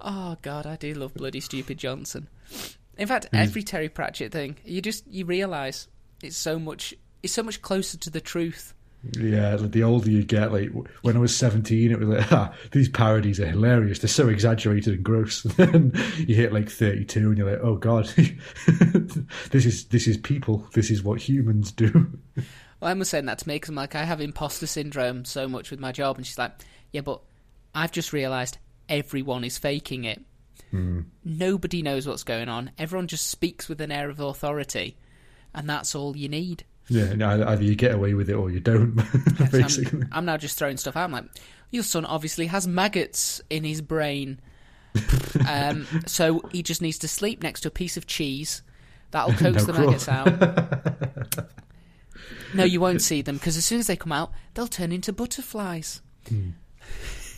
Oh 0.00 0.36
God, 0.42 0.66
I 0.66 0.76
do 0.76 0.94
love 0.94 1.14
bloody 1.14 1.40
stupid 1.40 1.78
Johnson. 1.78 2.28
In 2.96 3.06
fact, 3.06 3.28
every 3.32 3.62
Terry 3.62 3.88
Pratchett 3.88 4.32
thing, 4.32 4.56
you 4.64 4.82
just 4.82 5.06
you 5.06 5.24
realise 5.24 5.88
it's 6.22 6.36
so 6.36 6.58
much 6.58 6.94
it's 7.22 7.32
so 7.32 7.42
much 7.42 7.62
closer 7.62 7.98
to 7.98 8.10
the 8.10 8.20
truth. 8.20 8.74
Yeah, 9.12 9.54
like 9.54 9.70
the 9.70 9.84
older 9.84 10.10
you 10.10 10.24
get, 10.24 10.52
like 10.52 10.70
when 11.02 11.16
I 11.16 11.20
was 11.20 11.34
seventeen, 11.34 11.92
it 11.92 12.00
was 12.00 12.08
like, 12.08 12.32
ah, 12.32 12.52
these 12.72 12.88
parodies 12.88 13.38
are 13.38 13.46
hilarious. 13.46 14.00
They're 14.00 14.08
so 14.08 14.28
exaggerated 14.28 14.94
and 14.94 15.04
gross. 15.04 15.44
And 15.44 15.52
then 15.92 15.92
you 16.16 16.34
hit 16.34 16.52
like 16.52 16.68
thirty-two, 16.68 17.28
and 17.28 17.38
you're 17.38 17.50
like, 17.50 17.60
oh 17.62 17.76
god, 17.76 18.06
this 19.50 19.66
is 19.66 19.84
this 19.86 20.08
is 20.08 20.16
people. 20.16 20.66
This 20.74 20.90
is 20.90 21.02
what 21.02 21.20
humans 21.20 21.70
do. 21.70 22.10
Well, 22.80 22.90
Emma's 22.90 23.08
saying 23.08 23.26
that 23.26 23.38
to 23.38 23.48
me 23.48 23.56
because 23.56 23.70
I'm 23.70 23.74
like, 23.76 23.94
I 23.94 24.04
have 24.04 24.20
imposter 24.20 24.66
syndrome 24.66 25.24
so 25.24 25.48
much 25.48 25.70
with 25.70 25.80
my 25.80 25.92
job, 25.92 26.16
and 26.16 26.26
she's 26.26 26.38
like, 26.38 26.52
yeah, 26.92 27.00
but 27.00 27.20
I've 27.74 27.92
just 27.92 28.12
realised 28.12 28.58
everyone 28.88 29.44
is 29.44 29.58
faking 29.58 30.04
it. 30.04 30.22
Nobody 31.24 31.82
knows 31.82 32.06
what's 32.06 32.24
going 32.24 32.48
on. 32.48 32.72
Everyone 32.78 33.06
just 33.06 33.28
speaks 33.28 33.68
with 33.68 33.80
an 33.80 33.90
air 33.90 34.10
of 34.10 34.20
authority, 34.20 34.96
and 35.54 35.68
that's 35.68 35.94
all 35.94 36.16
you 36.16 36.28
need. 36.28 36.64
Yeah, 36.88 37.12
either 37.12 37.62
you 37.62 37.74
get 37.74 37.94
away 37.94 38.14
with 38.14 38.30
it 38.30 38.34
or 38.34 38.50
you 38.50 38.60
don't. 38.60 38.94
Basically, 39.50 40.02
I'm, 40.02 40.08
I'm 40.12 40.24
now 40.24 40.36
just 40.36 40.58
throwing 40.58 40.76
stuff 40.76 40.96
out. 40.96 41.04
I'm 41.04 41.12
like, 41.12 41.24
your 41.70 41.82
son 41.82 42.04
obviously 42.04 42.46
has 42.46 42.66
maggots 42.66 43.40
in 43.50 43.64
his 43.64 43.80
brain. 43.82 44.40
um, 45.48 45.86
so 46.06 46.42
he 46.50 46.62
just 46.62 46.80
needs 46.80 46.98
to 46.98 47.08
sleep 47.08 47.42
next 47.42 47.62
to 47.62 47.68
a 47.68 47.70
piece 47.70 47.96
of 47.96 48.06
cheese. 48.06 48.62
That'll 49.10 49.32
coax 49.38 49.66
No 49.66 49.72
the 49.72 49.72
maggots 49.74 50.08
out. 50.08 51.46
no, 52.54 52.64
you 52.64 52.80
won't 52.80 53.02
see 53.02 53.22
them 53.22 53.36
because 53.36 53.56
as 53.56 53.64
soon 53.64 53.80
as 53.80 53.86
they 53.86 53.96
come 53.96 54.12
out, 54.12 54.32
they'll 54.54 54.66
turn 54.66 54.92
into 54.92 55.12
butterflies. 55.12 56.00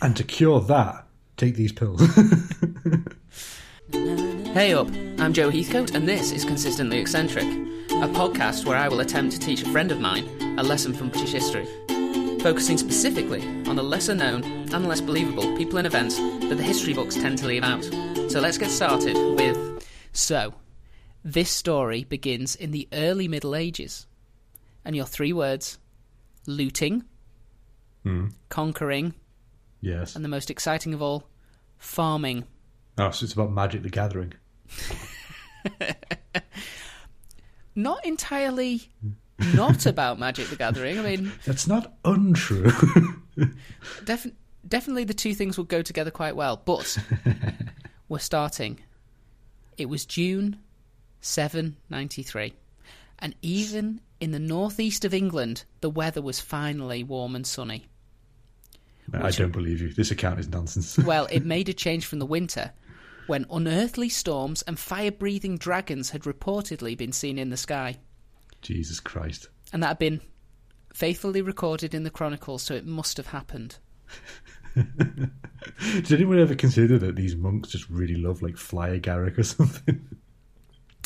and 0.01 0.15
to 0.15 0.23
cure 0.23 0.61
that, 0.61 1.05
take 1.37 1.55
these 1.55 1.71
pills. 1.71 2.01
Hey 4.53 4.73
up, 4.73 4.89
I'm 5.17 5.31
Joe 5.31 5.49
Heathcote, 5.49 5.95
and 5.95 6.05
this 6.05 6.33
is 6.33 6.43
Consistently 6.43 6.99
Eccentric, 6.99 7.45
a 7.45 8.09
podcast 8.09 8.65
where 8.65 8.75
I 8.75 8.89
will 8.89 8.99
attempt 8.99 9.31
to 9.33 9.39
teach 9.39 9.63
a 9.63 9.69
friend 9.69 9.93
of 9.93 10.01
mine 10.01 10.27
a 10.59 10.63
lesson 10.63 10.93
from 10.93 11.07
British 11.07 11.31
history, 11.31 11.65
focusing 12.41 12.77
specifically 12.77 13.41
on 13.65 13.77
the 13.77 13.81
lesser 13.83 14.13
known 14.13 14.43
and 14.43 14.87
less 14.89 14.99
believable 14.99 15.55
people 15.55 15.77
and 15.77 15.87
events 15.87 16.17
that 16.17 16.55
the 16.57 16.63
history 16.63 16.93
books 16.93 17.15
tend 17.15 17.37
to 17.37 17.47
leave 17.47 17.63
out. 17.63 17.81
So 18.29 18.41
let's 18.41 18.57
get 18.57 18.69
started 18.69 19.15
with. 19.37 19.87
So, 20.11 20.53
this 21.23 21.49
story 21.49 22.03
begins 22.03 22.53
in 22.57 22.71
the 22.71 22.89
early 22.91 23.29
Middle 23.29 23.55
Ages, 23.55 24.05
and 24.83 24.97
your 24.97 25.05
three 25.05 25.31
words 25.31 25.79
looting, 26.45 27.05
hmm. 28.03 28.27
conquering, 28.49 29.13
yes. 29.81 30.15
and 30.15 30.23
the 30.23 30.29
most 30.29 30.49
exciting 30.49 30.93
of 30.93 31.01
all, 31.01 31.27
farming. 31.77 32.45
Oh, 32.97 33.11
so 33.11 33.23
it's 33.23 33.33
about 33.33 33.51
Magic 33.51 33.83
the 33.83 33.89
Gathering. 33.89 34.33
not 37.75 38.05
entirely 38.05 38.89
not 39.53 39.85
about 39.85 40.19
Magic 40.19 40.47
the 40.47 40.55
Gathering. 40.55 40.99
I 40.99 41.01
mean, 41.03 41.31
That's 41.45 41.67
not 41.67 41.93
untrue. 42.05 42.71
def- 44.05 44.31
definitely 44.67 45.03
the 45.03 45.13
two 45.13 45.33
things 45.33 45.57
will 45.57 45.65
go 45.65 45.81
together 45.81 46.11
quite 46.11 46.35
well. 46.35 46.61
But 46.63 46.97
we're 48.09 48.19
starting. 48.19 48.79
It 49.77 49.89
was 49.89 50.05
June 50.05 50.57
793. 51.21 52.53
And 53.19 53.35
even 53.41 54.01
in 54.19 54.31
the 54.31 54.39
northeast 54.39 55.05
of 55.05 55.13
England, 55.13 55.63
the 55.81 55.89
weather 55.89 56.21
was 56.21 56.39
finally 56.39 57.03
warm 57.03 57.35
and 57.35 57.45
sunny. 57.45 57.87
I 59.13 59.31
don't 59.31 59.51
believe 59.51 59.81
you. 59.81 59.93
This 59.93 60.11
account 60.11 60.39
is 60.39 60.47
nonsense. 60.47 60.97
Well, 61.05 61.27
it 61.31 61.45
made 61.45 61.69
a 61.69 61.73
change 61.73 62.05
from 62.05 62.19
the 62.19 62.25
winter 62.25 62.71
when 63.27 63.45
unearthly 63.51 64.09
storms 64.09 64.61
and 64.63 64.77
fire 64.77 65.11
breathing 65.11 65.57
dragons 65.57 66.09
had 66.11 66.23
reportedly 66.23 66.97
been 66.97 67.11
seen 67.11 67.37
in 67.37 67.49
the 67.49 67.57
sky. 67.57 67.97
Jesus 68.61 68.99
Christ. 68.99 69.49
And 69.73 69.81
that 69.83 69.87
had 69.87 69.99
been 69.99 70.21
faithfully 70.93 71.41
recorded 71.41 71.93
in 71.93 72.03
the 72.03 72.09
Chronicles, 72.09 72.63
so 72.63 72.73
it 72.73 72.85
must 72.85 73.17
have 73.17 73.27
happened. 73.27 73.77
Did 74.75 76.11
anyone 76.11 76.39
ever 76.39 76.55
consider 76.55 76.97
that 76.99 77.15
these 77.15 77.35
monks 77.35 77.69
just 77.69 77.89
really 77.89 78.15
love 78.15 78.41
like 78.41 78.57
fly 78.57 78.97
agaric 78.97 79.37
or 79.37 79.43
something? 79.43 80.07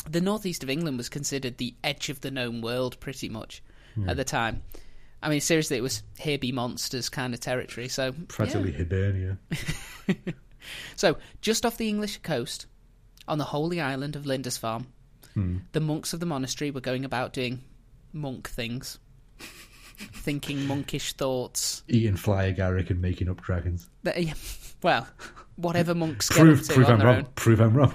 The 0.08 0.20
northeast 0.20 0.62
of 0.62 0.70
England 0.70 0.98
was 0.98 1.08
considered 1.08 1.58
the 1.58 1.74
edge 1.82 2.08
of 2.10 2.20
the 2.20 2.30
known 2.30 2.60
world, 2.60 2.98
pretty 3.00 3.28
much, 3.28 3.62
at 3.96 4.02
hmm. 4.02 4.16
the 4.16 4.24
time. 4.24 4.62
I 5.22 5.28
mean, 5.28 5.40
seriously, 5.40 5.76
it 5.76 5.82
was 5.82 6.02
here 6.18 6.38
be 6.38 6.52
monsters 6.52 7.08
kind 7.08 7.34
of 7.34 7.40
territory. 7.40 7.88
So, 7.88 8.12
Practically 8.28 8.72
yeah. 8.72 8.78
Hibernia. 8.78 9.38
so 10.96 11.16
just 11.40 11.64
off 11.66 11.76
the 11.78 11.88
English 11.88 12.18
coast, 12.18 12.66
on 13.28 13.38
the 13.38 13.44
holy 13.44 13.80
island 13.80 14.14
of 14.16 14.24
Lindisfarne, 14.26 14.86
the 15.72 15.80
monks 15.80 16.12
of 16.14 16.20
the 16.20 16.26
monastery 16.26 16.70
were 16.70 16.80
going 16.80 17.04
about 17.04 17.32
doing 17.34 17.60
monk 18.14 18.48
things, 18.48 18.98
thinking 19.98 20.66
monkish 20.66 21.12
thoughts. 21.12 21.82
Eating 21.88 22.16
fly 22.16 22.50
agaric 22.52 22.88
and 22.90 23.00
making 23.02 23.28
up 23.28 23.42
dragons. 23.42 23.88
They- 24.02 24.32
Well, 24.82 25.06
whatever 25.56 25.94
monks 25.94 26.28
get 26.28 26.38
Prove, 26.38 26.60
up 26.60 26.66
to 26.66 26.72
prove 26.74 26.86
on 26.86 26.92
I'm 26.92 26.98
their 26.98 27.06
wrong. 27.08 27.16
own. 27.16 27.26
Prove 27.34 27.60
I'm 27.60 27.74
wrong. 27.74 27.94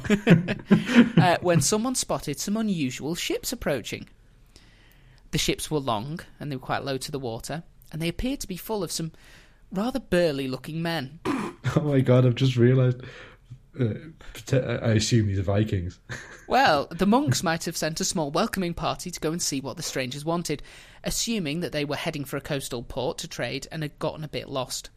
uh, 1.17 1.37
when 1.41 1.61
someone 1.61 1.95
spotted 1.95 2.39
some 2.39 2.57
unusual 2.57 3.15
ships 3.15 3.51
approaching. 3.53 4.07
The 5.31 5.37
ships 5.37 5.71
were 5.71 5.79
long 5.79 6.19
and 6.39 6.51
they 6.51 6.55
were 6.55 6.61
quite 6.61 6.83
low 6.83 6.97
to 6.97 7.11
the 7.11 7.19
water, 7.19 7.63
and 7.91 8.01
they 8.01 8.09
appeared 8.09 8.41
to 8.41 8.47
be 8.47 8.57
full 8.57 8.83
of 8.83 8.91
some 8.91 9.11
rather 9.71 9.99
burly 9.99 10.47
looking 10.47 10.81
men. 10.81 11.19
oh 11.25 11.81
my 11.83 12.01
god, 12.01 12.25
I've 12.25 12.35
just 12.35 12.57
realised. 12.57 13.01
Uh, 13.79 13.93
I 14.53 14.91
assume 14.91 15.27
these 15.27 15.39
are 15.39 15.43
Vikings. 15.43 15.99
Well, 16.47 16.87
the 16.91 17.05
monks 17.05 17.43
might 17.43 17.63
have 17.63 17.77
sent 17.77 18.01
a 18.01 18.03
small 18.03 18.29
welcoming 18.29 18.73
party 18.73 19.09
to 19.09 19.19
go 19.21 19.31
and 19.31 19.41
see 19.41 19.61
what 19.61 19.77
the 19.77 19.83
strangers 19.83 20.25
wanted, 20.25 20.61
assuming 21.01 21.61
that 21.61 21.71
they 21.71 21.85
were 21.85 21.95
heading 21.95 22.25
for 22.25 22.35
a 22.35 22.41
coastal 22.41 22.83
port 22.83 23.19
to 23.19 23.29
trade 23.29 23.67
and 23.71 23.83
had 23.83 23.97
gotten 23.99 24.25
a 24.25 24.27
bit 24.27 24.49
lost. 24.49 24.89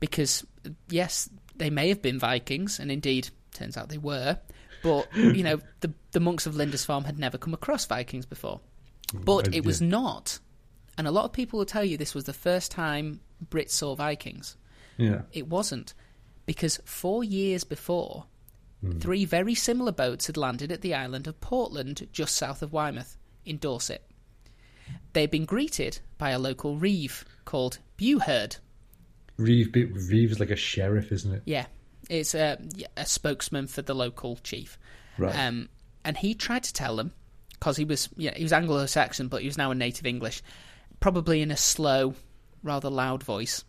Because, 0.00 0.44
yes, 0.88 1.30
they 1.54 1.70
may 1.70 1.88
have 1.90 2.02
been 2.02 2.18
Vikings, 2.18 2.80
and 2.80 2.90
indeed, 2.90 3.28
turns 3.54 3.76
out 3.76 3.88
they 3.88 3.98
were, 3.98 4.40
but, 4.82 5.06
you 5.14 5.44
know, 5.44 5.60
the, 5.78 5.92
the 6.10 6.18
monks 6.18 6.44
of 6.44 6.56
Lindisfarne 6.56 7.04
had 7.04 7.20
never 7.20 7.38
come 7.38 7.54
across 7.54 7.86
Vikings 7.86 8.26
before. 8.26 8.58
But 9.14 9.54
it 9.54 9.64
was 9.64 9.80
yeah. 9.80 9.88
not, 9.88 10.38
and 10.96 11.06
a 11.06 11.10
lot 11.10 11.24
of 11.24 11.32
people 11.32 11.58
will 11.58 11.66
tell 11.66 11.84
you 11.84 11.96
this 11.96 12.14
was 12.14 12.24
the 12.24 12.32
first 12.32 12.70
time 12.70 13.20
Brits 13.48 13.70
saw 13.70 13.94
Vikings. 13.94 14.56
Yeah. 14.96 15.22
It 15.32 15.48
wasn't, 15.48 15.94
because 16.44 16.80
four 16.84 17.24
years 17.24 17.64
before, 17.64 18.26
three 19.00 19.24
very 19.24 19.54
similar 19.54 19.92
boats 19.92 20.26
had 20.26 20.36
landed 20.36 20.70
at 20.70 20.82
the 20.82 20.94
island 20.94 21.26
of 21.26 21.40
Portland, 21.40 22.06
just 22.12 22.36
south 22.36 22.62
of 22.62 22.72
Weymouth, 22.72 23.16
in 23.44 23.58
Dorset. 23.58 24.04
They'd 25.14 25.30
been 25.30 25.46
greeted 25.46 26.00
by 26.18 26.30
a 26.30 26.38
local 26.38 26.76
reeve 26.76 27.24
called 27.44 27.78
Bewherd. 27.96 28.58
Reeve, 29.36 29.72
Reeve 29.74 30.32
is 30.32 30.40
like 30.40 30.50
a 30.50 30.56
sheriff, 30.56 31.12
isn't 31.12 31.32
it? 31.32 31.42
Yeah, 31.44 31.66
it's 32.10 32.34
a, 32.34 32.58
a 32.96 33.06
spokesman 33.06 33.68
for 33.68 33.82
the 33.82 33.94
local 33.94 34.36
chief. 34.42 34.78
Right. 35.16 35.34
Um, 35.34 35.68
and 36.04 36.16
he 36.16 36.34
tried 36.34 36.64
to 36.64 36.72
tell 36.72 36.96
them, 36.96 37.12
because 37.58 37.76
he 37.76 37.84
was 37.84 38.08
yeah, 38.16 38.34
he 38.34 38.42
was 38.42 38.52
Anglo-Saxon, 38.52 39.28
but 39.28 39.42
he 39.42 39.48
was 39.48 39.58
now 39.58 39.70
a 39.70 39.74
native 39.74 40.06
English, 40.06 40.42
probably 41.00 41.42
in 41.42 41.50
a 41.50 41.56
slow, 41.56 42.14
rather 42.62 42.90
loud 42.90 43.22
voice, 43.22 43.64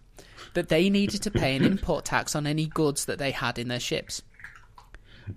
that 0.53 0.69
they 0.69 0.89
needed 0.89 1.21
to 1.23 1.31
pay 1.31 1.55
an 1.55 1.63
import 1.63 2.05
tax 2.05 2.35
on 2.35 2.47
any 2.47 2.65
goods 2.65 3.05
that 3.05 3.19
they 3.19 3.31
had 3.31 3.57
in 3.57 3.67
their 3.67 3.79
ships. 3.79 4.21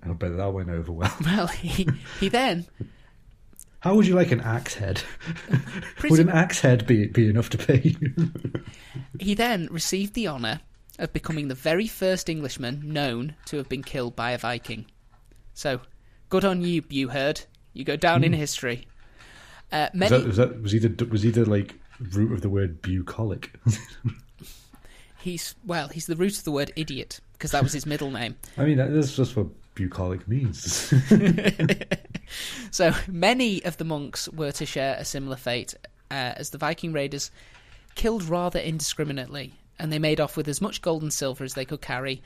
I 0.02 0.12
bet 0.12 0.36
that 0.36 0.52
went 0.52 0.70
over 0.70 0.92
well. 0.92 1.14
Well, 1.24 1.46
he, 1.48 1.86
he 2.18 2.28
then 2.28 2.66
How 3.80 3.94
would 3.94 4.06
you 4.06 4.14
like 4.14 4.32
an 4.32 4.40
axe 4.40 4.74
head? 4.74 5.02
Would 6.08 6.20
an 6.20 6.28
axe 6.28 6.60
head 6.60 6.86
be 6.86 7.06
be 7.06 7.28
enough 7.28 7.50
to 7.50 7.58
pay 7.58 7.80
you? 7.80 8.30
he 9.20 9.34
then 9.34 9.68
received 9.70 10.14
the 10.14 10.28
honour 10.28 10.60
of 10.98 11.12
becoming 11.12 11.48
the 11.48 11.54
very 11.54 11.86
first 11.86 12.28
Englishman 12.28 12.80
known 12.84 13.34
to 13.46 13.56
have 13.56 13.68
been 13.68 13.82
killed 13.82 14.14
by 14.14 14.32
a 14.32 14.38
Viking. 14.38 14.86
So, 15.54 15.80
good 16.28 16.44
on 16.44 16.62
you, 16.62 16.82
Bewherd. 16.82 17.44
You 17.72 17.84
go 17.84 17.96
down 17.96 18.22
in 18.24 18.32
history. 18.32 18.86
Uh, 19.70 19.88
Was 19.98 20.10
that, 20.10 20.24
was 20.26 20.36
that 20.36 20.62
was 20.62 20.72
he 20.72 20.78
the 20.78 21.04
was 21.06 21.22
he 21.22 21.30
the 21.30 21.48
like 21.48 21.74
root 22.12 22.32
of 22.32 22.42
the 22.42 22.48
word 22.50 22.82
bucolic? 22.82 23.52
he's 25.18 25.54
well, 25.64 25.88
he's 25.88 26.06
the 26.06 26.16
root 26.16 26.36
of 26.38 26.44
the 26.44 26.52
word 26.52 26.72
idiot 26.76 27.20
because 27.32 27.52
that 27.52 27.62
was 27.62 27.72
his 27.72 27.86
middle 27.86 28.10
name. 28.10 28.36
I 28.58 28.64
mean, 28.64 28.76
that- 28.78 28.92
that's 28.92 29.16
just 29.16 29.36
what 29.36 29.46
bucolic 29.74 30.26
means. 30.28 30.92
So 32.70 32.94
many 33.06 33.62
of 33.64 33.76
the 33.76 33.84
monks 33.84 34.26
were 34.30 34.52
to 34.52 34.64
share 34.64 34.96
a 34.98 35.04
similar 35.04 35.36
fate, 35.36 35.74
uh, 36.10 36.32
as 36.36 36.48
the 36.48 36.56
Viking 36.56 36.92
raiders 36.94 37.30
killed 37.94 38.22
rather 38.22 38.58
indiscriminately, 38.58 39.52
and 39.78 39.92
they 39.92 39.98
made 39.98 40.18
off 40.18 40.34
with 40.38 40.48
as 40.48 40.62
much 40.62 40.80
gold 40.80 41.02
and 41.02 41.12
silver 41.12 41.44
as 41.44 41.52
they 41.52 41.66
could 41.66 41.82
carry, 41.82 42.22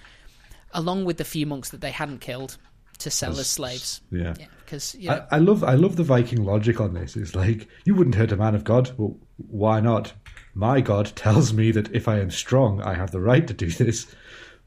along 0.72 1.04
with 1.04 1.16
the 1.16 1.24
few 1.24 1.44
monks 1.44 1.70
that 1.70 1.80
they 1.80 1.90
hadn't 1.90 2.20
killed 2.20 2.56
to 2.98 3.10
sell 3.10 3.32
as, 3.32 3.40
As- 3.40 3.48
slaves. 3.50 4.00
yeah. 4.10 4.34
Yeah, 4.38 4.46
because 4.64 4.94
you 4.94 5.08
know, 5.08 5.24
I, 5.30 5.36
I 5.36 5.38
love 5.38 5.62
I 5.64 5.74
love 5.74 5.96
the 5.96 6.02
Viking 6.04 6.44
logic 6.44 6.80
on 6.80 6.94
this. 6.94 7.16
It's 7.16 7.34
like 7.34 7.68
you 7.84 7.94
wouldn't 7.94 8.16
hurt 8.16 8.32
a 8.32 8.36
man 8.36 8.54
of 8.54 8.64
God. 8.64 8.92
Well, 8.96 9.16
why 9.36 9.80
not? 9.80 10.12
My 10.54 10.80
God 10.80 11.12
tells 11.16 11.52
me 11.52 11.70
that 11.72 11.94
if 11.94 12.08
I 12.08 12.18
am 12.20 12.30
strong, 12.30 12.80
I 12.80 12.94
have 12.94 13.10
the 13.10 13.20
right 13.20 13.46
to 13.46 13.52
do 13.54 13.68
this. 13.70 14.06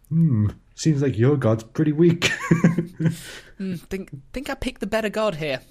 Hmm. 0.10 0.50
seems 0.76 1.02
like 1.02 1.18
your 1.18 1.38
god's 1.38 1.64
pretty 1.64 1.92
weak. 1.92 2.32
Mm, 3.60 3.78
think 3.90 4.10
think 4.32 4.50
I 4.50 4.54
picked 4.54 4.80
the 4.80 4.88
better 4.88 5.10
god 5.10 5.36
here 5.36 5.60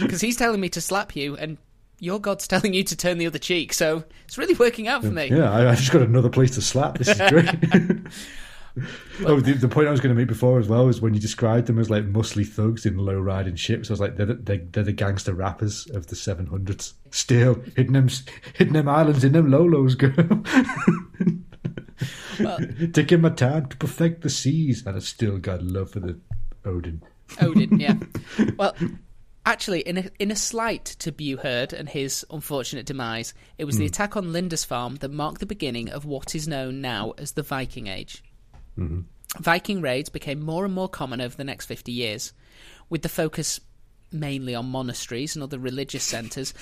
because 0.00 0.20
he's 0.20 0.36
telling 0.36 0.60
me 0.60 0.68
to 0.68 0.80
slap 0.80 1.16
you, 1.16 1.36
and 1.36 1.58
your 1.98 2.20
god's 2.20 2.46
telling 2.46 2.74
you 2.74 2.84
to 2.84 2.96
turn 2.96 3.18
the 3.18 3.26
other 3.26 3.40
cheek. 3.40 3.72
So 3.72 4.04
it's 4.24 4.38
really 4.38 4.54
working 4.54 4.86
out 4.86 5.02
for 5.02 5.10
me. 5.10 5.26
yeah, 5.26 5.50
I, 5.50 5.72
I 5.72 5.74
just 5.74 5.90
got 5.90 6.02
another 6.02 6.28
place 6.30 6.52
to 6.52 6.62
slap. 6.62 6.98
This 6.98 7.08
is 7.08 7.18
great. 7.28 7.50
oh, 9.26 9.40
the, 9.40 9.52
the 9.52 9.68
point 9.68 9.88
I 9.88 9.90
was 9.90 10.00
going 10.00 10.14
to 10.14 10.18
make 10.18 10.28
before 10.28 10.58
as 10.58 10.68
well 10.68 10.88
is 10.88 11.00
when 11.00 11.14
you 11.14 11.20
described 11.20 11.66
them 11.66 11.78
as 11.78 11.90
like 11.90 12.10
muscly 12.10 12.46
thugs 12.46 12.86
in 12.86 12.96
low 12.96 13.18
riding 13.18 13.56
ships. 13.56 13.90
I 13.90 13.92
was 13.92 14.00
like, 14.00 14.16
they're, 14.16 14.26
the- 14.26 14.34
they're, 14.34 14.62
they're 14.70 14.84
the 14.84 14.92
gangster 14.92 15.34
rappers 15.34 15.86
of 15.90 16.06
the 16.06 16.16
700s. 16.16 16.94
Still 17.10 17.62
hitting 17.76 17.92
them, 17.92 18.08
hitting 18.54 18.72
them 18.72 18.88
islands 18.88 19.24
in 19.24 19.32
them 19.32 19.50
lolos, 19.50 19.96
girl. 19.96 20.42
Well, 22.40 22.58
Taking 22.92 23.20
my 23.20 23.30
time 23.30 23.66
to 23.66 23.76
perfect 23.76 24.22
the 24.22 24.30
seas, 24.30 24.84
and 24.86 24.96
I 24.96 25.00
still 25.00 25.38
got 25.38 25.62
love 25.62 25.90
for 25.90 26.00
the 26.00 26.18
Odin. 26.64 27.02
Odin, 27.40 27.78
yeah. 27.78 27.96
Well, 28.56 28.74
actually, 29.46 29.80
in 29.80 29.98
a, 29.98 30.10
in 30.18 30.30
a 30.30 30.36
slight 30.36 30.84
to 30.84 31.12
Buherd 31.12 31.72
and 31.72 31.88
his 31.88 32.24
unfortunate 32.30 32.86
demise, 32.86 33.34
it 33.58 33.64
was 33.64 33.76
the 33.76 33.84
hmm. 33.84 33.88
attack 33.88 34.16
on 34.16 34.32
Lindisfarne 34.32 34.96
that 34.96 35.10
marked 35.10 35.40
the 35.40 35.46
beginning 35.46 35.90
of 35.90 36.04
what 36.04 36.34
is 36.34 36.48
known 36.48 36.80
now 36.80 37.12
as 37.18 37.32
the 37.32 37.42
Viking 37.42 37.86
Age. 37.86 38.22
Mm-hmm. 38.78 39.00
Viking 39.42 39.80
raids 39.80 40.08
became 40.08 40.40
more 40.40 40.64
and 40.64 40.74
more 40.74 40.88
common 40.88 41.20
over 41.20 41.36
the 41.36 41.44
next 41.44 41.66
50 41.66 41.90
years, 41.92 42.32
with 42.90 43.02
the 43.02 43.08
focus 43.08 43.60
mainly 44.12 44.54
on 44.54 44.66
monasteries 44.66 45.34
and 45.34 45.42
other 45.42 45.58
religious 45.58 46.04
centres, 46.04 46.52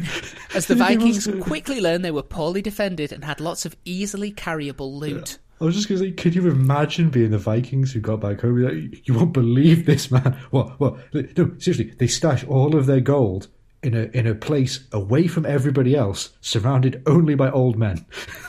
as 0.54 0.66
the 0.66 0.74
Vikings 0.74 1.28
quickly 1.42 1.80
learned 1.80 2.04
they 2.04 2.10
were 2.10 2.22
poorly 2.22 2.62
defended 2.62 3.12
and 3.12 3.24
had 3.24 3.40
lots 3.40 3.66
of 3.66 3.76
easily 3.84 4.32
carryable 4.32 4.98
loot. 4.98 5.38
I 5.60 5.64
was 5.64 5.76
just 5.76 5.88
going 5.88 6.00
to 6.00 6.06
say, 6.08 6.12
could 6.12 6.34
you 6.34 6.48
imagine 6.48 7.10
being 7.10 7.30
the 7.30 7.38
Vikings 7.38 7.92
who 7.92 8.00
got 8.00 8.20
back 8.20 8.40
home? 8.40 8.62
Like, 8.62 9.06
you 9.06 9.14
won't 9.14 9.32
believe 9.32 9.86
this, 9.86 10.10
man. 10.10 10.36
What? 10.50 10.80
What? 10.80 10.98
No, 11.14 11.52
seriously, 11.58 11.94
they 11.98 12.06
stash 12.06 12.44
all 12.44 12.74
of 12.74 12.86
their 12.86 13.00
gold 13.00 13.48
in 13.84 13.94
a 13.94 14.04
in 14.18 14.26
a 14.26 14.34
place 14.34 14.80
away 14.92 15.26
from 15.26 15.44
everybody 15.44 15.94
else, 15.94 16.30
surrounded 16.40 17.02
only 17.06 17.34
by 17.34 17.50
old 17.50 17.76
men. 17.76 18.04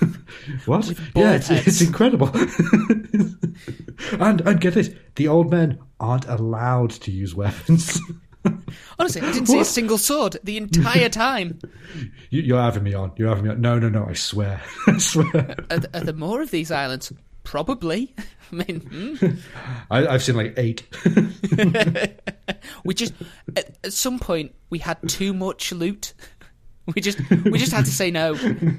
what? 0.65 0.87
Yeah, 1.13 1.33
it's, 1.33 1.49
it's 1.49 1.81
incredible. 1.81 2.31
and 4.19 4.41
and 4.41 4.61
get 4.61 4.73
this, 4.73 4.91
the 5.15 5.27
old 5.27 5.51
men 5.51 5.79
aren't 5.99 6.25
allowed 6.25 6.91
to 6.91 7.11
use 7.11 7.35
weapons. 7.35 7.99
Honestly, 8.99 9.21
I 9.21 9.31
didn't 9.31 9.47
see 9.47 9.59
a 9.59 9.65
single 9.65 9.97
sword 9.97 10.37
the 10.43 10.57
entire 10.57 11.09
time. 11.09 11.59
you, 12.29 12.41
you're 12.41 12.61
having 12.61 12.83
me 12.83 12.93
on. 12.93 13.11
You're 13.17 13.29
having 13.29 13.43
me 13.43 13.49
on. 13.49 13.59
No, 13.59 13.77
no, 13.77 13.89
no. 13.89 14.05
I 14.05 14.13
swear. 14.13 14.61
I 14.87 14.97
swear. 14.99 15.55
Are, 15.69 15.81
are 15.93 16.01
there 16.01 16.13
more 16.13 16.41
of 16.41 16.51
these 16.51 16.71
islands? 16.71 17.11
Probably. 17.45 18.13
I 18.51 18.55
mean, 18.55 18.81
hmm. 18.81 19.15
I, 19.89 20.07
I've 20.07 20.23
seen 20.23 20.35
like 20.35 20.53
eight. 20.57 20.83
we 22.83 22.93
just 22.93 23.13
at, 23.55 23.77
at 23.83 23.93
some 23.93 24.19
point 24.19 24.53
we 24.69 24.79
had 24.79 24.97
too 25.07 25.33
much 25.33 25.71
loot. 25.71 26.13
We 26.93 27.01
just 27.01 27.17
we 27.45 27.57
just 27.57 27.71
had 27.71 27.85
to 27.85 27.91
say 27.91 28.11
no. 28.11 28.33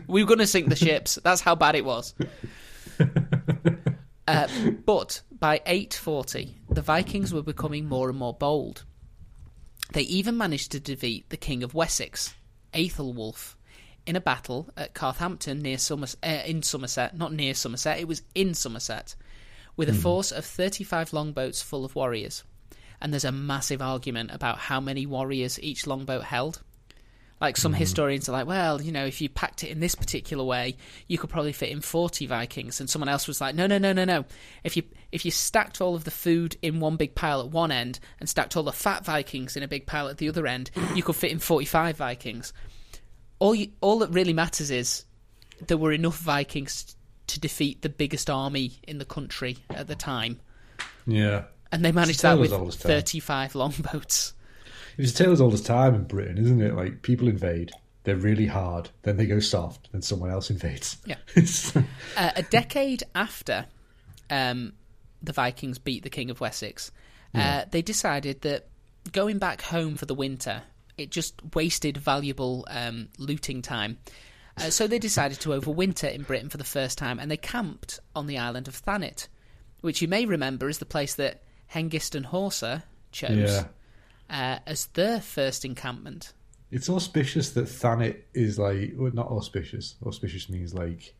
We 0.06 0.22
were 0.22 0.28
going 0.28 0.38
to 0.38 0.46
sink 0.46 0.68
the 0.68 0.76
ships. 0.76 1.18
That's 1.24 1.40
how 1.40 1.56
bad 1.56 1.74
it 1.74 1.84
was. 1.84 2.14
Uh, 4.28 4.48
but 4.84 5.22
by 5.40 5.60
840, 5.66 6.56
the 6.70 6.82
Vikings 6.82 7.34
were 7.34 7.42
becoming 7.42 7.88
more 7.88 8.08
and 8.08 8.18
more 8.18 8.34
bold. 8.34 8.84
They 9.92 10.02
even 10.02 10.36
managed 10.36 10.72
to 10.72 10.80
defeat 10.80 11.30
the 11.30 11.36
King 11.36 11.62
of 11.62 11.74
Wessex, 11.74 12.34
Aethelwulf, 12.72 13.55
in 14.06 14.16
a 14.16 14.20
battle 14.20 14.68
at 14.76 14.94
Carhampton 14.94 15.60
near 15.60 15.78
Somers- 15.78 16.16
uh, 16.22 16.42
in 16.46 16.62
Somerset. 16.62 17.16
Not 17.16 17.32
near 17.32 17.54
Somerset, 17.54 17.98
it 17.98 18.08
was 18.08 18.22
in 18.34 18.54
Somerset, 18.54 19.14
with 19.76 19.88
a 19.88 19.94
force 19.94 20.32
of 20.32 20.44
35 20.44 21.12
longboats 21.12 21.62
full 21.62 21.84
of 21.84 21.94
warriors. 21.94 22.44
And 23.00 23.12
there's 23.12 23.24
a 23.24 23.32
massive 23.32 23.82
argument 23.82 24.30
about 24.32 24.58
how 24.58 24.80
many 24.80 25.04
warriors 25.04 25.60
each 25.60 25.86
longboat 25.86 26.24
held. 26.24 26.62
Like 27.40 27.58
some 27.58 27.74
historians 27.74 28.28
are 28.28 28.32
like, 28.32 28.46
well, 28.46 28.80
you 28.80 28.92
know, 28.92 29.04
if 29.04 29.20
you 29.20 29.28
packed 29.28 29.62
it 29.62 29.68
in 29.68 29.80
this 29.80 29.94
particular 29.94 30.42
way, 30.42 30.76
you 31.06 31.18
could 31.18 31.28
probably 31.28 31.52
fit 31.52 31.68
in 31.68 31.82
forty 31.82 32.24
Vikings. 32.24 32.80
And 32.80 32.88
someone 32.88 33.10
else 33.10 33.28
was 33.28 33.42
like, 33.42 33.54
no, 33.54 33.66
no, 33.66 33.76
no, 33.76 33.92
no, 33.92 34.06
no. 34.06 34.24
If 34.64 34.74
you 34.74 34.84
if 35.12 35.26
you 35.26 35.30
stacked 35.30 35.82
all 35.82 35.94
of 35.94 36.04
the 36.04 36.10
food 36.10 36.56
in 36.62 36.80
one 36.80 36.96
big 36.96 37.14
pile 37.14 37.40
at 37.40 37.50
one 37.50 37.70
end 37.70 38.00
and 38.20 38.28
stacked 38.28 38.56
all 38.56 38.62
the 38.62 38.72
fat 38.72 39.04
Vikings 39.04 39.54
in 39.54 39.62
a 39.62 39.68
big 39.68 39.84
pile 39.86 40.08
at 40.08 40.16
the 40.16 40.30
other 40.30 40.46
end, 40.46 40.70
you 40.94 41.02
could 41.02 41.16
fit 41.16 41.30
in 41.30 41.38
forty-five 41.38 41.98
Vikings. 41.98 42.54
All 43.38 43.54
you, 43.54 43.68
all 43.80 43.98
that 44.00 44.10
really 44.10 44.32
matters 44.32 44.70
is 44.70 45.04
there 45.66 45.76
were 45.76 45.92
enough 45.92 46.18
Vikings 46.18 46.96
to 47.28 47.40
defeat 47.40 47.82
the 47.82 47.88
biggest 47.88 48.30
army 48.30 48.72
in 48.86 48.98
the 48.98 49.04
country 49.04 49.58
at 49.70 49.88
the 49.88 49.94
time, 49.94 50.40
Yeah. 51.06 51.44
and 51.72 51.84
they 51.84 51.92
managed 51.92 52.10
It's 52.16 52.18
a 52.20 52.22
tale 52.28 52.36
that 52.36 52.40
with 52.40 52.52
old 52.52 52.68
as 52.68 52.76
time. 52.76 52.90
thirty-five 52.90 53.54
longboats. 53.54 54.32
It's 54.96 55.12
a 55.12 55.14
tale 55.24 55.32
as 55.32 55.40
old 55.40 55.52
as 55.54 55.60
time 55.60 55.94
in 55.94 56.04
Britain, 56.04 56.38
isn't 56.38 56.62
it? 56.62 56.74
Like 56.74 57.02
people 57.02 57.28
invade, 57.28 57.72
they're 58.04 58.16
really 58.16 58.46
hard, 58.46 58.88
then 59.02 59.16
they 59.18 59.26
go 59.26 59.40
soft, 59.40 59.90
then 59.92 60.00
someone 60.02 60.30
else 60.30 60.48
invades. 60.50 60.96
Yeah. 61.04 61.16
Uh, 62.16 62.30
a 62.36 62.42
decade 62.44 63.02
after 63.14 63.66
um, 64.30 64.72
the 65.22 65.32
Vikings 65.34 65.78
beat 65.78 66.02
the 66.02 66.08
King 66.10 66.30
of 66.30 66.40
Wessex, 66.40 66.90
uh, 67.34 67.64
they 67.70 67.82
decided 67.82 68.40
that 68.42 68.68
going 69.12 69.38
back 69.38 69.60
home 69.60 69.96
for 69.96 70.06
the 70.06 70.14
winter 70.14 70.62
it 70.98 71.10
just 71.10 71.34
wasted 71.54 71.96
valuable 71.96 72.66
um, 72.70 73.08
looting 73.18 73.62
time. 73.62 73.98
Uh, 74.58 74.70
so 74.70 74.86
they 74.86 74.98
decided 74.98 75.38
to 75.40 75.50
overwinter 75.50 76.10
in 76.12 76.22
Britain 76.22 76.48
for 76.48 76.56
the 76.56 76.64
first 76.64 76.96
time, 76.96 77.18
and 77.18 77.30
they 77.30 77.36
camped 77.36 78.00
on 78.14 78.26
the 78.26 78.38
island 78.38 78.68
of 78.68 78.74
Thanet, 78.74 79.28
which 79.82 80.00
you 80.00 80.08
may 80.08 80.24
remember 80.24 80.68
is 80.68 80.78
the 80.78 80.86
place 80.86 81.14
that 81.14 81.42
Hengist 81.74 82.14
and 82.14 82.26
Horsa 82.26 82.82
chose 83.12 83.66
yeah. 84.30 84.56
uh, 84.56 84.58
as 84.66 84.86
their 84.86 85.20
first 85.20 85.64
encampment. 85.64 86.32
It's 86.70 86.88
auspicious 86.88 87.50
that 87.50 87.68
Thanet 87.68 88.24
is 88.34 88.58
like 88.58 88.92
well, 88.96 89.12
not 89.12 89.28
auspicious. 89.28 89.96
Auspicious 90.04 90.48
means 90.48 90.74
like 90.74 91.14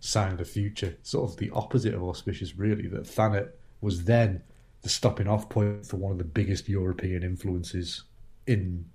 sign 0.00 0.32
of 0.32 0.38
the 0.38 0.44
future. 0.44 0.96
Sort 1.02 1.30
of 1.30 1.36
the 1.36 1.50
opposite 1.50 1.94
of 1.94 2.02
auspicious, 2.02 2.56
really. 2.56 2.86
That 2.86 3.06
Thanet 3.06 3.48
was 3.80 4.04
then 4.04 4.42
the 4.82 4.88
stopping 4.88 5.26
off 5.26 5.48
point 5.48 5.86
for 5.86 5.96
one 5.96 6.12
of 6.12 6.18
the 6.18 6.24
biggest 6.24 6.68
European 6.68 7.22
influences 7.22 8.04
in 8.46 8.86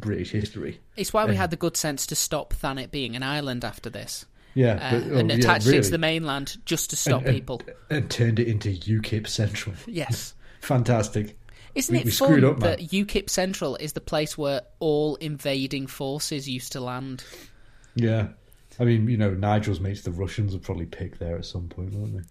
British 0.00 0.30
history. 0.32 0.80
It's 0.96 1.12
why 1.12 1.24
we 1.24 1.32
Yeah. 1.32 1.38
had 1.38 1.50
the 1.50 1.56
good 1.56 1.76
sense 1.76 2.06
to 2.06 2.14
stop 2.14 2.52
Thanet 2.52 2.90
being 2.90 3.16
an 3.16 3.22
island 3.22 3.64
after 3.64 3.88
this. 3.90 4.26
Yeah, 4.54 4.72
uh, 4.74 5.00
but- 5.00 5.10
oh, 5.12 5.18
and 5.18 5.30
yeah, 5.30 5.36
attached 5.36 5.66
it 5.68 5.82
to 5.84 5.90
the 5.90 5.98
mainland 5.98 6.56
just 6.64 6.90
to 6.90 6.96
stop 6.96 7.20
And- 7.20 7.28
and- 7.28 7.36
people. 7.36 7.62
and 7.90 8.10
turned 8.10 8.38
it 8.38 8.48
into 8.48 8.70
UKIP 8.70 9.26
Central. 9.28 9.74
Yes. 9.86 10.34
Fantastic. 10.60 11.38
Isn't 11.74 11.92
We- 11.92 11.98
it 12.00 12.04
we 12.06 12.10
fun 12.10 12.44
up, 12.44 12.58
man. 12.58 12.70
that 12.70 12.80
UKIP 12.92 13.30
Central 13.30 13.76
is 13.76 13.92
the 13.92 14.00
place 14.00 14.36
where 14.36 14.62
all 14.80 15.14
invading 15.16 15.86
forces 15.86 16.48
used 16.48 16.72
to 16.72 16.80
land? 16.80 17.22
Yeah. 17.94 18.28
I 18.80 18.84
mean, 18.84 19.08
you 19.08 19.16
know, 19.16 19.32
Nigel's 19.34 19.80
mates, 19.80 20.02
the 20.02 20.10
Russians, 20.12 20.52
will 20.52 20.60
probably 20.60 20.86
pick 20.86 21.18
there 21.18 21.36
at 21.36 21.44
some 21.44 21.68
point, 21.68 21.92
won't 21.94 22.14
they? 22.14 22.22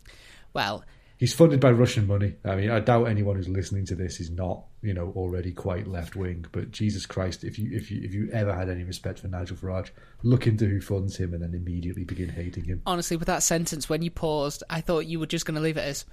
Well, 0.54 0.84
He's 1.20 1.34
funded 1.34 1.60
by 1.60 1.72
Russian 1.72 2.06
money. 2.06 2.36
I 2.46 2.56
mean, 2.56 2.70
I 2.70 2.80
doubt 2.80 3.06
anyone 3.06 3.38
who's 3.38 3.50
listening 3.50 3.86
to 3.88 3.96
this 3.96 4.20
is 4.20 4.30
not, 4.30 4.64
you 4.88 4.94
know, 4.94 5.12
already 5.18 5.52
quite 5.52 5.86
left 5.86 6.16
wing. 6.16 6.46
But 6.54 6.72
Jesus 6.72 7.06
Christ, 7.06 7.44
if 7.44 7.60
you 7.60 7.70
if 7.76 7.92
you 7.92 8.02
if 8.04 8.14
you 8.14 8.30
ever 8.32 8.56
had 8.56 8.70
any 8.70 8.84
respect 8.84 9.20
for 9.20 9.28
Nigel 9.28 9.58
Farage, 9.58 9.90
look 10.24 10.48
into 10.48 10.66
who 10.66 10.80
funds 10.80 11.18
him 11.18 11.34
and 11.34 11.44
then 11.44 11.54
immediately 11.54 12.06
begin 12.06 12.30
hating 12.30 12.64
him. 12.64 12.82
honestly, 12.86 13.18
with 13.18 13.28
that 13.28 13.44
sentence, 13.44 13.90
when 13.90 14.02
you 14.02 14.10
paused, 14.10 14.64
I 14.70 14.80
thought 14.80 15.06
you 15.06 15.20
were 15.20 15.26
just 15.26 15.46
going 15.46 15.56
to 15.56 15.62
leave 15.62 15.76
it 15.76 15.82
as 15.82 16.06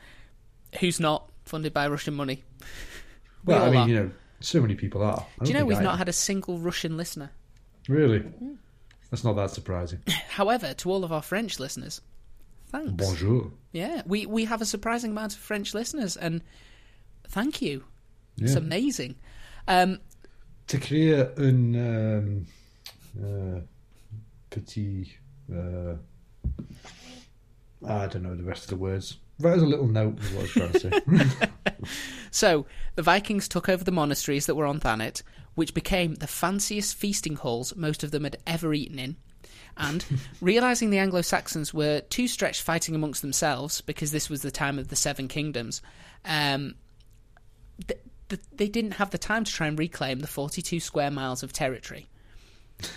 who's 0.80 0.98
not 0.98 1.30
funded 1.44 1.72
by 1.72 1.86
Russian 1.86 2.14
money. 2.14 2.42
We 3.44 3.54
Well, 3.54 3.62
I 3.64 3.70
mean, 3.70 3.76
are. 3.80 3.88
you 3.88 3.94
know, 3.94 4.10
so 4.40 4.60
many 4.60 4.74
people 4.74 5.02
are. 5.04 5.24
Do 5.42 5.48
you 5.52 5.56
know 5.56 5.64
we've 5.64 5.78
I 5.78 5.82
not 5.82 5.92
am. 5.92 5.98
had 5.98 6.08
a 6.08 6.12
single 6.12 6.58
Russian 6.58 6.96
listener? 6.96 7.30
really? 7.88 8.20
Mm. 8.20 8.56
That's 9.10 9.22
not 9.22 9.36
that 9.36 9.50
surprising. 9.50 10.00
However, 10.28 10.74
to 10.74 10.90
all 10.90 11.04
of 11.04 11.12
our 11.12 11.22
French 11.22 11.60
listeners, 11.60 12.00
thanks. 12.66 12.90
Bonjour. 12.92 13.52
Yeah, 13.70 14.02
we, 14.06 14.26
we 14.26 14.46
have 14.46 14.60
a 14.60 14.66
surprising 14.66 15.12
amount 15.12 15.34
of 15.34 15.38
French 15.38 15.74
listeners, 15.74 16.16
and 16.16 16.42
thank 17.28 17.62
you. 17.62 17.84
It's 18.38 18.54
amazing. 18.54 19.16
Um, 19.68 20.00
T'écrire 20.66 21.32
un 21.38 21.74
um, 21.76 22.46
uh, 23.22 23.60
petit. 24.50 25.16
Uh, 25.50 25.94
I 27.86 28.06
don't 28.06 28.22
know 28.22 28.34
the 28.34 28.42
rest 28.42 28.64
of 28.64 28.70
the 28.70 28.76
words. 28.76 29.18
Write 29.40 29.56
us 29.56 29.62
a 29.62 29.66
little 29.66 29.88
note, 29.88 30.18
is 30.20 30.30
what 30.30 30.38
I 30.38 30.42
was 30.42 30.52
trying 30.52 30.72
to 30.72 30.80
say. 30.80 31.48
So, 32.34 32.66
the 32.96 33.02
Vikings 33.02 33.46
took 33.46 33.68
over 33.68 33.84
the 33.84 33.92
monasteries 33.92 34.46
that 34.46 34.56
were 34.56 34.66
on 34.66 34.80
Thanet, 34.80 35.22
which 35.54 35.72
became 35.72 36.16
the 36.16 36.26
fanciest 36.26 36.96
feasting 36.96 37.36
halls 37.36 37.76
most 37.76 38.02
of 38.02 38.10
them 38.10 38.24
had 38.24 38.38
ever 38.44 38.74
eaten 38.74 38.98
in. 38.98 39.14
And, 39.76 40.04
realizing 40.40 40.90
the 40.90 40.98
Anglo 40.98 41.22
Saxons 41.22 41.72
were 41.72 42.00
too 42.00 42.26
stretched 42.26 42.62
fighting 42.62 42.96
amongst 42.96 43.22
themselves, 43.22 43.82
because 43.82 44.10
this 44.10 44.28
was 44.28 44.42
the 44.42 44.50
time 44.50 44.80
of 44.80 44.88
the 44.88 44.96
Seven 44.96 45.28
Kingdoms, 45.28 45.80
um, 46.24 46.74
th- 47.86 48.00
th- 48.28 48.42
they 48.52 48.68
didn't 48.68 48.92
have 48.92 49.10
the 49.10 49.18
time 49.18 49.44
to 49.44 49.52
try 49.52 49.66
and 49.66 49.78
reclaim 49.78 50.20
the 50.20 50.26
42 50.26 50.80
square 50.80 51.10
miles 51.10 51.42
of 51.42 51.52
territory. 51.52 52.08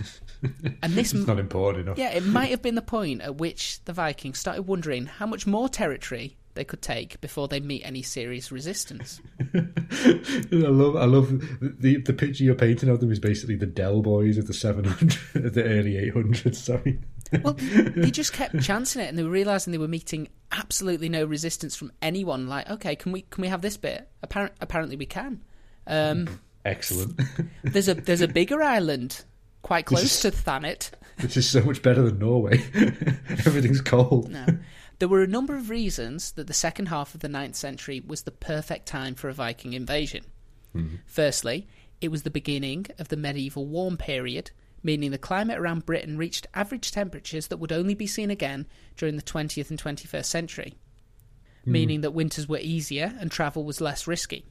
and 0.82 0.94
this 0.94 1.14
it's 1.14 1.28
not 1.28 1.40
important 1.40 1.86
enough. 1.86 1.98
yeah, 1.98 2.10
it 2.10 2.26
might 2.26 2.50
have 2.50 2.62
been 2.62 2.76
the 2.76 2.82
point 2.82 3.22
at 3.22 3.38
which 3.38 3.84
the 3.86 3.94
Vikings 3.94 4.40
started 4.40 4.64
wondering 4.64 5.06
how 5.06 5.26
much 5.28 5.46
more 5.46 5.70
territory 5.70 6.36
they 6.58 6.66
could 6.66 6.82
take 6.82 7.22
before 7.22 7.48
they 7.48 7.62
meet 7.62 7.84
any 7.84 8.02
serious 8.02 8.52
resistance. 8.52 9.22
I 9.54 10.20
love, 10.52 10.96
I 10.98 11.06
love 11.06 11.30
the 11.62 12.02
the 12.02 12.14
picture 12.14 12.44
you're 12.44 12.56
painting 12.56 12.90
of 12.90 13.00
them 13.00 13.12
is 13.12 13.20
basically 13.20 13.56
the 13.56 13.66
Dell 13.66 14.02
Boys 14.02 14.38
of 14.38 14.48
the 14.48 14.54
700, 14.54 15.46
of 15.46 15.54
the 15.54 15.64
early 15.64 15.94
800s. 15.94 16.56
Sorry. 16.56 17.00
Well, 17.44 17.54
they 17.60 18.12
just 18.12 18.34
kept 18.34 18.62
chancing 18.62 19.02
it, 19.02 19.08
and 19.08 19.18
they 19.18 19.24
were 19.24 19.30
realizing 19.30 19.72
they 19.72 19.78
were 19.78 19.88
meeting 19.88 20.30
absolutely 20.52 21.10
no 21.10 21.26
resistance 21.26 21.76
from 21.76 21.92
anyone. 22.02 22.48
Like, 22.48 22.70
okay, 22.70 22.96
can 22.96 23.12
we 23.12 23.22
can 23.22 23.42
we 23.42 23.48
have 23.48 23.62
this 23.62 23.78
bit? 23.78 24.10
Appar- 24.26 24.52
apparently, 24.60 24.96
we 24.96 25.06
can. 25.06 25.44
Um, 25.86 26.40
Excellent. 26.66 27.22
there's 27.64 27.88
a 27.88 27.94
there's 27.94 28.22
a 28.22 28.28
bigger 28.28 28.62
island 28.62 29.24
quite 29.62 29.86
close 29.86 30.22
to 30.22 30.32
Thanet. 30.32 30.92
Which 31.22 31.36
is 31.36 31.50
so 31.50 31.62
much 31.62 31.82
better 31.82 32.04
than 32.04 32.20
Norway. 32.20 32.62
Everything's 33.30 33.82
cold. 33.82 34.30
No. 34.30 34.46
There 35.00 35.08
were 35.08 35.22
a 35.22 35.28
number 35.28 35.56
of 35.56 35.70
reasons 35.70 36.32
that 36.32 36.48
the 36.48 36.54
second 36.54 36.88
half 36.88 37.14
of 37.14 37.22
the 37.22 37.28
9th 37.28 37.56
century 37.56 38.02
was 38.06 38.24
the 38.24 38.32
perfect 38.32 38.88
time 38.88 39.16
for 39.16 39.30
a 39.30 39.34
Viking 39.34 39.74
invasion. 39.74 40.24
Mm-hmm. 40.76 40.96
Firstly, 41.06 41.68
it 42.02 42.10
was 42.10 42.24
the 42.24 42.30
beginning 42.30 42.88
of 42.98 43.10
the 43.10 43.18
medieval 43.18 43.66
warm 43.66 43.98
period, 43.98 44.52
meaning 44.84 45.12
the 45.12 45.18
climate 45.18 45.60
around 45.60 45.86
Britain 45.86 46.18
reached 46.18 46.48
average 46.54 46.92
temperatures 46.92 47.48
that 47.48 47.58
would 47.58 47.72
only 47.72 47.94
be 47.94 48.08
seen 48.08 48.32
again 48.32 48.66
during 48.96 49.16
the 49.16 49.22
20th 49.22 49.70
and 49.70 49.82
21st 49.82 50.26
century, 50.26 50.74
mm-hmm. 51.62 51.72
meaning 51.72 52.02
that 52.02 52.12
winters 52.12 52.48
were 52.48 52.60
easier 52.60 53.14
and 53.20 53.32
travel 53.32 53.64
was 53.64 53.82
less 53.82 54.08
risky. 54.08 54.46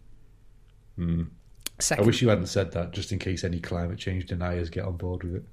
Mm-hmm. 0.99 1.25
I 1.79 1.83
Second, 1.83 2.07
wish 2.07 2.23
you 2.23 2.29
hadn't 2.29 2.47
said 2.47 2.73
that, 2.73 2.93
just 2.93 3.13
in 3.13 3.19
case 3.19 3.45
any 3.45 3.61
climate 3.61 3.99
change 3.99 4.27
deniers 4.27 4.71
get 4.71 4.85
on 4.85 4.97
board 4.97 5.23
with 5.25 5.37
it. 5.37 5.45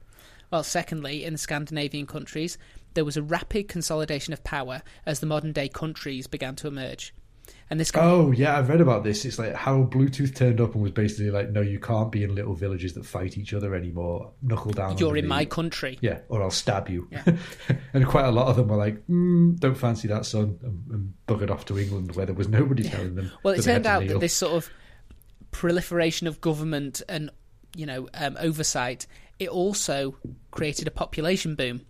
Well, 0.53 0.61
secondly, 0.61 1.25
in 1.25 1.33
the 1.33 1.39
Scandinavian 1.39 2.05
countries, 2.05 2.59
there 2.93 3.03
was 3.03 3.17
a 3.17 3.23
rapid 3.23 3.67
consolidation 3.67 4.33
of 4.33 4.43
power 4.43 4.83
as 5.03 5.19
the 5.19 5.25
modern 5.25 5.51
day 5.51 5.67
countries 5.67 6.27
began 6.27 6.55
to 6.57 6.67
emerge. 6.67 7.11
And 7.71 7.79
this 7.79 7.89
con- 7.89 8.03
Oh 8.05 8.29
yeah, 8.29 8.55
I've 8.55 8.69
read 8.69 8.79
about 8.79 9.03
this. 9.03 9.25
It's 9.25 9.39
like 9.39 9.55
how 9.55 9.85
Bluetooth 9.85 10.35
turned 10.35 10.61
up 10.61 10.75
and 10.75 10.83
was 10.83 10.91
basically 10.91 11.31
like, 11.31 11.49
no, 11.49 11.61
you 11.61 11.79
can't 11.79 12.11
be 12.11 12.23
in 12.23 12.35
little 12.35 12.53
villages 12.53 12.93
that 12.93 13.03
fight 13.03 13.35
each 13.35 13.51
other 13.55 13.73
anymore. 13.73 14.31
Knuckle 14.43 14.73
down. 14.73 14.99
you're 14.99 15.17
in 15.17 15.27
my 15.27 15.43
country. 15.43 15.97
Yeah, 16.01 16.19
or 16.29 16.43
I'll 16.43 16.51
stab 16.51 16.87
you. 16.87 17.07
Yeah. 17.09 17.23
and 17.95 18.05
quite 18.05 18.25
a 18.25 18.31
lot 18.31 18.45
of 18.45 18.55
them 18.55 18.67
were 18.67 18.77
like, 18.77 19.07
mm, 19.07 19.59
don't 19.59 19.73
fancy 19.75 20.07
that, 20.09 20.23
son, 20.23 20.59
and, 20.61 20.83
and 20.91 21.13
buggered 21.27 21.49
off 21.49 21.65
to 21.65 21.79
England 21.79 22.15
where 22.15 22.27
there 22.27 22.35
was 22.35 22.47
nobody 22.47 22.83
telling 22.83 23.15
them. 23.15 23.31
Well, 23.41 23.55
it 23.55 23.57
that 23.57 23.63
they 23.63 23.73
had 23.73 23.83
turned 23.85 23.87
out 23.87 24.03
kneel. 24.03 24.13
that 24.13 24.19
this 24.19 24.35
sort 24.35 24.53
of 24.53 24.69
proliferation 25.49 26.27
of 26.27 26.41
government 26.41 27.01
and 27.09 27.31
you 27.75 27.87
know 27.87 28.07
um, 28.13 28.37
oversight 28.39 29.07
it 29.39 29.49
also 29.49 30.15
created 30.51 30.87
a 30.87 30.91
population 30.91 31.55
boom, 31.55 31.81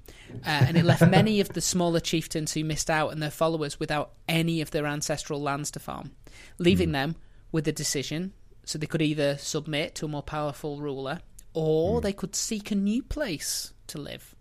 uh, 0.45 0.65
and 0.67 0.77
it 0.77 0.85
left 0.85 1.07
many 1.09 1.39
of 1.39 1.49
the 1.49 1.61
smaller 1.61 1.99
chieftains 1.99 2.53
who 2.53 2.63
missed 2.63 2.89
out 2.89 3.11
and 3.11 3.21
their 3.21 3.29
followers 3.31 3.79
without 3.79 4.13
any 4.27 4.61
of 4.61 4.71
their 4.71 4.85
ancestral 4.85 5.41
lands 5.41 5.69
to 5.71 5.79
farm, 5.79 6.11
leaving 6.57 6.89
Hmm. 6.89 6.93
them 6.93 7.15
with 7.51 7.67
a 7.67 7.71
decision. 7.71 8.33
So 8.65 8.79
they 8.79 8.87
could 8.87 9.01
either 9.01 9.37
submit 9.37 9.93
to 9.95 10.05
a 10.05 10.07
more 10.07 10.23
powerful 10.23 10.79
ruler, 10.79 11.19
or 11.53 11.99
Hmm. 11.99 12.03
they 12.03 12.13
could 12.13 12.35
seek 12.35 12.71
a 12.71 12.75
new 12.75 13.03
place 13.03 13.73
to 13.87 13.97
live. 13.99 14.33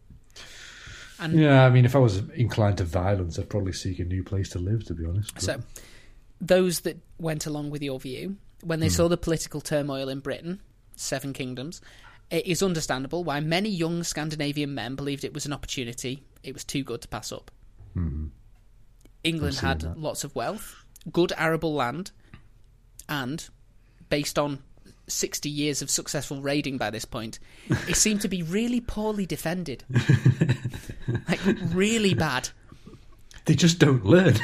And 1.19 1.39
Yeah, 1.39 1.65
I 1.65 1.71
mean, 1.71 1.85
if 1.85 1.95
I 1.95 1.99
was 1.99 2.19
inclined 2.35 2.79
to 2.79 2.85
violence, 2.85 3.39
I'd 3.39 3.51
probably 3.51 3.73
seek 3.73 3.99
a 3.99 4.05
new 4.05 4.23
place 4.25 4.49
to 4.51 4.59
live. 4.59 4.85
To 4.87 4.95
be 4.95 5.05
honest. 5.05 5.35
But- 5.35 5.43
So, 5.43 5.63
those 6.41 6.81
that 6.81 6.99
went 7.19 7.47
along 7.47 7.71
with 7.71 7.83
your 7.83 8.01
view, 8.01 8.37
when 8.63 8.81
they 8.81 8.89
saw 8.89 9.09
the 9.09 9.17
political 9.17 9.61
turmoil 9.61 10.09
in 10.09 10.21
Britain, 10.21 10.61
Seven 10.97 11.33
Kingdoms, 11.33 11.81
it 12.33 12.47
is 12.47 12.63
understandable 12.63 13.23
why 13.23 13.39
many 13.41 13.69
young 13.69 14.03
Scandinavian 14.03 14.75
men 14.75 14.97
believed 14.97 15.23
it 15.23 15.35
was 15.35 15.45
an 15.45 15.53
opportunity. 15.53 16.25
It 16.43 16.55
was 16.55 16.65
too 16.65 16.83
good 16.83 17.03
to 17.03 17.09
pass 17.09 17.31
up. 17.31 17.51
Hmm. 17.93 18.29
England 19.23 19.57
I've 19.57 19.61
seen 19.61 19.69
had 19.69 19.81
that. 19.83 20.01
lots 20.01 20.25
of 20.25 20.35
wealth, 20.35 20.75
good 21.13 21.33
arable 21.37 21.75
land, 21.75 22.11
and 23.07 23.47
based 24.09 24.39
on 24.39 24.61
60 25.09 25.51
years 25.51 25.83
of 25.83 25.91
successful 25.91 26.41
raiding 26.41 26.79
by 26.79 26.89
this 26.89 27.05
point, 27.05 27.39
it 27.87 27.97
seemed 27.97 28.23
to 28.23 28.29
be 28.29 28.43
really 28.43 28.81
poorly 28.81 29.27
defended. 29.27 29.85
like, 31.29 31.41
really 31.69 32.15
bad. 32.15 32.49
they 33.45 33.55
just 33.55 33.79
don't 33.79 34.07
learn. 34.07 34.37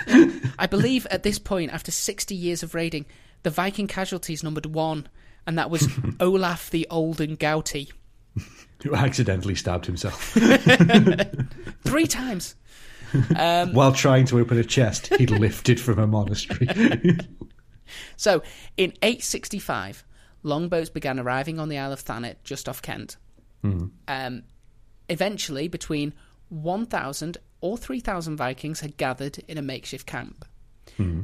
I 0.58 0.66
believe 0.66 1.06
at 1.10 1.22
this 1.22 1.38
point, 1.38 1.72
after 1.72 1.90
60 1.90 2.34
years 2.34 2.62
of 2.62 2.74
raiding, 2.74 3.06
the 3.44 3.50
Viking 3.50 3.86
casualties 3.86 4.44
numbered 4.44 4.66
one, 4.66 5.08
and 5.48 5.58
that 5.58 5.70
was 5.70 5.88
Olaf 6.20 6.70
the 6.70 6.86
Old 6.90 7.20
and 7.20 7.36
Gouty. 7.36 7.90
Who 8.84 8.94
accidentally 8.94 9.56
stabbed 9.56 9.86
himself 9.86 10.32
Three 11.84 12.06
times. 12.06 12.54
Um, 13.34 13.72
while 13.72 13.92
trying 13.92 14.26
to 14.26 14.38
open 14.38 14.58
a 14.58 14.62
chest 14.62 15.12
he'd 15.16 15.30
lifted 15.30 15.80
from 15.80 15.98
a 15.98 16.06
monastery. 16.06 16.68
So, 18.16 18.42
in 18.76 18.92
865, 19.02 20.04
longboats 20.42 20.90
began 20.90 21.18
arriving 21.18 21.58
on 21.58 21.70
the 21.70 21.78
Isle 21.78 21.92
of 21.92 22.00
Thanet, 22.00 22.44
just 22.44 22.68
off 22.68 22.82
Kent. 22.82 23.16
Um, 24.06 24.42
eventually, 25.08 25.68
between 25.68 26.12
1,000 26.50 27.38
or 27.62 27.78
3,000 27.78 28.36
Vikings 28.36 28.80
had 28.80 28.98
gathered 28.98 29.38
in 29.48 29.56
a 29.56 29.62
makeshift 29.62 30.06
camp. 30.06 30.44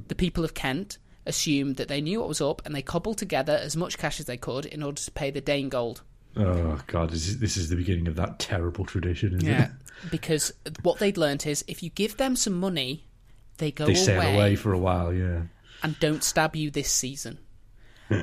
The 0.08 0.14
people 0.14 0.42
of 0.42 0.54
Kent 0.54 0.96
assumed 1.26 1.76
that 1.76 1.88
they 1.88 2.00
knew 2.00 2.20
what 2.20 2.28
was 2.28 2.40
up 2.40 2.62
and 2.64 2.74
they 2.74 2.82
cobbled 2.82 3.18
together 3.18 3.58
as 3.62 3.76
much 3.76 3.98
cash 3.98 4.20
as 4.20 4.26
they 4.26 4.36
could 4.36 4.66
in 4.66 4.82
order 4.82 5.00
to 5.00 5.10
pay 5.10 5.30
the 5.30 5.40
Danegeld. 5.40 6.02
oh 6.36 6.80
God, 6.86 7.10
this 7.10 7.26
is, 7.28 7.38
this 7.38 7.56
is 7.56 7.68
the 7.68 7.76
beginning 7.76 8.08
of 8.08 8.16
that 8.16 8.38
terrible 8.38 8.84
tradition, 8.84 9.34
isn't 9.34 9.48
it? 9.48 9.50
Yeah. 9.50 9.64
it? 9.64 10.10
because 10.10 10.52
what 10.82 10.98
they'd 10.98 11.16
learnt 11.16 11.46
is 11.46 11.64
if 11.68 11.82
you 11.82 11.90
give 11.90 12.16
them 12.16 12.36
some 12.36 12.54
money, 12.54 13.04
they 13.58 13.70
go 13.70 13.86
They 13.86 13.94
sail 13.94 14.20
away, 14.20 14.34
away 14.34 14.56
for 14.56 14.72
a 14.72 14.78
while. 14.78 15.12
Yeah. 15.14 15.42
and 15.82 15.98
don't 16.00 16.24
stab 16.24 16.56
you 16.56 16.70
this 16.70 16.90
season. 16.90 17.38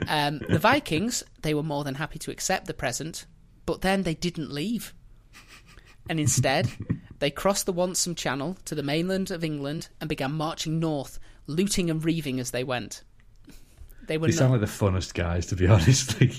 um, 0.07 0.39
the 0.49 0.59
Vikings, 0.59 1.23
they 1.41 1.53
were 1.53 1.63
more 1.63 1.83
than 1.83 1.95
happy 1.95 2.19
to 2.19 2.31
accept 2.31 2.67
the 2.67 2.73
present, 2.73 3.25
but 3.65 3.81
then 3.81 4.03
they 4.03 4.13
didn't 4.13 4.51
leave. 4.51 4.93
And 6.09 6.19
instead, 6.19 6.69
they 7.19 7.31
crossed 7.31 7.65
the 7.65 7.73
Wantsum 7.73 8.17
Channel 8.17 8.57
to 8.65 8.75
the 8.75 8.83
mainland 8.83 9.31
of 9.31 9.43
England 9.43 9.87
and 9.99 10.09
began 10.09 10.33
marching 10.33 10.79
north, 10.79 11.19
looting 11.47 11.89
and 11.89 12.03
reaving 12.03 12.39
as 12.39 12.51
they 12.51 12.63
went. 12.63 13.03
They 14.07 14.17
were 14.17 14.27
They 14.27 14.33
not, 14.33 14.37
sound 14.39 14.51
like 14.53 14.61
the 14.61 14.67
funnest 14.67 15.13
guys, 15.13 15.45
to 15.47 15.55
be 15.55 15.67
honest. 15.75 16.19
Like, 16.19 16.33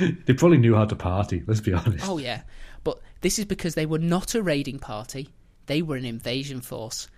they 0.26 0.34
probably 0.34 0.58
knew 0.58 0.74
how 0.74 0.84
to 0.86 0.96
party. 0.96 1.42
Let's 1.46 1.60
be 1.60 1.72
honest. 1.72 2.08
oh 2.08 2.18
yeah, 2.18 2.42
but 2.84 3.00
this 3.20 3.38
is 3.38 3.44
because 3.44 3.74
they 3.74 3.86
were 3.86 3.98
not 3.98 4.34
a 4.34 4.42
raiding 4.42 4.78
party; 4.78 5.28
they 5.66 5.82
were 5.82 5.96
an 5.96 6.04
invasion 6.04 6.60
force 6.60 7.08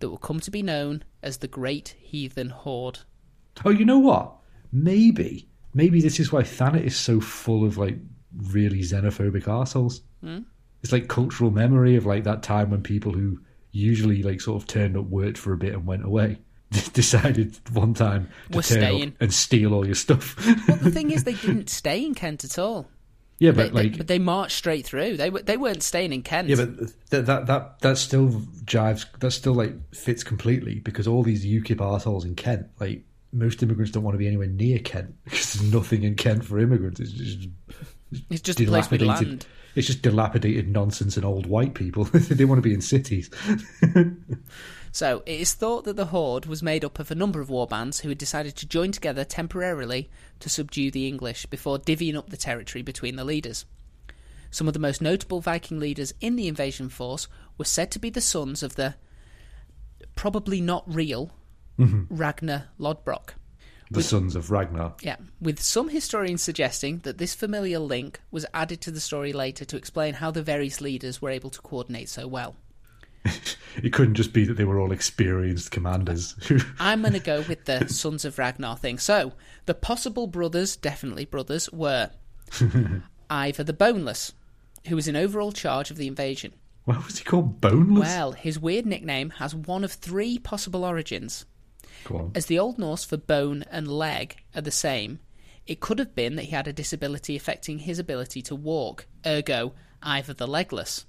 that 0.00 0.10
will 0.10 0.18
come 0.18 0.40
to 0.40 0.50
be 0.50 0.62
known 0.62 1.02
as 1.22 1.38
the 1.38 1.48
Great 1.48 1.94
Heathen 1.98 2.50
Horde. 2.50 3.00
Oh, 3.64 3.70
you 3.70 3.86
know 3.86 3.98
what? 3.98 4.34
Maybe, 4.70 5.48
maybe 5.72 6.02
this 6.02 6.20
is 6.20 6.30
why 6.30 6.42
Thanet 6.42 6.84
is 6.84 6.94
so 6.96 7.18
full 7.20 7.64
of 7.64 7.78
like 7.78 7.96
really 8.50 8.80
xenophobic 8.80 9.48
assholes. 9.48 10.02
Hmm? 10.22 10.40
It's 10.82 10.92
like 10.92 11.08
cultural 11.08 11.50
memory 11.50 11.96
of 11.96 12.04
like 12.04 12.24
that 12.24 12.42
time 12.42 12.68
when 12.70 12.82
people 12.82 13.12
who 13.12 13.40
usually 13.72 14.22
like 14.22 14.42
sort 14.42 14.62
of 14.62 14.68
turned 14.68 14.96
up, 14.98 15.06
worked 15.06 15.38
for 15.38 15.54
a 15.54 15.56
bit, 15.56 15.72
and 15.72 15.86
went 15.86 16.04
away. 16.04 16.36
Decided 16.92 17.58
one 17.72 17.94
time 17.94 18.28
to 18.50 18.56
We're 18.58 18.62
turn 18.62 18.78
staying. 18.80 19.08
up 19.08 19.14
and 19.20 19.32
steal 19.34 19.74
all 19.74 19.84
your 19.86 19.94
stuff. 19.94 20.36
Well, 20.68 20.76
the 20.78 20.90
thing 20.90 21.10
is, 21.10 21.24
they 21.24 21.34
didn't 21.34 21.70
stay 21.70 22.04
in 22.04 22.14
Kent 22.14 22.44
at 22.44 22.58
all. 22.58 22.88
yeah, 23.38 23.50
but 23.52 23.72
they- 23.74 23.82
like, 23.84 23.98
but 23.98 24.06
they 24.06 24.18
marched 24.18 24.56
straight 24.56 24.86
through. 24.86 25.16
They 25.16 25.30
were 25.30 25.42
they 25.42 25.56
weren't 25.56 25.82
staying 25.82 26.12
in 26.12 26.22
Kent. 26.22 26.48
yeah, 26.48 26.56
but 26.56 26.78
that 27.10 27.26
that 27.26 27.46
that 27.46 27.80
that 27.80 27.98
still 27.98 28.28
jives. 28.64 29.04
That 29.20 29.30
still 29.32 29.54
like 29.54 29.74
fits 29.94 30.22
completely 30.24 30.76
because 30.80 31.06
all 31.06 31.22
these 31.22 31.44
UKIP 31.44 31.80
assholes 31.80 32.24
in 32.24 32.34
Kent, 32.34 32.66
like 32.80 33.02
most 33.32 33.62
immigrants 33.62 33.92
don't 33.92 34.02
want 34.02 34.14
to 34.14 34.18
be 34.18 34.26
anywhere 34.26 34.46
near 34.46 34.78
Kent 34.78 35.14
because 35.24 35.54
there's 35.54 35.72
nothing 35.72 36.04
in 36.04 36.14
Kent 36.14 36.44
for 36.44 36.58
immigrants. 36.58 37.00
It's 37.00 37.12
just 37.12 37.48
it's 38.30 38.40
just 38.40 38.60
a 38.60 38.64
place 38.66 38.90
with 38.90 39.00
dilapidated. 39.00 39.28
land. 39.42 39.46
It's 39.74 39.86
just 39.86 40.00
dilapidated 40.00 40.68
nonsense 40.68 41.16
and 41.18 41.26
old 41.26 41.44
white 41.44 41.74
people. 41.74 42.04
they 42.04 42.46
want 42.46 42.56
to 42.58 42.62
be 42.62 42.72
in 42.72 42.80
cities. 42.80 43.28
So 44.96 45.22
it 45.26 45.42
is 45.42 45.52
thought 45.52 45.84
that 45.84 45.96
the 45.96 46.06
Horde 46.06 46.46
was 46.46 46.62
made 46.62 46.82
up 46.82 46.98
of 46.98 47.10
a 47.10 47.14
number 47.14 47.38
of 47.42 47.50
war 47.50 47.66
bands 47.66 48.00
who 48.00 48.08
had 48.08 48.16
decided 48.16 48.56
to 48.56 48.66
join 48.66 48.92
together 48.92 49.26
temporarily 49.26 50.08
to 50.40 50.48
subdue 50.48 50.90
the 50.90 51.06
English 51.06 51.44
before 51.44 51.78
divvying 51.78 52.16
up 52.16 52.30
the 52.30 52.36
territory 52.38 52.80
between 52.80 53.16
the 53.16 53.22
leaders. 53.24 53.66
Some 54.50 54.66
of 54.66 54.72
the 54.72 54.80
most 54.80 55.02
notable 55.02 55.42
Viking 55.42 55.78
leaders 55.78 56.14
in 56.22 56.36
the 56.36 56.48
invasion 56.48 56.88
force 56.88 57.28
were 57.58 57.66
said 57.66 57.90
to 57.90 57.98
be 57.98 58.08
the 58.08 58.22
sons 58.22 58.62
of 58.62 58.76
the 58.76 58.94
probably 60.14 60.62
not 60.62 60.82
real 60.86 61.30
mm-hmm. 61.78 62.04
Ragnar 62.08 62.68
Lodbrok. 62.80 63.34
The 63.90 64.02
sons 64.02 64.34
of 64.34 64.50
Ragnar. 64.50 64.94
Yeah, 65.02 65.16
with 65.42 65.60
some 65.60 65.90
historians 65.90 66.42
suggesting 66.42 67.00
that 67.00 67.18
this 67.18 67.34
familial 67.34 67.84
link 67.84 68.18
was 68.30 68.46
added 68.54 68.80
to 68.80 68.90
the 68.90 69.00
story 69.00 69.34
later 69.34 69.66
to 69.66 69.76
explain 69.76 70.14
how 70.14 70.30
the 70.30 70.42
various 70.42 70.80
leaders 70.80 71.20
were 71.20 71.28
able 71.28 71.50
to 71.50 71.60
coordinate 71.60 72.08
so 72.08 72.26
well. 72.26 72.56
It 73.82 73.92
couldn't 73.92 74.14
just 74.14 74.32
be 74.32 74.46
that 74.46 74.54
they 74.54 74.64
were 74.64 74.80
all 74.80 74.90
experienced 74.90 75.70
commanders. 75.70 76.34
I'm 76.78 77.02
going 77.02 77.12
to 77.12 77.20
go 77.20 77.44
with 77.46 77.66
the 77.66 77.86
Sons 77.88 78.24
of 78.24 78.38
Ragnar 78.38 78.76
thing. 78.76 78.98
So, 78.98 79.34
the 79.66 79.74
possible 79.74 80.26
brothers, 80.26 80.76
definitely 80.76 81.26
brothers, 81.26 81.70
were 81.70 82.10
Ivor 83.30 83.64
the 83.64 83.74
Boneless, 83.74 84.32
who 84.88 84.96
was 84.96 85.08
in 85.08 85.14
overall 85.14 85.52
charge 85.52 85.90
of 85.90 85.98
the 85.98 86.06
invasion. 86.06 86.54
Why 86.84 86.96
was 86.96 87.18
he 87.18 87.24
called 87.24 87.60
Boneless? 87.60 88.08
Well, 88.08 88.32
his 88.32 88.58
weird 88.58 88.86
nickname 88.86 89.30
has 89.30 89.54
one 89.54 89.84
of 89.84 89.92
three 89.92 90.38
possible 90.38 90.84
origins. 90.84 91.44
Go 92.04 92.16
on. 92.16 92.32
As 92.34 92.46
the 92.46 92.58
Old 92.58 92.78
Norse 92.78 93.04
for 93.04 93.16
bone 93.16 93.64
and 93.70 93.88
leg 93.88 94.36
are 94.54 94.62
the 94.62 94.70
same, 94.70 95.18
it 95.66 95.80
could 95.80 95.98
have 95.98 96.14
been 96.14 96.36
that 96.36 96.44
he 96.44 96.52
had 96.52 96.68
a 96.68 96.72
disability 96.72 97.36
affecting 97.36 97.80
his 97.80 97.98
ability 97.98 98.40
to 98.42 98.54
walk, 98.54 99.06
ergo, 99.26 99.74
either 100.02 100.32
the 100.32 100.46
legless. 100.46 101.04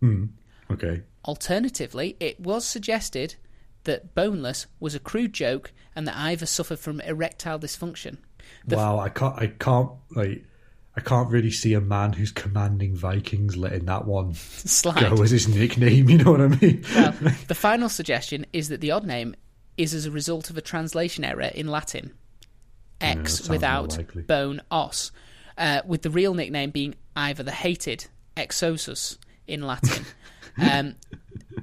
Hmm. 0.00 0.26
Okay. 0.70 1.02
Alternatively, 1.24 2.16
it 2.20 2.40
was 2.40 2.64
suggested 2.66 3.36
that 3.84 4.14
boneless 4.14 4.66
was 4.80 4.94
a 4.94 4.98
crude 5.00 5.32
joke 5.32 5.72
and 5.94 6.06
that 6.06 6.16
Ivor 6.16 6.46
suffered 6.46 6.78
from 6.78 7.00
erectile 7.00 7.58
dysfunction. 7.58 8.18
wow, 8.68 8.98
I 8.98 9.08
can't. 9.08 9.34
I 9.40 9.46
can't 9.48 9.90
like. 10.10 10.44
I 10.96 11.00
can't 11.02 11.28
really 11.30 11.50
see 11.50 11.74
a 11.74 11.80
man 11.80 12.14
who's 12.14 12.32
commanding 12.32 12.96
Vikings 12.96 13.54
letting 13.56 13.84
that 13.84 14.06
one 14.06 14.32
Slide. 14.34 14.98
go 14.98 15.22
as 15.22 15.30
his 15.30 15.46
nickname. 15.46 16.08
You 16.10 16.18
know 16.18 16.30
what 16.32 16.40
I 16.40 16.48
mean? 16.48 16.84
Well, 16.94 17.14
the 17.48 17.54
final 17.54 17.88
suggestion 17.88 18.46
is 18.52 18.68
that 18.68 18.80
the 18.80 18.90
odd 18.92 19.04
name 19.04 19.34
is 19.76 19.92
as 19.92 20.06
a 20.06 20.10
result 20.10 20.48
of 20.48 20.56
a 20.56 20.62
translation 20.62 21.22
error 21.24 21.50
in 21.54 21.68
Latin. 21.68 22.12
X 23.00 23.46
more 23.46 23.56
without 23.56 23.98
bone 24.26 24.62
os, 24.70 25.12
uh, 25.58 25.82
with 25.84 26.00
the 26.00 26.08
real 26.08 26.32
nickname 26.32 26.70
being 26.70 26.94
either 27.14 27.42
the 27.42 27.52
hated 27.52 28.06
exosus 28.36 29.18
in 29.46 29.62
Latin. 29.66 30.04
um, 30.58 30.94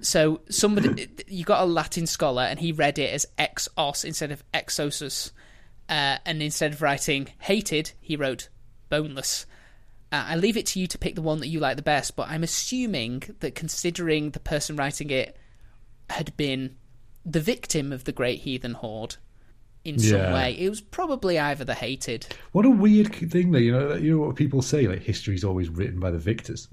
so 0.01 0.41
somebody, 0.50 1.07
you 1.27 1.43
got 1.45 1.62
a 1.62 1.65
Latin 1.65 2.07
scholar, 2.07 2.43
and 2.43 2.59
he 2.59 2.71
read 2.71 3.00
it 3.00 3.13
as 3.13 3.25
ex 3.38 3.67
os 3.77 4.03
instead 4.03 4.31
of 4.31 4.43
exosus, 4.53 5.31
uh, 5.89 6.17
and 6.25 6.41
instead 6.41 6.73
of 6.73 6.81
writing 6.81 7.27
hated, 7.39 7.91
he 8.00 8.15
wrote 8.15 8.50
boneless. 8.89 9.45
Uh, 10.12 10.25
I 10.27 10.35
leave 10.35 10.57
it 10.57 10.67
to 10.67 10.79
you 10.79 10.88
to 10.88 10.97
pick 10.97 11.15
the 11.15 11.21
one 11.21 11.39
that 11.39 11.47
you 11.47 11.59
like 11.59 11.75
the 11.75 11.81
best, 11.81 12.15
but 12.15 12.29
I'm 12.29 12.43
assuming 12.43 13.23
that 13.39 13.55
considering 13.55 14.31
the 14.31 14.39
person 14.39 14.75
writing 14.75 15.09
it 15.09 15.35
had 16.09 16.35
been 16.38 16.75
the 17.25 17.39
victim 17.39 17.91
of 17.91 18.03
the 18.03 18.12
Great 18.12 18.41
Heathen 18.41 18.73
Horde 18.73 19.15
in 19.83 19.97
some 19.97 20.19
Yeah. 20.19 20.33
way, 20.33 20.53
it 20.57 20.69
was 20.69 20.81
probably 20.81 21.39
either 21.39 21.63
the 21.65 21.73
hated. 21.73 22.27
What 22.51 22.65
a 22.65 22.69
weird 22.69 23.13
thing, 23.15 23.51
though. 23.51 23.57
You 23.59 23.71
know, 23.71 23.95
you 23.95 24.12
know 24.12 24.25
what 24.27 24.35
people 24.35 24.62
say, 24.62 24.88
like 24.88 25.01
history 25.01 25.33
is 25.35 25.43
always 25.43 25.69
written 25.69 26.00
by 26.00 26.12
the 26.12 26.19
victors. 26.19 26.67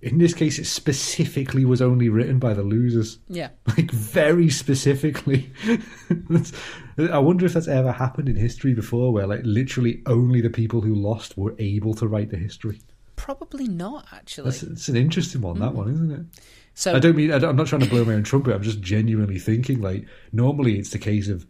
In 0.00 0.18
this 0.18 0.32
case, 0.32 0.60
it 0.60 0.66
specifically 0.66 1.64
was 1.64 1.82
only 1.82 2.08
written 2.08 2.38
by 2.38 2.54
the 2.54 2.62
losers. 2.62 3.18
Yeah. 3.28 3.50
Like 3.76 3.90
very 3.90 4.48
specifically. 4.48 5.52
I 6.98 7.18
wonder 7.18 7.46
if 7.46 7.52
that's 7.52 7.68
ever 7.68 7.92
happened 7.92 8.28
in 8.28 8.36
history 8.36 8.74
before, 8.74 9.12
where 9.12 9.26
like 9.26 9.40
literally 9.44 10.02
only 10.06 10.40
the 10.40 10.50
people 10.50 10.80
who 10.80 10.94
lost 10.94 11.36
were 11.36 11.54
able 11.58 11.94
to 11.94 12.08
write 12.08 12.30
the 12.30 12.36
history. 12.36 12.80
Probably 13.16 13.68
not, 13.68 14.06
actually. 14.12 14.50
That's 14.50 14.62
it's 14.62 14.88
an 14.88 14.96
interesting 14.96 15.42
one, 15.42 15.58
that 15.60 15.74
one, 15.74 15.92
isn't 15.92 16.10
it? 16.10 16.26
so, 16.74 16.94
I 16.94 16.98
don't 16.98 17.16
mean 17.16 17.32
I 17.32 17.36
I'm 17.36 17.56
not 17.56 17.66
trying 17.66 17.82
to 17.82 17.90
blow 17.90 18.04
my 18.04 18.14
own 18.14 18.22
trumpet. 18.22 18.54
I'm 18.54 18.62
just 18.62 18.80
genuinely 18.80 19.38
thinking 19.38 19.80
like 19.80 20.06
normally 20.32 20.78
it's 20.78 20.90
the 20.90 20.98
case 20.98 21.28
of 21.28 21.46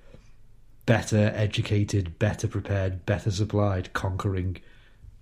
better 0.86 1.30
educated, 1.34 2.18
better 2.18 2.48
prepared, 2.48 3.04
better 3.04 3.30
supplied, 3.30 3.92
conquering, 3.92 4.56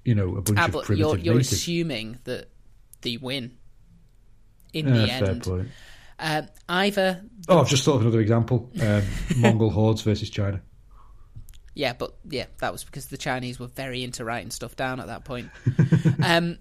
you 0.05 0.15
know, 0.15 0.37
a 0.37 0.43
bunch 0.43 0.59
ah, 0.59 0.67
of 0.67 0.85
primitive 0.85 0.99
you're, 0.99 1.17
you're 1.19 1.35
natives. 1.35 1.53
assuming 1.53 2.19
that 2.25 2.49
they 3.03 3.17
win 3.17 3.57
in 4.73 4.89
Yeah, 4.89 5.01
the 5.03 5.07
fair 5.09 5.25
end. 5.31 5.43
point. 5.43 5.69
Um, 6.19 6.49
either, 6.69 7.23
Oh, 7.49 7.61
I've 7.61 7.69
just 7.69 7.85
thought 7.85 7.97
of 7.97 8.03
another 8.03 8.21
example: 8.21 8.71
um, 8.81 9.03
Mongol 9.37 9.71
hordes 9.71 10.03
versus 10.03 10.31
China. 10.31 10.61
yeah, 11.75 11.93
but 11.93 12.15
yeah, 12.29 12.47
that 12.59 12.73
was 12.73 12.85
because 12.85 13.07
the 13.09 13.19
Chinese 13.19 13.59
were 13.61 13.67
very 13.67 14.03
into 14.03 14.25
writing 14.25 14.51
stuff 14.51 14.75
down 14.77 14.99
at 15.01 15.07
that 15.09 15.25
point. 15.25 15.51
um, 16.23 16.59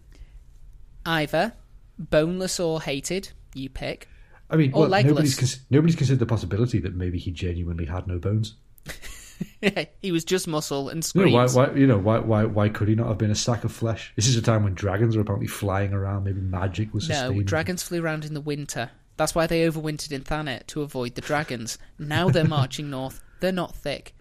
either 1.06 1.54
boneless 1.98 2.60
or 2.60 2.82
hated, 2.82 3.32
you 3.54 3.70
pick. 3.70 4.10
I 4.50 4.58
mean, 4.58 4.72
well, 4.72 4.90
nobody's 4.90 5.60
nobody's 5.72 5.96
considered 5.96 6.20
the 6.20 6.26
possibility 6.26 6.80
that 6.80 6.94
maybe 6.96 7.18
he 7.18 7.32
genuinely 7.32 7.86
had 7.86 8.08
no 8.08 8.20
bones. 8.20 8.56
he 10.02 10.12
was 10.12 10.24
just 10.24 10.48
muscle 10.48 10.90
and 10.90 11.10
You 11.16 11.26
know, 11.26 11.32
why, 11.32 11.48
why, 11.48 11.72
you 11.74 11.88
know, 11.88 11.98
why, 11.98 12.20
why, 12.20 12.46
why 12.46 12.70
could 12.70 12.88
he 12.88 12.96
not 12.96 13.08
have 13.08 13.18
been 13.18 13.32
a 13.32 13.36
sack 13.36 13.64
of 13.64 13.72
flesh? 13.72 14.14
This 14.16 14.28
is 14.28 14.36
a 14.38 14.42
time 14.42 14.64
when 14.64 14.74
dragons 14.74 15.16
were 15.16 15.22
apparently 15.22 15.48
flying 15.48 15.94
around. 15.94 16.24
Maybe 16.26 16.42
magic 16.42 16.94
was 16.94 17.10
No, 17.10 17.42
dragons 17.42 17.84
flew 17.84 18.02
around 18.04 18.26
in 18.26 18.34
the 18.34 18.42
winter. 18.42 18.92
That's 19.18 19.34
why 19.34 19.48
they 19.48 19.68
overwintered 19.68 20.12
in 20.12 20.22
Thanet 20.24 20.68
to 20.68 20.82
avoid 20.82 21.16
the 21.16 21.22
dragons. 21.22 21.78
Now 21.98 22.30
they're 22.30 22.44
marching 22.46 22.90
north. 22.90 23.22
They're 23.40 23.52
not 23.52 23.76
thick. 23.76 24.14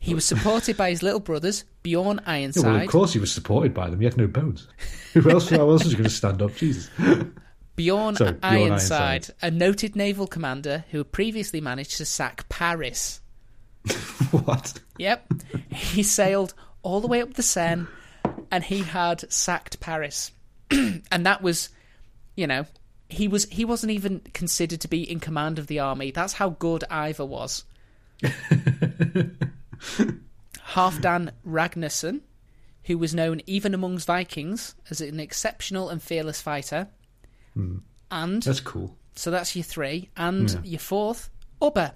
He 0.00 0.14
was 0.14 0.24
supported 0.24 0.76
by 0.76 0.90
his 0.90 1.02
little 1.02 1.18
brothers, 1.18 1.64
Bjorn 1.82 2.20
Yeah, 2.26 2.32
Ironside. 2.32 2.64
well, 2.64 2.76
of 2.82 2.88
course 2.88 3.12
he 3.14 3.18
was 3.18 3.32
supported 3.32 3.74
by 3.74 3.90
them. 3.90 3.98
He 3.98 4.04
had 4.04 4.16
no 4.16 4.26
bones. 4.28 4.68
Who 5.14 5.28
else? 5.28 5.48
How 5.50 5.68
else 5.68 5.82
was 5.82 5.92
he 5.92 5.98
going 5.98 6.08
to 6.08 6.14
stand 6.14 6.40
up? 6.40 6.54
Jesus. 6.54 6.88
Bjorn 7.74 8.16
So, 8.16 8.26
Bjorn 8.32 8.38
Ironside, 8.42 9.00
Ironside. 9.00 9.34
a 9.42 9.50
noted 9.50 9.96
naval 9.96 10.26
commander 10.26 10.84
who 10.90 10.98
had 10.98 11.10
previously 11.12 11.60
managed 11.60 11.96
to 11.98 12.04
sack 12.04 12.48
Paris. 12.48 13.20
what? 14.30 14.74
Yep. 14.98 15.32
he 15.72 16.02
sailed 16.02 16.54
all 16.82 17.00
the 17.00 17.06
way 17.08 17.20
up 17.22 17.34
the 17.34 17.42
Seine 17.42 17.86
and 18.50 18.64
he 18.64 18.80
had 18.80 19.30
sacked 19.32 19.80
Paris. 19.80 20.32
and 20.70 21.24
that 21.26 21.42
was, 21.42 21.68
you 22.36 22.46
know, 22.46 22.66
he 23.08 23.26
was 23.28 23.44
he 23.46 23.64
wasn't 23.64 23.90
even 23.92 24.20
considered 24.34 24.80
to 24.82 24.88
be 24.88 25.02
in 25.10 25.18
command 25.20 25.58
of 25.58 25.66
the 25.66 25.78
army. 25.80 26.10
That's 26.10 26.34
how 26.34 26.50
good 26.50 26.84
Ivor 26.90 27.24
was. 27.24 27.64
Halfdan 30.72 31.30
Ragnarsson, 31.46 32.20
who 32.84 32.98
was 32.98 33.14
known 33.14 33.40
even 33.46 33.74
amongst 33.74 34.06
Vikings 34.06 34.74
as 34.90 35.00
an 35.00 35.20
exceptional 35.20 35.88
and 35.88 36.02
fearless 36.02 36.40
fighter. 36.40 36.88
Hmm. 37.54 37.78
And 38.10 38.42
That's 38.42 38.60
cool. 38.60 38.96
so 39.14 39.30
that's 39.30 39.54
your 39.54 39.62
three. 39.62 40.08
And 40.16 40.50
Yeah. 40.50 40.60
your 40.64 40.78
fourth, 40.80 41.30
Ubba, 41.60 41.94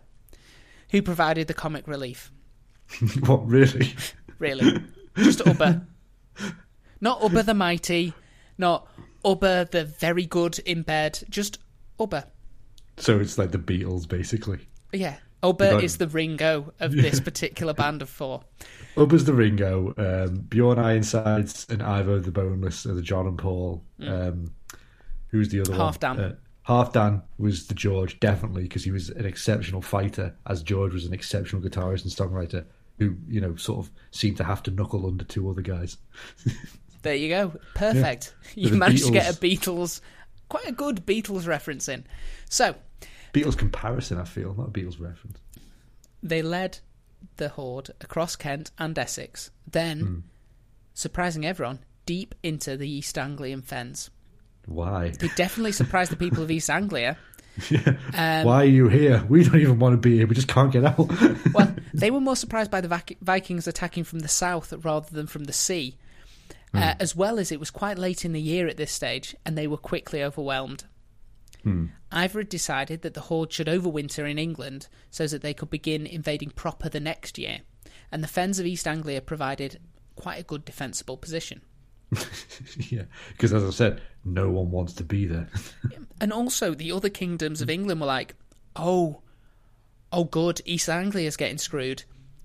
who 0.92 1.02
provided 1.02 1.48
the 1.48 1.54
comic 1.54 1.88
relief. 1.88 2.30
what 3.26 3.46
really? 3.46 3.94
Really. 4.38 4.84
Just 5.16 5.40
Ubba. 5.40 5.84
Not 7.00 7.20
Ubba 7.20 7.44
the 7.44 7.54
Mighty, 7.54 8.14
not 8.58 8.86
Ubba 9.24 9.70
the 9.70 9.84
very 9.84 10.26
good 10.26 10.58
in 10.60 10.82
bed, 10.82 11.20
just 11.28 11.58
Ubba. 11.98 12.26
So 12.98 13.18
it's 13.18 13.38
like 13.38 13.50
the 13.50 13.58
Beatles, 13.58 14.06
basically. 14.06 14.60
Yeah. 14.92 15.16
Ubba 15.42 15.82
is 15.82 15.96
the 15.96 16.06
Ringo 16.06 16.72
of 16.78 16.92
this 16.96 17.18
particular 17.18 17.74
band 17.74 18.02
of 18.02 18.08
four. 18.08 18.42
Ubba's 18.96 19.24
the 19.24 19.32
Ringo, 19.32 19.94
um, 19.96 20.40
Bjorn 20.42 20.78
Ironsides 20.78 21.66
and 21.68 21.82
Ivo 21.82 22.20
the 22.20 22.30
Boneless 22.30 22.86
are 22.86 22.94
the 22.94 23.02
John 23.02 23.26
and 23.26 23.38
Paul. 23.38 23.82
Um, 24.00 24.52
who's 25.28 25.48
the 25.48 25.60
other 25.60 25.74
Half 25.74 26.00
one? 26.02 26.16
Dan. 26.16 26.24
Uh, 26.24 26.34
Half 26.64 26.92
Dan 26.92 27.22
was 27.38 27.66
the 27.66 27.74
George, 27.74 28.20
definitely, 28.20 28.62
because 28.62 28.84
he 28.84 28.90
was 28.92 29.08
an 29.10 29.24
exceptional 29.26 29.82
fighter, 29.82 30.34
as 30.46 30.62
George 30.62 30.92
was 30.94 31.04
an 31.06 31.12
exceptional 31.12 31.60
guitarist 31.60 32.04
and 32.04 32.12
songwriter 32.12 32.64
who, 32.98 33.16
you 33.28 33.40
know, 33.40 33.56
sort 33.56 33.84
of 33.84 33.90
seemed 34.12 34.36
to 34.36 34.44
have 34.44 34.62
to 34.64 34.70
knuckle 34.70 35.06
under 35.06 35.24
two 35.24 35.48
other 35.50 35.62
guys. 35.62 35.96
There 37.02 37.16
you 37.16 37.30
go. 37.30 37.52
Perfect. 37.74 38.32
You 38.54 38.70
The 38.70 38.76
managed 38.76 39.06
to 39.06 39.10
get 39.12 39.28
a 39.28 39.36
Beatles. 39.40 39.58
Beatles, 39.58 40.00
quite 40.48 40.68
a 40.68 40.72
good 40.72 41.04
Beatles 41.04 41.48
reference 41.48 41.88
in. 41.88 42.04
So, 42.48 42.76
Beatles 43.32 43.58
comparison, 43.58 44.18
I 44.18 44.24
feel, 44.24 44.54
not 44.54 44.68
a 44.68 44.70
Beatles 44.70 45.00
reference. 45.00 45.38
they 46.22 46.42
led 46.42 46.78
the 47.38 47.48
horde 47.48 47.90
across 48.00 48.36
Kent 48.36 48.70
and 48.78 48.96
Essex, 48.96 49.50
then, 49.68 49.98
Hmm. 50.00 50.18
surprising 50.94 51.44
everyone, 51.44 51.80
deep 52.06 52.36
into 52.44 52.76
the 52.76 52.88
East 52.88 53.18
Anglian 53.18 53.62
fens. 53.62 54.10
Why? 54.66 55.10
They 55.10 55.28
definitely 55.28 55.72
surprised 55.72 56.12
the 56.12 56.16
people 56.16 56.42
of 56.42 56.50
East 56.50 56.70
Anglia. 56.70 57.16
Um, 58.14 58.46
Why 58.46 58.62
are 58.62 58.64
you 58.64 58.88
here? 58.88 59.24
We 59.28 59.44
don't 59.44 59.60
even 59.60 59.78
want 59.78 59.92
to 59.92 59.98
be 59.98 60.16
here. 60.16 60.26
We 60.26 60.34
just 60.34 60.48
can't 60.48 60.72
get 60.72 60.84
out. 60.84 60.98
Well, 61.52 61.74
they 61.94 62.10
were 62.10 62.20
more 62.20 62.36
surprised 62.36 62.70
by 62.70 62.80
the 62.80 63.16
Vikings 63.20 63.66
attacking 63.66 64.04
from 64.04 64.20
the 64.20 64.28
south 64.28 64.72
rather 64.84 65.10
than 65.10 65.26
from 65.26 65.44
the 65.44 65.52
sea, 65.52 65.98
uh, 66.72 66.94
as 66.98 67.14
well 67.14 67.38
as 67.38 67.52
it 67.52 67.60
was 67.60 67.70
quite 67.70 67.98
late 67.98 68.24
in 68.24 68.32
the 68.32 68.40
year 68.40 68.68
at 68.68 68.78
this 68.78 68.90
stage, 68.90 69.36
and 69.44 69.56
they 69.56 69.66
were 69.66 69.76
quickly 69.76 70.22
overwhelmed. 70.22 70.84
Ivor 72.10 72.40
had 72.40 72.48
decided 72.48 73.02
that 73.02 73.14
the 73.14 73.20
horde 73.20 73.52
should 73.52 73.66
overwinter 73.68 74.28
in 74.28 74.38
England 74.38 74.88
so 75.10 75.26
that 75.26 75.42
they 75.42 75.54
could 75.54 75.70
begin 75.70 76.06
invading 76.06 76.50
proper 76.50 76.88
the 76.88 77.00
next 77.00 77.38
year, 77.38 77.60
and 78.10 78.22
the 78.22 78.28
fens 78.28 78.58
of 78.58 78.66
East 78.66 78.88
Anglia 78.88 79.20
provided 79.20 79.78
quite 80.16 80.40
a 80.40 80.44
good 80.44 80.64
defensible 80.64 81.16
position. 81.16 81.60
yeah, 82.90 83.04
because 83.30 83.52
as 83.52 83.64
I 83.64 83.70
said, 83.70 84.02
no 84.24 84.50
one 84.50 84.70
wants 84.70 84.92
to 84.94 85.04
be 85.04 85.26
there. 85.26 85.48
And 86.20 86.32
also, 86.32 86.72
the 86.72 86.92
other 86.92 87.08
kingdoms 87.08 87.60
of 87.62 87.68
England 87.68 88.00
were 88.00 88.06
like, 88.06 88.36
"Oh, 88.76 89.22
oh, 90.12 90.22
good, 90.22 90.60
East 90.64 90.88
Anglia's 90.88 91.36
getting 91.36 91.58
screwed. 91.58 92.04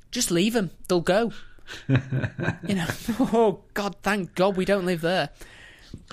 Just 0.09 0.31
leave 0.31 0.53
them; 0.53 0.71
they'll 0.87 0.99
go." 0.99 1.31
you 1.87 2.75
know, 2.75 2.87
oh 3.19 3.59
God, 3.75 3.97
thank 4.01 4.33
God 4.33 4.57
we 4.57 4.65
don't 4.65 4.87
live 4.87 5.01
there. 5.01 5.29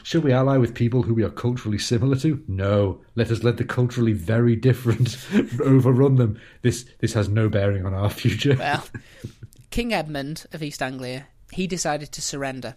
Should 0.03 0.25
we 0.25 0.33
ally 0.33 0.59
with 0.59 0.75
people 0.75 1.03
who 1.03 1.15
we 1.15 1.23
are 1.23 1.31
culturally 1.31 1.79
similar 1.79 2.17
to? 2.17 2.43
No. 2.47 3.01
Let 3.15 3.31
us 3.31 3.43
let 3.43 3.57
the 3.57 3.65
culturally 3.65 4.13
very 4.13 4.57
different 4.57 5.17
overrun 5.65 6.17
them. 6.17 6.39
This 6.63 6.85
this 6.99 7.15
has 7.15 7.29
no 7.29 7.49
bearing 7.49 7.87
on 7.87 7.95
our 7.95 8.11
future. 8.11 8.57
Well, 8.59 8.85
King 9.71 9.93
Edmund 9.93 10.47
of 10.53 10.63
East 10.63 10.83
Anglia, 10.83 11.29
he 11.51 11.67
decided 11.67 12.13
to 12.13 12.23
surrender, 12.23 12.77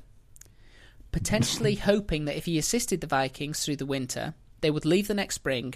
potentially 1.12 1.76
hoping 1.91 2.26
that 2.26 2.38
if 2.38 2.46
he 2.46 2.58
assisted 2.58 3.02
the 3.02 3.08
Vikings 3.08 3.63
through 3.63 3.78
the 3.78 3.86
winter, 3.86 4.34
they 4.62 4.72
would 4.72 4.86
leave 4.86 5.08
the 5.08 5.13
next 5.13 5.36
spring 5.36 5.76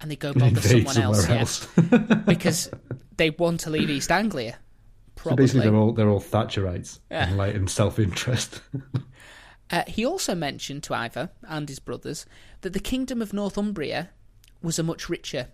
and 0.00 0.10
they'd 0.10 0.20
go 0.20 0.32
bother 0.32 0.60
someone 0.60 0.98
else, 0.98 1.24
somewhere 1.68 2.06
yeah, 2.08 2.14
because 2.26 2.70
they 3.16 3.30
want 3.30 3.60
to 3.60 3.70
leave 3.70 3.90
East 3.90 4.10
Anglia. 4.12 4.58
So 5.24 5.34
basically, 5.34 5.62
they're 5.62 5.74
all 5.74 5.92
they're 5.92 6.08
all 6.08 6.20
Thatcherites 6.20 7.00
Yeah. 7.10 7.28
and 7.28 7.36
like 7.36 7.54
in 7.54 7.66
self 7.68 7.98
interest. 7.98 8.60
Uh, 9.70 9.82
he 9.86 10.02
also 10.02 10.34
mentioned 10.34 10.82
to 10.82 10.94
Ivor 10.94 11.28
and 11.42 11.68
his 11.68 11.78
brothers 11.78 12.24
that 12.62 12.72
the 12.72 12.80
kingdom 12.80 13.20
of 13.20 13.34
Northumbria 13.34 14.08
was 14.62 14.78
a 14.78 14.82
much 14.82 15.10
richer 15.10 15.48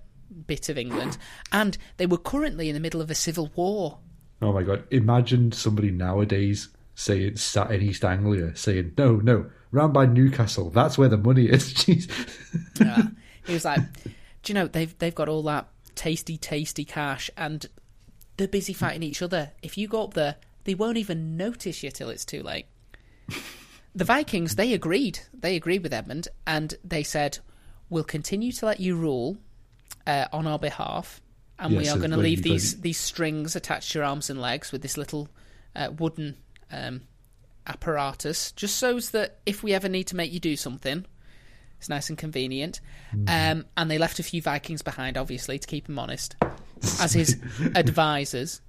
bit 0.46 0.68
of 0.68 0.79
England, 0.79 1.18
and 1.53 1.77
they 1.96 2.07
were 2.07 2.16
currently 2.18 2.68
in 2.68 2.74
the 2.74 2.81
middle 2.81 3.00
of 3.00 3.11
a 3.11 3.14
civil 3.16 3.50
war. 3.57 3.98
oh 4.40 4.53
my 4.53 4.62
god! 4.62 4.85
Imagine 4.92 5.50
somebody 5.50 5.90
nowadays 5.90 6.68
saying 6.94 7.37
sat 7.37 7.70
in 7.70 7.83
East 7.83 8.04
Anglia 8.04 8.54
saying, 8.57 8.92
"No, 8.96 9.16
no, 9.16 9.46
round 9.70 9.92
by 9.92 10.07
Newcastle. 10.07 10.70
That's 10.70 10.96
where 10.96 11.09
the 11.09 11.16
money 11.16 11.46
is." 11.46 11.74
Jeez. 11.74 12.09
Yeah. 12.80 13.02
he 13.46 13.52
was 13.52 13.64
like, 13.64 13.80
"Do 14.04 14.11
you 14.52 14.54
know 14.54 14.66
they've 14.66 14.96
they've 14.98 15.14
got 15.14 15.28
all 15.28 15.42
that 15.44 15.68
tasty, 15.94 16.37
tasty 16.37 16.85
cash, 16.85 17.30
and 17.37 17.66
they're 18.37 18.48
busy 18.48 18.72
fighting 18.72 19.02
each 19.02 19.22
other. 19.22 19.52
If 19.62 19.76
you 19.76 19.88
go 19.88 20.04
up 20.04 20.14
there, 20.14 20.37
they 20.64 20.74
won't 20.74 20.98
even 20.98 21.37
notice 21.37 21.83
you 21.83 21.90
till 21.90 22.11
it's 22.11 22.24
too 22.24 22.42
late." 22.42 22.66
the 23.94 24.04
Vikings 24.04 24.57
they 24.57 24.72
agreed. 24.72 25.20
They 25.33 25.57
agreed 25.57 25.83
with 25.83 25.92
Edmund, 25.92 26.28
and 26.46 26.74
they 26.85 27.02
said, 27.02 27.38
"We'll 27.88 28.04
continue 28.04 28.52
to 28.52 28.66
let 28.66 28.80
you 28.80 28.96
rule 28.96 29.38
uh, 30.07 30.26
on 30.33 30.46
our 30.46 30.59
behalf, 30.59 31.20
and 31.59 31.72
Yeah, 31.72 31.78
we 31.78 31.88
are 31.88 31.94
so 31.94 31.98
going 31.98 32.11
to 32.12 32.16
leave 32.16 32.42
these 32.42 32.80
these 32.80 32.98
strings 32.98 33.57
attached 33.57 33.92
to 33.92 33.98
your 33.98 34.07
arms 34.07 34.30
and 34.30 34.40
legs 34.40 34.70
with 34.70 34.83
this 34.83 34.96
little 34.96 35.28
uh, 35.74 35.90
wooden." 35.98 36.37
Um, 36.70 37.03
apparatus 37.66 38.53
just 38.53 38.77
so 38.77 39.00
that 39.00 39.38
if 39.46 39.62
we 39.62 39.72
ever 39.72 39.88
need 39.88 40.07
to 40.07 40.14
make 40.14 40.31
you 40.31 40.38
do 40.38 40.55
something 40.55 41.07
it's 41.85 41.88
nice 41.90 42.09
and 42.09 42.16
convenient. 42.16 42.81
Um, 43.29 43.66
and 43.77 43.90
they 43.90 43.98
left 43.98 44.18
a 44.18 44.22
few 44.22 44.40
Vikings 44.40 44.81
behind, 44.81 45.18
obviously, 45.18 45.59
to 45.59 45.66
keep 45.66 45.87
him 45.87 45.98
honest, 45.98 46.35
as 46.98 47.12
his 47.12 47.38
advisors. 47.74 48.62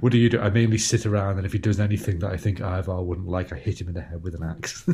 What 0.00 0.10
do 0.10 0.18
you 0.18 0.28
do? 0.28 0.40
I 0.40 0.50
mainly 0.50 0.78
sit 0.78 1.06
around, 1.06 1.36
and 1.36 1.46
if 1.46 1.52
he 1.52 1.60
does 1.60 1.78
anything 1.78 2.18
that 2.18 2.32
I 2.32 2.36
think 2.36 2.58
Ivar 2.60 3.00
wouldn't 3.00 3.28
like, 3.28 3.52
I 3.52 3.56
hit 3.56 3.80
him 3.80 3.86
in 3.86 3.94
the 3.94 4.00
head 4.00 4.24
with 4.24 4.34
an 4.34 4.42
axe. 4.42 4.88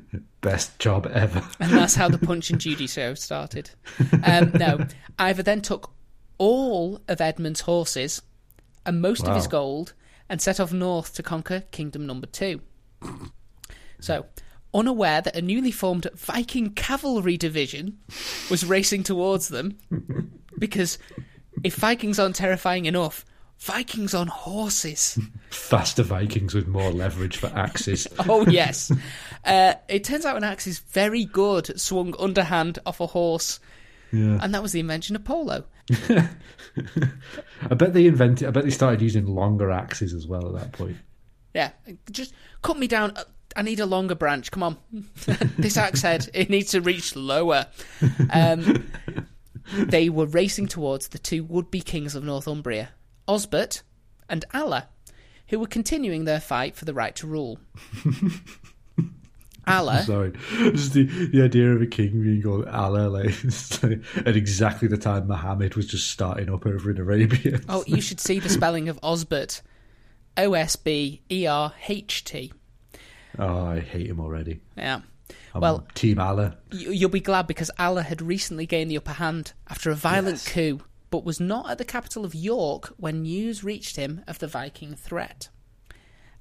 Best 0.42 0.78
job 0.78 1.10
ever. 1.12 1.42
And 1.58 1.72
that's 1.72 1.96
how 1.96 2.08
the 2.08 2.18
Punch 2.18 2.50
and 2.50 2.60
Judy 2.60 2.86
show 2.86 3.14
started. 3.14 3.70
Um, 4.22 4.52
no, 4.54 4.86
Ivar 5.18 5.42
then 5.42 5.60
took 5.60 5.90
all 6.38 7.00
of 7.08 7.20
Edmund's 7.20 7.62
horses 7.62 8.22
and 8.86 9.02
most 9.02 9.26
of 9.26 9.34
his 9.34 9.48
gold 9.48 9.92
and 10.28 10.40
set 10.40 10.60
off 10.60 10.72
north 10.72 11.14
to 11.14 11.22
conquer 11.22 11.60
Kingdom 11.70 12.06
Number 12.06 12.26
Two. 12.26 12.60
So, 14.00 14.26
unaware 14.72 15.20
that 15.20 15.34
a 15.34 15.42
newly 15.42 15.72
formed 15.72 16.06
Viking 16.14 16.70
cavalry 16.70 17.36
division 17.36 17.98
was 18.48 18.64
racing 18.64 19.02
towards 19.02 19.48
them, 19.48 19.76
because 20.58 20.98
if 21.64 21.74
Vikings 21.74 22.20
aren't 22.20 22.36
terrifying 22.36 22.84
enough, 22.86 23.24
Vikings 23.58 24.14
on 24.14 24.28
horses. 24.28 25.18
Faster 25.50 26.04
Vikings 26.04 26.54
with 26.54 26.68
more 26.68 26.92
leverage 26.92 27.36
for 27.36 27.48
axes. 27.48 28.06
Oh 28.28 28.46
yes. 28.46 28.92
Uh, 29.44 29.74
it 29.88 30.04
turns 30.04 30.24
out 30.24 30.36
an 30.36 30.44
axe 30.44 30.66
is 30.66 30.78
very 30.78 31.24
good 31.24 31.78
swung 31.80 32.14
underhand 32.18 32.78
off 32.86 33.00
a 33.00 33.06
horse, 33.06 33.58
Yeah. 34.12 34.38
and 34.40 34.54
that 34.54 34.62
was 34.62 34.72
the 34.72 34.80
invention 34.80 35.16
of 35.16 35.24
polo. 35.24 35.64
I 35.90 37.74
bet 37.74 37.92
they 37.92 38.06
invented. 38.06 38.48
I 38.48 38.50
bet 38.50 38.64
they 38.64 38.70
started 38.70 39.02
using 39.02 39.26
longer 39.26 39.70
axes 39.70 40.12
as 40.14 40.26
well 40.26 40.46
at 40.48 40.62
that 40.62 40.72
point. 40.72 40.96
Yeah, 41.54 41.70
just 42.10 42.34
cut 42.62 42.78
me 42.78 42.86
down. 42.86 43.16
I 43.56 43.62
need 43.62 43.80
a 43.80 43.86
longer 43.86 44.14
branch. 44.14 44.50
Come 44.50 44.62
on, 44.62 44.76
this 45.58 45.76
axe 45.76 46.02
head 46.02 46.28
it 46.34 46.50
needs 46.50 46.70
to 46.72 46.80
reach 46.80 47.16
lower. 47.16 47.66
Um, 48.30 48.90
they 49.74 50.08
were 50.08 50.26
racing 50.26 50.68
towards 50.68 51.08
the 51.08 51.18
two 51.18 51.44
would-be 51.44 51.80
kings 51.80 52.14
of 52.14 52.24
Northumbria, 52.24 52.90
Osbert 53.26 53.82
and 54.28 54.44
Alla, 54.54 54.88
who 55.48 55.58
were 55.58 55.66
continuing 55.66 56.24
their 56.24 56.40
fight 56.40 56.76
for 56.76 56.84
the 56.84 56.94
right 56.94 57.16
to 57.16 57.26
rule. 57.26 57.58
Alla, 59.68 60.02
Sorry, 60.02 60.32
just 60.72 60.92
the, 60.94 61.04
the 61.04 61.42
idea 61.42 61.70
of 61.72 61.82
a 61.82 61.86
king 61.86 62.22
being 62.22 62.42
called 62.42 62.66
Allah, 62.66 63.08
like, 63.08 63.34
like 63.82 64.00
at 64.26 64.36
exactly 64.36 64.88
the 64.88 64.96
time 64.96 65.26
Muhammad 65.28 65.74
was 65.74 65.86
just 65.86 66.08
starting 66.10 66.52
up 66.52 66.66
over 66.66 66.90
in 66.90 66.98
Arabia. 66.98 67.60
oh, 67.68 67.84
you 67.86 68.00
should 68.00 68.20
see 68.20 68.38
the 68.40 68.48
spelling 68.48 68.88
of 68.88 69.00
Osbert, 69.02 69.62
O 70.36 70.54
S 70.54 70.76
B 70.76 71.22
E 71.30 71.46
R 71.46 71.72
H 71.88 72.24
T. 72.24 72.52
Oh, 73.38 73.66
I 73.66 73.80
hate 73.80 74.06
him 74.08 74.20
already. 74.20 74.60
Yeah. 74.76 75.00
I'm 75.54 75.60
Well- 75.60 75.86
Team 75.94 76.18
Allah. 76.18 76.56
You- 76.72 76.90
You'll 76.92 77.10
be 77.10 77.20
glad 77.20 77.46
because 77.46 77.70
Allah 77.78 78.02
had 78.02 78.20
recently 78.22 78.66
gained 78.66 78.90
the 78.90 78.96
upper 78.96 79.12
hand 79.12 79.52
after 79.68 79.90
a 79.90 79.94
violent 79.94 80.36
Yes. 80.44 80.52
coup, 80.52 80.80
but 81.10 81.24
was 81.24 81.40
not 81.40 81.70
at 81.70 81.78
the 81.78 81.84
capital 81.84 82.24
of 82.24 82.34
York 82.34 82.92
when 82.96 83.22
news 83.22 83.62
reached 83.64 83.96
him 83.96 84.22
of 84.26 84.38
the 84.40 84.46
Viking 84.46 84.94
threat. 84.94 85.48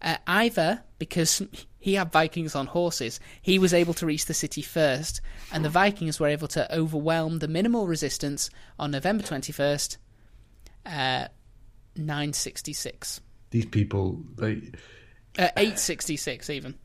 Uh, 0.01 0.17
either 0.27 0.83
because 0.99 1.41
he 1.87 1.93
had 1.93 2.11
Vikings 2.11 2.53
on 2.53 2.67
horses, 2.67 3.17
he 3.41 3.57
was 3.57 3.73
able 3.73 3.93
to 3.93 4.05
reach 4.05 4.25
the 4.25 4.33
city 4.33 4.61
first, 4.61 5.21
and 5.53 5.63
the 5.63 5.69
Vikings 5.69 6.19
were 6.19 6.27
able 6.27 6.49
to 6.49 6.75
overwhelm 6.75 7.39
the 7.39 7.47
minimal 7.47 7.87
resistance 7.87 8.49
on 8.77 8.91
November 8.91 9.23
21st, 9.23 9.95
uh, 10.85 11.27
966. 11.95 13.21
These 13.51 13.67
people, 13.67 14.21
like, 14.35 14.77
Uh, 15.39 15.47
866, 15.55 16.49
even. 16.49 16.75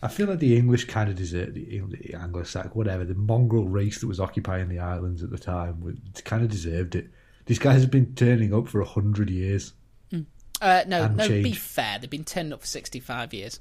I 0.00 0.06
feel 0.06 0.28
like 0.28 0.38
the 0.38 0.56
English 0.56 0.84
kind 0.84 1.10
of 1.10 1.16
deserved 1.16 1.54
the, 1.54 1.80
the 1.80 2.14
Anglo-Saxon, 2.14 2.70
whatever, 2.74 3.04
the 3.04 3.14
mongrel 3.14 3.66
race 3.66 3.98
that 3.98 4.06
was 4.06 4.20
occupying 4.20 4.68
the 4.68 4.78
islands 4.78 5.24
at 5.24 5.30
the 5.30 5.38
time, 5.38 6.00
kind 6.24 6.44
of 6.44 6.50
deserved 6.50 6.94
it. 6.94 7.10
These 7.46 7.58
guys 7.58 7.80
have 7.80 7.90
been 7.90 8.14
turning 8.14 8.54
up 8.54 8.68
for 8.68 8.80
a 8.80 8.84
hundred 8.84 9.28
years. 9.28 9.72
Uh, 10.60 10.84
no, 10.86 11.08
no. 11.08 11.26
Be 11.26 11.52
fair, 11.52 11.98
they've 11.98 12.08
been 12.08 12.24
turning 12.24 12.52
up 12.52 12.60
for 12.60 12.68
sixty-five 12.68 13.34
years. 13.34 13.58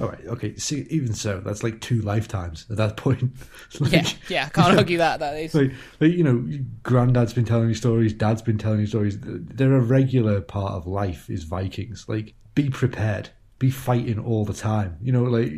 All 0.00 0.08
right, 0.08 0.26
okay. 0.26 0.56
See, 0.56 0.86
even 0.90 1.14
so, 1.14 1.40
that's 1.40 1.62
like 1.62 1.80
two 1.80 2.00
lifetimes 2.02 2.66
at 2.70 2.76
that 2.78 2.96
point. 3.04 3.32
Like- 3.80 3.92
Yeah, 3.92 4.08
yeah. 4.28 4.44
I 4.46 4.48
can't 4.48 4.76
argue 4.78 4.98
that. 4.98 5.20
That 5.20 5.36
is. 5.38 5.54
like, 5.54 5.72
like 6.00 6.12
you 6.12 6.24
know, 6.24 6.48
granddad's 6.82 7.32
been 7.32 7.44
telling 7.44 7.68
you 7.68 7.74
stories, 7.74 8.12
dad's 8.12 8.42
been 8.42 8.58
telling 8.58 8.80
you 8.80 8.86
stories. 8.86 9.16
They're 9.20 9.74
a 9.76 9.80
regular 9.80 10.40
part 10.40 10.72
of 10.72 10.86
life. 10.86 11.28
Is 11.30 11.44
Vikings 11.44 12.06
like 12.08 12.34
be 12.54 12.70
prepared, 12.70 13.30
be 13.58 13.70
fighting 13.70 14.18
all 14.18 14.44
the 14.44 14.52
time. 14.54 14.96
You 15.00 15.12
know, 15.12 15.22
like 15.24 15.52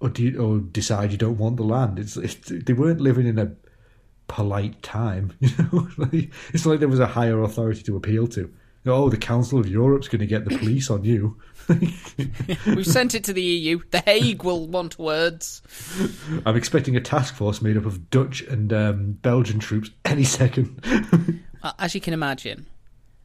or 0.00 0.08
do 0.08 0.22
you, 0.24 0.40
or 0.40 0.58
decide 0.58 1.12
you 1.12 1.18
don't 1.18 1.38
want 1.38 1.56
the 1.56 1.62
land. 1.64 1.98
It's, 1.98 2.16
it's 2.16 2.36
they 2.50 2.72
weren't 2.72 3.00
living 3.00 3.26
in 3.26 3.38
a 3.38 3.52
polite 4.28 4.82
time. 4.82 5.32
You 5.40 5.50
know, 5.72 5.88
like, 5.98 6.30
it's 6.52 6.66
like 6.66 6.78
there 6.80 6.88
was 6.88 7.00
a 7.00 7.06
higher 7.06 7.40
authority 7.42 7.82
to 7.84 7.96
appeal 7.96 8.26
to. 8.28 8.52
Oh, 8.84 9.08
the 9.08 9.16
Council 9.16 9.60
of 9.60 9.68
Europe's 9.68 10.08
going 10.08 10.20
to 10.20 10.26
get 10.26 10.44
the 10.44 10.58
police 10.58 10.90
on 10.90 11.04
you. 11.04 11.36
We've 12.66 12.86
sent 12.86 13.14
it 13.14 13.24
to 13.24 13.32
the 13.32 13.42
EU. 13.42 13.80
The 13.90 14.00
Hague 14.00 14.42
will 14.42 14.66
want 14.66 14.98
words. 14.98 15.62
I'm 16.44 16.56
expecting 16.56 16.96
a 16.96 17.00
task 17.00 17.34
force 17.34 17.62
made 17.62 17.76
up 17.76 17.86
of 17.86 18.10
Dutch 18.10 18.42
and 18.42 18.72
um, 18.72 19.12
Belgian 19.12 19.58
troops 19.58 19.90
any 20.04 20.24
second. 20.24 20.80
Well, 21.62 21.76
as 21.78 21.94
you 21.94 22.00
can 22.00 22.12
imagine, 22.12 22.66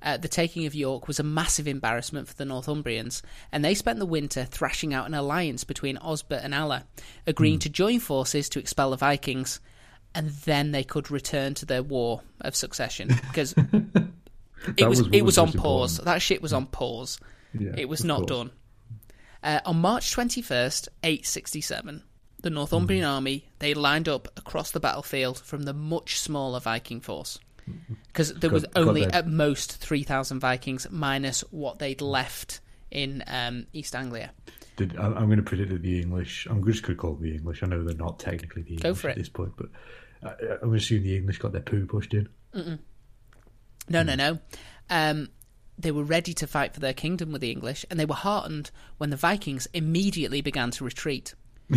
uh, 0.04 0.18
the 0.18 0.28
taking 0.28 0.68
of 0.68 0.76
York 0.76 1.08
was 1.08 1.20
a 1.20 1.24
massive 1.24 1.68
embarrassment 1.68 2.28
for 2.28 2.36
the 2.36 2.46
Northumbrians, 2.46 3.24
and 3.52 3.66
they 3.66 3.74
spent 3.74 3.98
the 3.98 4.06
winter 4.06 4.46
thrashing 4.46 4.94
out 4.94 5.08
an 5.08 5.16
alliance 5.16 5.64
between 5.64 5.98
Osbert 5.98 6.44
and 6.44 6.54
Alla, 6.54 6.86
agreeing 7.26 7.58
to 7.60 7.70
join 7.70 8.00
forces 8.00 8.48
to 8.50 8.60
expel 8.60 8.92
the 8.92 8.98
Vikings, 8.98 9.60
and 10.14 10.30
then 10.30 10.72
they 10.72 10.84
could 10.84 11.10
return 11.10 11.56
to 11.56 11.66
their 11.66 11.82
war 11.82 12.22
of 12.42 12.56
succession 12.56 13.08
because 13.08 13.54
it 14.78 14.88
was, 14.88 15.02
was 15.02 15.10
it 15.12 15.24
was 15.24 15.38
on 15.38 15.48
most 15.48 15.58
pause. 15.58 15.92
important. 15.94 16.06
That 16.06 16.22
shit 16.22 16.42
was 16.42 16.54
on 16.54 16.68
pause. 16.68 17.20
Yeah, 17.60 17.74
it 17.78 17.90
was 17.90 18.04
not 18.04 18.28
course. 18.28 18.30
done. 18.30 18.52
Uh, 19.44 19.60
on 19.66 19.80
March 19.80 20.14
21st, 20.16 20.88
867, 21.04 22.04
the 22.42 22.50
Northumbrian 22.50 23.04
Hmm. 23.04 23.10
army, 23.10 23.48
they 23.60 23.74
lined 23.74 24.08
up 24.10 24.28
across 24.38 24.72
the 24.72 24.80
battlefield 24.80 25.40
from 25.40 25.64
the 25.64 25.74
much 25.74 26.20
smaller 26.20 26.60
Viking 26.60 27.02
force. 27.02 27.40
Because 28.08 28.34
there 28.34 28.50
was 28.50 28.66
only 28.76 29.04
at 29.04 29.28
most 29.28 29.74
3,000 29.78 30.40
Vikings 30.40 30.88
minus 30.90 31.42
what 31.52 31.80
they'd 31.80 32.00
left 32.02 32.62
in 32.90 33.24
um, 33.28 33.68
East 33.74 33.94
Anglia. 33.96 34.32
Did, 34.78 34.96
I- 34.98 35.08
I'm 35.08 35.26
going 35.26 35.38
to 35.38 35.44
predict 35.44 35.70
that 35.72 35.82
the 35.82 36.00
English. 36.02 36.48
I'm 36.50 36.64
just 36.66 36.84
going 36.84 36.96
to 36.96 37.02
call 37.02 37.14
them 37.16 37.24
the 37.24 37.36
English. 37.36 37.62
I 37.64 37.68
know 37.68 37.84
they're 37.84 37.96
not 37.96 38.20
technically 38.20 38.62
the 38.64 38.76
English 38.76 39.04
at 39.06 39.16
this 39.18 39.28
point, 39.30 39.52
but 39.58 39.68
I, 40.24 40.30
I'm 40.30 40.60
going 40.60 40.72
to 40.72 40.78
assume 40.78 41.04
the 41.04 41.18
English 41.18 41.40
got 41.40 41.52
their 41.52 41.62
poo 41.62 41.86
pushed 41.86 42.14
in. 42.14 42.30
No, 42.54 42.62
Hmm. 42.64 42.76
no, 43.90 44.16
no. 44.16 44.40
Um, 44.90 45.30
they 45.78 45.92
were 45.92 46.04
ready 46.04 46.34
to 46.34 46.48
fight 46.48 46.74
for 46.74 46.80
their 46.80 46.94
kingdom 46.94 47.32
with 47.32 47.42
the 47.42 47.52
English, 47.52 47.86
and 47.90 48.00
they 48.00 48.06
were 48.06 48.16
heartened 48.16 48.72
when 48.98 49.10
the 49.10 49.16
Vikings 49.16 49.68
immediately 49.74 50.42
began 50.42 50.72
to 50.72 50.84
retreat. 50.84 51.34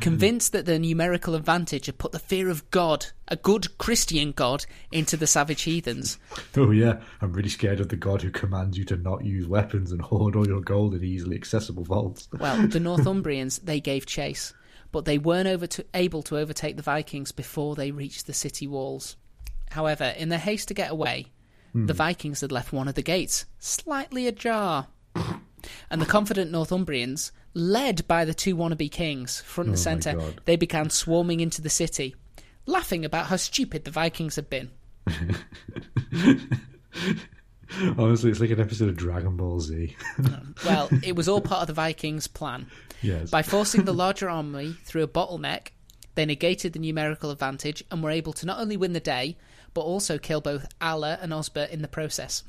Convinced 0.00 0.52
that 0.52 0.64
their 0.64 0.78
numerical 0.78 1.34
advantage 1.34 1.84
had 1.84 1.98
put 1.98 2.12
the 2.12 2.18
fear 2.18 2.48
of 2.48 2.70
God, 2.70 3.06
a 3.28 3.36
good 3.36 3.76
Christian 3.76 4.32
God, 4.32 4.64
into 4.90 5.14
the 5.16 5.26
savage 5.26 5.62
heathens. 5.62 6.18
Oh 6.56 6.70
yeah, 6.70 7.00
I'm 7.20 7.32
really 7.32 7.48
scared 7.50 7.80
of 7.80 7.88
the 7.90 7.96
god 7.96 8.22
who 8.22 8.30
commands 8.30 8.78
you 8.78 8.84
to 8.86 8.96
not 8.96 9.24
use 9.24 9.46
weapons 9.46 9.92
and 9.92 10.00
hoard 10.00 10.36
all 10.36 10.46
your 10.46 10.60
gold 10.62 10.94
in 10.94 11.04
easily 11.04 11.36
accessible 11.36 11.84
vaults. 11.84 12.28
Well, 12.38 12.66
the 12.66 12.80
Northumbrians, 12.80 13.60
they 13.62 13.80
gave 13.80 14.06
chase. 14.06 14.54
but 14.90 15.04
they 15.04 15.18
weren't 15.18 15.46
over 15.48 15.66
to, 15.66 15.84
able 15.94 16.22
to 16.24 16.38
overtake 16.38 16.76
the 16.76 16.82
Vikings 16.82 17.30
before 17.32 17.76
they 17.76 17.90
reached 17.90 18.26
the 18.26 18.32
city 18.32 18.66
walls. 18.66 19.16
However, 19.70 20.04
in 20.16 20.30
their 20.30 20.38
haste 20.38 20.68
to 20.68 20.74
get 20.74 20.90
away, 20.90 21.26
the 21.72 21.92
hmm. 21.92 21.96
Vikings 21.96 22.40
had 22.40 22.52
left 22.52 22.72
one 22.72 22.88
of 22.88 22.94
the 22.94 23.02
gates 23.02 23.46
slightly 23.58 24.26
ajar. 24.26 24.88
And 25.90 26.00
the 26.00 26.06
confident 26.06 26.50
Northumbrians, 26.50 27.32
led 27.52 28.06
by 28.08 28.24
the 28.24 28.32
two 28.32 28.56
wannabe 28.56 28.90
kings, 28.90 29.40
front 29.42 29.68
Oh 29.68 29.72
and 29.72 29.78
my 29.78 29.82
centre, 29.82 30.34
they 30.46 30.56
began 30.56 30.88
swarming 30.88 31.40
into 31.40 31.60
the 31.60 31.68
city, 31.68 32.16
laughing 32.66 33.04
about 33.04 33.26
how 33.26 33.36
stupid 33.36 33.84
the 33.84 33.90
Vikings 33.90 34.36
had 34.36 34.48
been. 34.48 34.70
Honestly, 37.98 38.30
it's 38.30 38.40
like 38.40 38.50
an 38.50 38.60
episode 38.60 38.88
of 38.88 38.96
Dragon 38.96 39.36
Ball 39.36 39.60
Z. 39.60 39.94
Well, 40.64 40.88
it 41.02 41.16
was 41.16 41.28
all 41.28 41.40
part 41.40 41.62
of 41.62 41.66
the 41.68 41.72
Vikings' 41.72 42.26
plan. 42.26 42.66
yes. 43.00 43.30
By 43.30 43.42
forcing 43.42 43.84
the 43.84 43.94
larger 43.94 44.28
army 44.28 44.76
through 44.84 45.02
a 45.02 45.08
bottleneck, 45.08 45.68
they 46.14 46.26
negated 46.26 46.72
the 46.72 46.78
numerical 46.78 47.30
advantage 47.30 47.82
and 47.90 48.02
were 48.02 48.10
able 48.10 48.32
to 48.34 48.46
not 48.46 48.58
only 48.58 48.76
win 48.76 48.92
the 48.92 49.00
day, 49.00 49.36
but 49.74 49.82
also 49.82 50.18
kill 50.18 50.40
both 50.40 50.66
Allah 50.80 51.18
and 51.20 51.32
Osbert 51.32 51.70
in 51.70 51.82
the 51.82 51.88
process. 51.88 52.42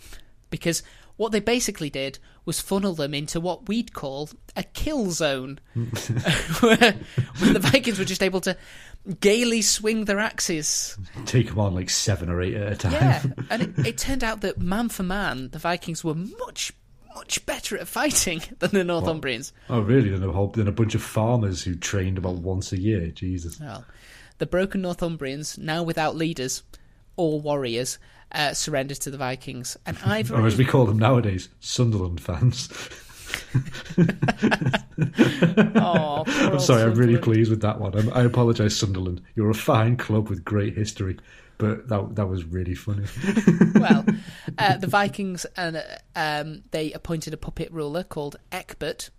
Because 0.50 0.84
what 1.22 1.32
they 1.32 1.40
basically 1.40 1.90
did 1.90 2.18
was 2.46 2.60
funnel 2.60 2.96
them 2.96 3.14
into 3.14 3.40
what 3.40 3.68
we'd 3.68 3.94
call 3.94 4.30
a 4.56 4.64
kill 4.64 5.12
zone, 5.12 5.60
where, 5.74 6.76
where 7.38 7.54
the 7.54 7.60
Vikings 7.62 8.00
were 8.00 8.06
just 8.06 8.24
able 8.24 8.42
to 8.42 8.58
gaily 9.20 9.62
swing 9.62 10.06
their 10.06 10.20
axes. 10.20 10.98
Take 11.26 11.50
them 11.50 11.60
on 11.60 11.76
like 11.76 11.90
seven 11.90 12.30
or 12.30 12.42
eight 12.42 12.56
at 12.56 12.74
a 12.74 12.76
time. 12.76 12.94
Yeah, 12.94 13.24
and 13.52 13.62
it, 13.62 13.88
it 13.88 13.98
turned 13.98 14.24
out 14.24 14.42
that 14.42 14.60
man 14.60 14.90
for 14.90 15.04
man, 15.04 15.50
the 15.50 15.60
Vikings 15.60 16.04
were 16.04 16.16
much, 16.16 16.74
much 17.16 17.46
better 17.46 17.78
at 17.78 17.88
fighting 17.88 18.42
than 18.60 18.72
the 18.72 18.84
Northumbrians. 18.84 19.52
Oh, 19.70 19.82
really? 19.82 20.10
Then 20.10 20.24
a 20.24 20.32
whole, 20.32 20.48
then 20.48 20.68
a 20.68 20.72
bunch 20.72 20.96
of 20.96 21.04
farmers 21.04 21.64
who 21.64 21.76
trained 21.76 22.18
about 22.18 22.36
once 22.38 22.72
a 22.72 22.80
year. 22.80 23.08
Jesus. 23.08 23.60
Well, 23.60 23.86
the 24.40 24.48
broken 24.48 24.82
Northumbrians, 24.82 25.60
now 25.60 25.84
without 25.84 26.16
leaders 26.16 26.64
or 27.22 27.40
warriors, 27.40 28.00
uh, 28.32 28.54
surrendered 28.54 29.00
to 29.02 29.12
the 29.12 29.18
Vikings. 29.18 29.78
And 29.86 29.98
Or 30.32 30.48
as 30.48 30.58
we 30.58 30.66
call 30.66 30.86
them 30.86 30.98
nowadays, 30.98 31.50
Sunderland 31.60 32.20
fans. 32.22 32.70
oh, 35.76 36.24
I'm 36.28 36.60
sorry, 36.60 36.84
I'm 36.84 36.96
really 36.96 37.18
pleased 37.18 37.50
with 37.50 37.62
that 37.62 37.80
one. 37.80 37.98
I'm, 37.98 38.12
I 38.14 38.24
apologise, 38.24 38.76
Sunderland. 38.76 39.22
You're 39.36 39.50
a 39.50 39.56
fine 39.56 39.96
club 39.98 40.30
with 40.30 40.44
great 40.44 40.76
history, 40.76 41.18
but 41.58 41.88
that 41.88 42.16
that 42.16 42.28
was 42.28 42.44
really 42.44 42.76
funny. 42.76 43.06
well, 43.76 44.06
uh, 44.58 44.78
the 44.78 44.88
Vikings 44.88 45.46
and 45.56 45.78
uh, 45.78 45.84
um, 46.16 46.64
they 46.72 46.92
appointed 46.92 47.34
a 47.34 47.38
puppet 47.38 47.72
ruler 47.72 48.04
called 48.04 48.38
Ecbert. 48.52 49.10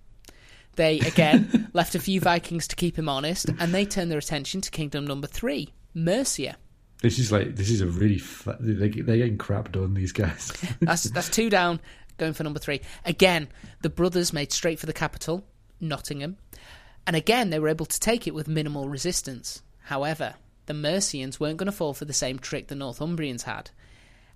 They 0.77 1.01
again 1.01 1.71
left 1.73 1.95
a 1.95 1.99
few 1.99 2.21
Vikings 2.21 2.67
to 2.69 2.77
keep 2.77 2.99
him 2.99 3.09
honest, 3.09 3.49
and 3.59 3.73
they 3.75 3.85
turned 3.85 4.11
their 4.11 4.19
attention 4.19 4.61
to 4.63 4.71
kingdom 4.71 5.07
number 5.07 5.27
three, 5.27 5.73
Mercia. 5.95 6.57
This 7.03 7.19
is 7.19 7.33
like 7.33 7.57
this 7.57 7.69
is 7.69 7.81
a 7.81 7.87
really 7.87 8.19
fa- 8.19 8.57
they 8.61 8.89
they're 8.89 9.17
getting 9.17 9.37
crap 9.37 9.73
done. 9.73 9.95
These 9.95 10.13
guys. 10.13 10.53
That's 10.81 11.03
that's 11.05 11.29
two 11.29 11.51
down, 11.51 11.81
going 12.17 12.33
for 12.33 12.45
number 12.45 12.61
three. 12.61 12.81
Again, 13.05 13.49
the 13.83 13.91
brothers 13.91 14.33
made 14.33 14.53
straight 14.53 14.79
for 14.79 14.87
the 14.87 14.93
capital, 14.93 15.45
Nottingham, 15.81 16.37
and 17.05 17.17
again 17.17 17.51
they 17.51 17.59
were 17.59 17.69
able 17.69 17.87
to 17.87 18.01
take 18.01 18.29
it 18.29 18.35
with 18.35 18.47
minimal 18.47 18.89
resistance. 18.89 19.63
However, 19.83 20.35
the 20.67 20.75
Mercians 20.75 21.41
weren't 21.41 21.57
going 21.57 21.67
to 21.67 21.73
fall 21.73 21.93
for 21.93 22.05
the 22.05 22.13
same 22.13 22.39
trick 22.39 22.69
the 22.69 22.77
Northumbrians 22.77 23.43
had, 23.43 23.71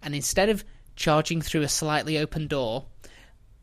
and 0.02 0.12
instead 0.12 0.48
of 0.48 0.64
charging 0.96 1.40
through 1.40 1.62
a 1.62 1.68
slightly 1.68 2.18
open 2.18 2.48
door, 2.48 2.86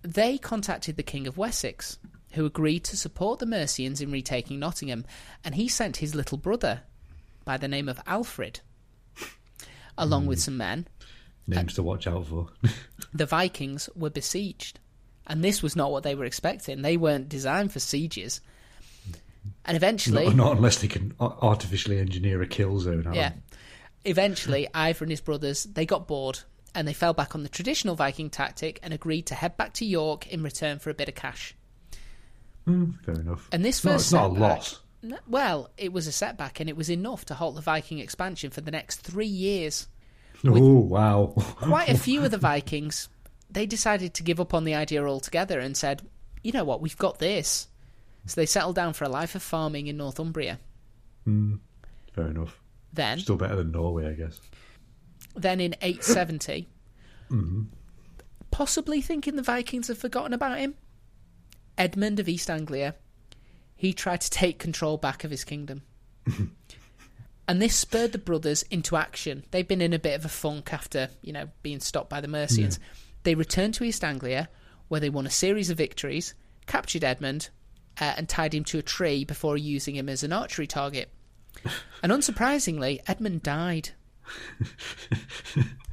they 0.01 0.37
contacted 0.37 0.95
the 0.95 1.03
King 1.03 1.27
of 1.27 1.37
Wessex, 1.37 1.97
who 2.31 2.45
agreed 2.45 2.85
to 2.85 2.95
support 2.95 3.39
the 3.39 3.45
Mercians 3.45 3.99
in 3.99 4.11
retaking 4.11 4.59
Nottingham, 4.59 5.03
and 5.43 5.55
he 5.55 5.67
sent 5.67 5.97
his 5.97 6.15
little 6.15 6.37
brother, 6.37 6.83
by 7.43 7.57
the 7.57 7.67
name 7.67 7.89
of 7.89 7.99
Alfred, 8.07 8.61
along 9.97 10.25
with 10.25 10.39
some 10.39 10.57
men, 10.57 10.87
Names 11.47 11.73
to 11.73 11.83
watch 11.83 12.07
out 12.07 12.27
for. 12.27 12.47
the 13.13 13.25
Vikings 13.25 13.89
were 13.95 14.09
besieged. 14.09 14.79
And 15.27 15.43
this 15.43 15.61
was 15.61 15.75
not 15.75 15.91
what 15.91 16.03
they 16.03 16.15
were 16.15 16.25
expecting. 16.25 16.81
They 16.81 16.97
weren't 16.97 17.29
designed 17.29 17.71
for 17.71 17.79
sieges. 17.79 18.41
And 19.65 19.75
eventually, 19.75 20.25
not, 20.27 20.35
not 20.35 20.57
unless 20.57 20.79
they 20.79 20.87
can 20.87 21.13
artificially 21.19 21.99
engineer 21.99 22.41
a 22.41 22.47
kill 22.47 22.79
zone. 22.79 23.09
Yeah, 23.13 23.33
eventually, 24.05 24.67
Ivor 24.73 25.05
and 25.05 25.11
his 25.11 25.21
brothers 25.21 25.63
they 25.63 25.85
got 25.85 26.07
bored 26.07 26.39
and 26.75 26.87
they 26.87 26.93
fell 26.93 27.13
back 27.13 27.35
on 27.35 27.43
the 27.43 27.49
traditional 27.49 27.95
Viking 27.95 28.29
tactic 28.29 28.79
and 28.83 28.93
agreed 28.93 29.25
to 29.27 29.35
head 29.35 29.57
back 29.57 29.73
to 29.73 29.85
York 29.85 30.27
in 30.27 30.43
return 30.43 30.79
for 30.79 30.89
a 30.89 30.93
bit 30.93 31.09
of 31.09 31.15
cash. 31.15 31.55
Hmm, 32.65 32.91
fair 33.03 33.15
enough. 33.15 33.49
And 33.51 33.63
this 33.63 33.77
It's 33.77 33.85
not, 33.85 33.95
it's 33.95 34.11
not 34.11 34.29
a 34.29 34.33
loss. 34.33 34.79
No, 35.03 35.17
well, 35.27 35.69
it 35.77 35.91
was 35.91 36.07
a 36.07 36.13
setback, 36.13 36.61
and 36.61 36.69
it 36.69 36.77
was 36.77 36.89
enough 36.89 37.25
to 37.25 37.33
halt 37.33 37.55
the 37.55 37.61
Viking 37.61 37.99
expansion 37.99 38.49
for 38.49 38.61
the 38.61 38.71
next 38.71 39.01
three 39.01 39.27
years. 39.27 39.87
Oh 40.45 40.79
wow! 40.79 41.33
quite 41.35 41.89
a 41.89 41.97
few 41.97 42.23
of 42.23 42.31
the 42.31 42.37
Vikings, 42.49 43.09
they 43.49 43.65
decided 43.65 44.13
to 44.13 44.23
give 44.23 44.39
up 44.39 44.53
on 44.53 44.63
the 44.63 44.75
idea 44.75 45.05
altogether 45.05 45.59
and 45.59 45.75
said, 45.75 46.01
you 46.41 46.53
know 46.53 46.63
what, 46.63 46.81
we've 46.81 46.97
got 46.97 47.19
this. 47.19 47.67
So 48.25 48.39
they 48.39 48.45
settled 48.45 48.75
down 48.75 48.93
for 48.93 49.03
a 49.03 49.09
life 49.09 49.35
of 49.35 49.43
farming 49.43 49.87
in 49.87 49.97
Northumbria. 49.97 50.59
Hmm. 51.25 51.55
fair 52.13 52.27
enough. 52.27 52.59
Then, 52.91 53.19
Still 53.19 53.37
better 53.37 53.55
than 53.55 53.71
Norway, 53.71 54.09
I 54.09 54.13
guess. 54.13 54.39
then 55.35 55.59
in 55.59 55.75
870, 55.81 56.67
mm-hmm. 57.31 57.63
possibly 58.51 59.01
thinking 59.01 59.35
the 59.35 59.41
Vikings 59.41 59.87
had 59.87 59.97
forgotten 59.97 60.33
about 60.33 60.59
him, 60.59 60.75
Edmund 61.77 62.19
of 62.19 62.29
East 62.29 62.49
Anglia, 62.49 62.95
he 63.83 63.91
tried 63.91 64.21
to 64.21 64.29
take 64.29 64.59
control 64.59 64.95
back 64.95 65.25
of 65.25 65.31
his 65.31 65.43
kingdom. 65.43 65.81
and 67.49 67.61
this 67.61 67.75
spurred 67.75 68.13
the 68.13 68.17
brothers 68.17 68.63
into 68.71 68.95
action. 68.95 69.43
They've 69.51 69.67
been 69.67 69.81
in 69.81 69.91
a 69.91 69.99
bit 69.99 70.17
of 70.17 70.23
a 70.23 70.29
funk 70.29 70.71
after, 70.71 71.09
you 71.21 71.33
know, 71.33 71.49
being 71.63 71.81
stopped 71.81 72.09
by 72.09 72.21
the 72.21 72.29
Mercians. 72.29 72.79
They 73.23 73.35
returned 73.35 73.73
to 73.73 73.83
East 73.83 74.05
Anglia, 74.05 74.47
where 74.87 75.01
they 75.01 75.09
won 75.09 75.27
a 75.27 75.29
series 75.29 75.69
of 75.69 75.77
victories, 75.77 76.33
captured 76.65 77.03
Edmund, 77.03 77.49
uh, 77.99 78.13
and 78.15 78.29
tied 78.29 78.53
him 78.53 78.63
to 78.63 78.79
a 78.79 78.81
tree 78.81 79.25
before 79.25 79.57
using 79.57 79.97
him 79.97 80.07
as 80.07 80.23
an 80.23 80.31
archery 80.31 80.65
target. 80.65 81.09
And 82.01 82.09
unsurprisingly, 82.09 83.01
Edmund 83.05 83.43
died. 83.43 83.89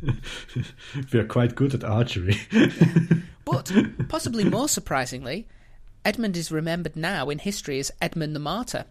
we 1.12 1.18
are 1.18 1.26
quite 1.26 1.57
good 1.57 1.74
at 1.74 1.83
archery. 1.83 2.38
But 3.44 3.72
possibly 4.09 4.44
more 4.44 4.68
surprisingly, 4.68 5.48
Edmund 6.04 6.36
is 6.36 6.50
remembered 6.50 6.96
now 6.96 7.28
in 7.30 7.38
history 7.38 7.78
as 7.78 7.90
Edmund 8.00 8.34
the 8.34 8.40
Martyr, 8.40 8.86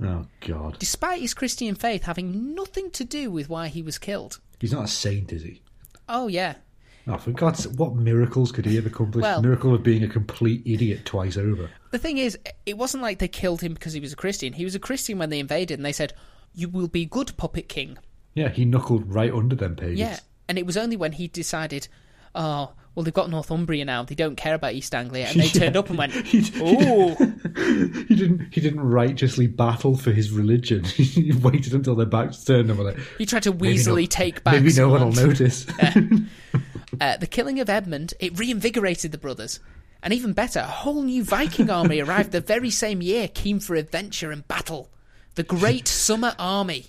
oh 0.00 0.26
God, 0.40 0.76
despite 0.78 1.20
his 1.20 1.34
Christian 1.34 1.74
faith 1.74 2.04
having 2.04 2.54
nothing 2.54 2.90
to 2.92 3.04
do 3.04 3.30
with 3.30 3.48
why 3.48 3.68
he 3.68 3.82
was 3.82 3.98
killed. 3.98 4.38
he's 4.60 4.72
not 4.72 4.84
a 4.84 4.88
saint, 4.88 5.32
is 5.32 5.42
he? 5.42 5.60
Oh, 6.08 6.28
yeah. 6.28 6.54
Oh, 7.08 7.16
for 7.16 7.32
God's 7.32 7.64
sake, 7.64 7.72
what 7.76 7.96
miracles 7.96 8.52
could 8.52 8.64
he 8.64 8.76
have 8.76 8.86
accomplished? 8.86 9.22
Well- 9.22 9.42
Miracle 9.42 9.74
of 9.74 9.82
being 9.82 10.04
a 10.04 10.08
complete 10.08 10.62
idiot 10.64 11.04
twice 11.04 11.36
over. 11.36 11.68
The 11.90 11.98
thing 11.98 12.18
is, 12.18 12.38
it 12.64 12.78
wasn't 12.78 13.02
like 13.02 13.18
they 13.18 13.28
killed 13.28 13.60
him 13.60 13.74
because 13.74 13.92
he 13.92 14.00
was 14.00 14.12
a 14.12 14.16
Christian. 14.16 14.52
He 14.52 14.64
was 14.64 14.74
a 14.76 14.78
Christian 14.80 15.18
when 15.18 15.30
they 15.30 15.40
invaded, 15.40 15.78
and 15.78 15.84
they 15.84 15.92
said, 15.92 16.12
You 16.54 16.68
will 16.68 16.86
be 16.88 17.04
good, 17.06 17.36
puppet 17.36 17.68
king. 17.68 17.98
Yeah, 18.34 18.50
he 18.50 18.64
knuckled 18.64 19.12
right 19.12 19.32
under 19.32 19.56
them 19.56 19.74
pages. 19.74 19.98
Yeah. 19.98 20.18
And 20.48 20.58
it 20.58 20.66
was 20.66 20.76
only 20.76 20.96
when 20.96 21.12
he 21.12 21.26
decided, 21.28 21.88
Oh, 22.34 22.72
well, 22.94 23.04
they've 23.04 23.14
got 23.14 23.30
Northumbria 23.30 23.84
now. 23.84 24.02
They 24.02 24.14
don't 24.14 24.36
care 24.36 24.54
about 24.54 24.74
East 24.74 24.94
Anglia. 24.94 25.26
And 25.26 25.40
they 25.40 25.44
Yeah. 25.46 25.60
turned 25.60 25.76
up 25.76 25.88
and 25.88 25.98
went, 25.98 26.12
Oh, 26.56 27.14
he 28.08 28.14
didn't. 28.14 28.48
He 28.52 28.60
didn't 28.60 28.80
righteously 28.80 29.46
battle 29.46 29.96
for 29.96 30.12
his 30.12 30.30
religion. 30.30 30.84
he 30.84 31.32
waited 31.32 31.72
until 31.74 31.94
their 31.94 32.06
backs 32.06 32.44
turned 32.44 32.68
and 32.70 32.78
were 32.78 32.84
like, 32.84 32.98
he 33.18 33.24
tried 33.26 33.44
to 33.44 33.52
weaselly 33.52 34.08
take 34.08 34.44
back. 34.44 34.54
Maybe 34.54 34.72
no 34.74 34.88
one 34.88 35.00
will 35.04 35.12
notice. 35.26 35.66
Uh, 37.00 37.16
the 37.16 37.26
killing 37.26 37.60
of 37.60 37.70
Edmund, 37.70 38.14
it 38.20 38.38
reinvigorated 38.38 39.12
the 39.12 39.18
brothers. 39.18 39.58
And 40.02 40.12
even 40.12 40.32
better, 40.32 40.60
a 40.60 40.64
whole 40.64 41.02
new 41.02 41.22
Viking 41.24 41.70
army 41.70 42.00
arrived 42.00 42.32
the 42.32 42.40
very 42.40 42.70
same 42.70 43.00
year, 43.00 43.28
keen 43.28 43.60
for 43.60 43.74
adventure 43.76 44.30
and 44.32 44.46
battle. 44.48 44.90
The 45.36 45.44
Great 45.44 45.86
Summer 45.88 46.34
Army. 46.38 46.86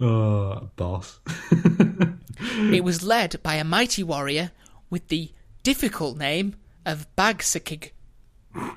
Oh, 0.00 0.70
boss. 0.76 1.20
It 2.72 2.82
was 2.82 3.02
led 3.04 3.42
by 3.42 3.54
a 3.56 3.64
mighty 3.64 4.02
warrior 4.02 4.52
with 4.90 5.08
the 5.08 5.32
difficult 5.62 6.16
name 6.18 6.56
of 6.84 7.06
Bagsikig. 7.16 7.90
no, 8.54 8.68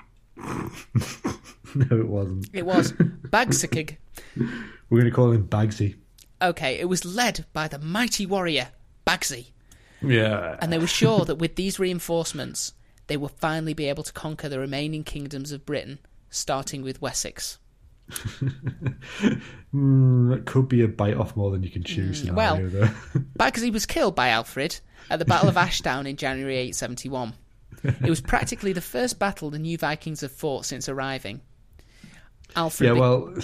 it 1.91 2.07
wasn't. 2.07 2.49
It 2.53 2.65
was 2.65 2.93
Bagsikig. 2.93 3.97
We're 4.35 4.99
going 5.01 5.05
to 5.05 5.11
call 5.11 5.31
him 5.31 5.47
Bagsy. 5.47 5.95
Okay, 6.41 6.79
it 6.79 6.85
was 6.85 7.03
led 7.03 7.45
by 7.53 7.67
the 7.67 7.79
mighty 7.79 8.25
warrior 8.25 8.69
Bagsy. 9.05 9.47
Yeah. 10.01 10.57
And 10.61 10.71
they 10.71 10.77
were 10.77 10.87
sure 10.87 11.25
that 11.25 11.35
with 11.35 11.55
these 11.55 11.79
reinforcements, 11.79 12.73
they 13.07 13.17
would 13.17 13.31
finally 13.31 13.73
be 13.73 13.89
able 13.89 14.03
to 14.03 14.13
conquer 14.13 14.49
the 14.49 14.59
remaining 14.59 15.03
kingdoms 15.03 15.51
of 15.51 15.65
Britain, 15.65 15.99
starting 16.29 16.81
with 16.83 17.01
Wessex. 17.01 17.57
Mm, 19.73 20.29
that 20.29 20.45
could 20.45 20.69
be 20.69 20.81
a 20.83 20.87
bite 20.87 21.15
off 21.17 21.35
more 21.35 21.51
than 21.51 21.61
you 21.61 21.69
can 21.69 21.83
chew 21.83 22.13
scenario, 22.13 22.69
Mm, 22.69 22.73
well- 22.79 23.23
because 23.37 23.61
he 23.63 23.69
was 23.71 23.85
killed 23.85 24.15
by 24.15 24.29
Alfred 24.29 24.79
at 25.09 25.19
the 25.19 25.25
Battle 25.25 25.49
of 25.49 25.57
Ashdown 25.57 26.07
in 26.07 26.15
January 26.15 26.55
871. 26.57 27.33
It 27.83 28.09
was 28.09 28.21
practically 28.21 28.73
the 28.73 28.81
first 28.81 29.19
battle 29.19 29.49
the 29.49 29.59
new 29.59 29.77
Vikings 29.77 30.21
have 30.21 30.31
fought 30.31 30.65
since 30.65 30.87
arriving. 30.89 31.41
Alfred. 32.55 32.87
Yeah, 32.87 32.93
be- 32.95 32.99
well, 32.99 33.35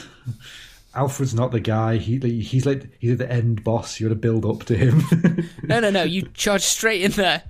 Alfred's 0.96 1.36
not 1.36 1.52
the 1.52 1.60
guy. 1.60 1.98
He 1.98 2.18
he's 2.42 2.66
like 2.66 2.90
he's 3.00 3.18
the 3.18 3.32
end 3.32 3.64
boss. 3.64 4.00
You 4.00 4.08
got 4.08 4.14
to 4.14 4.20
build 4.20 4.46
up 4.46 4.64
to 4.68 4.78
him. 4.78 5.04
no, 5.64 5.80
no, 5.82 5.90
no. 5.92 6.04
You 6.04 6.24
charge 6.34 6.62
straight 6.64 7.02
in 7.02 7.12
there. 7.12 7.44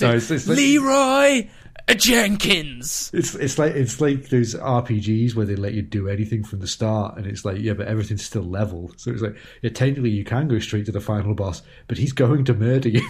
No, 0.00 0.08
it's- 0.08 0.30
it's 0.30 0.48
like- 0.48 0.56
Leroy 0.56 1.48
Jenkins. 1.96 3.10
It's 3.14 3.34
it's 3.36 3.58
like 3.58 3.74
it's 3.74 4.00
like 4.00 4.28
those 4.28 4.56
RPGs 4.56 5.36
where 5.36 5.46
they 5.46 5.54
let 5.54 5.74
you 5.74 5.82
do 5.82 6.08
anything 6.08 6.42
from 6.42 6.58
the 6.58 6.66
start, 6.66 7.16
and 7.16 7.26
it's 7.26 7.44
like 7.44 7.58
yeah, 7.60 7.74
but 7.74 7.86
everything's 7.86 8.24
still 8.24 8.42
level. 8.42 8.90
So 8.96 9.12
it's 9.12 9.22
like 9.22 9.36
yeah, 9.62 9.70
technically 9.70 10.10
you 10.10 10.24
can 10.24 10.48
go 10.48 10.58
straight 10.58 10.86
to 10.86 10.92
the 10.92 11.00
final 11.00 11.34
boss, 11.34 11.62
but 11.86 11.96
he's 11.96 12.12
going 12.12 12.44
to 12.46 12.54
murder 12.54 12.88
you. 12.88 13.06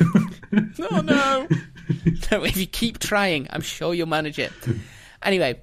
Oh 0.91 1.01
no! 1.05 1.49
no, 2.33 2.45
if 2.45 2.59
you 2.59 2.67
keep 2.67 2.99
trying, 2.99 3.47
I'm 3.49 3.62
sure 3.62 3.95
you'll 3.95 4.09
manage 4.09 4.39
it. 4.39 4.53
Anyway, 5.23 5.59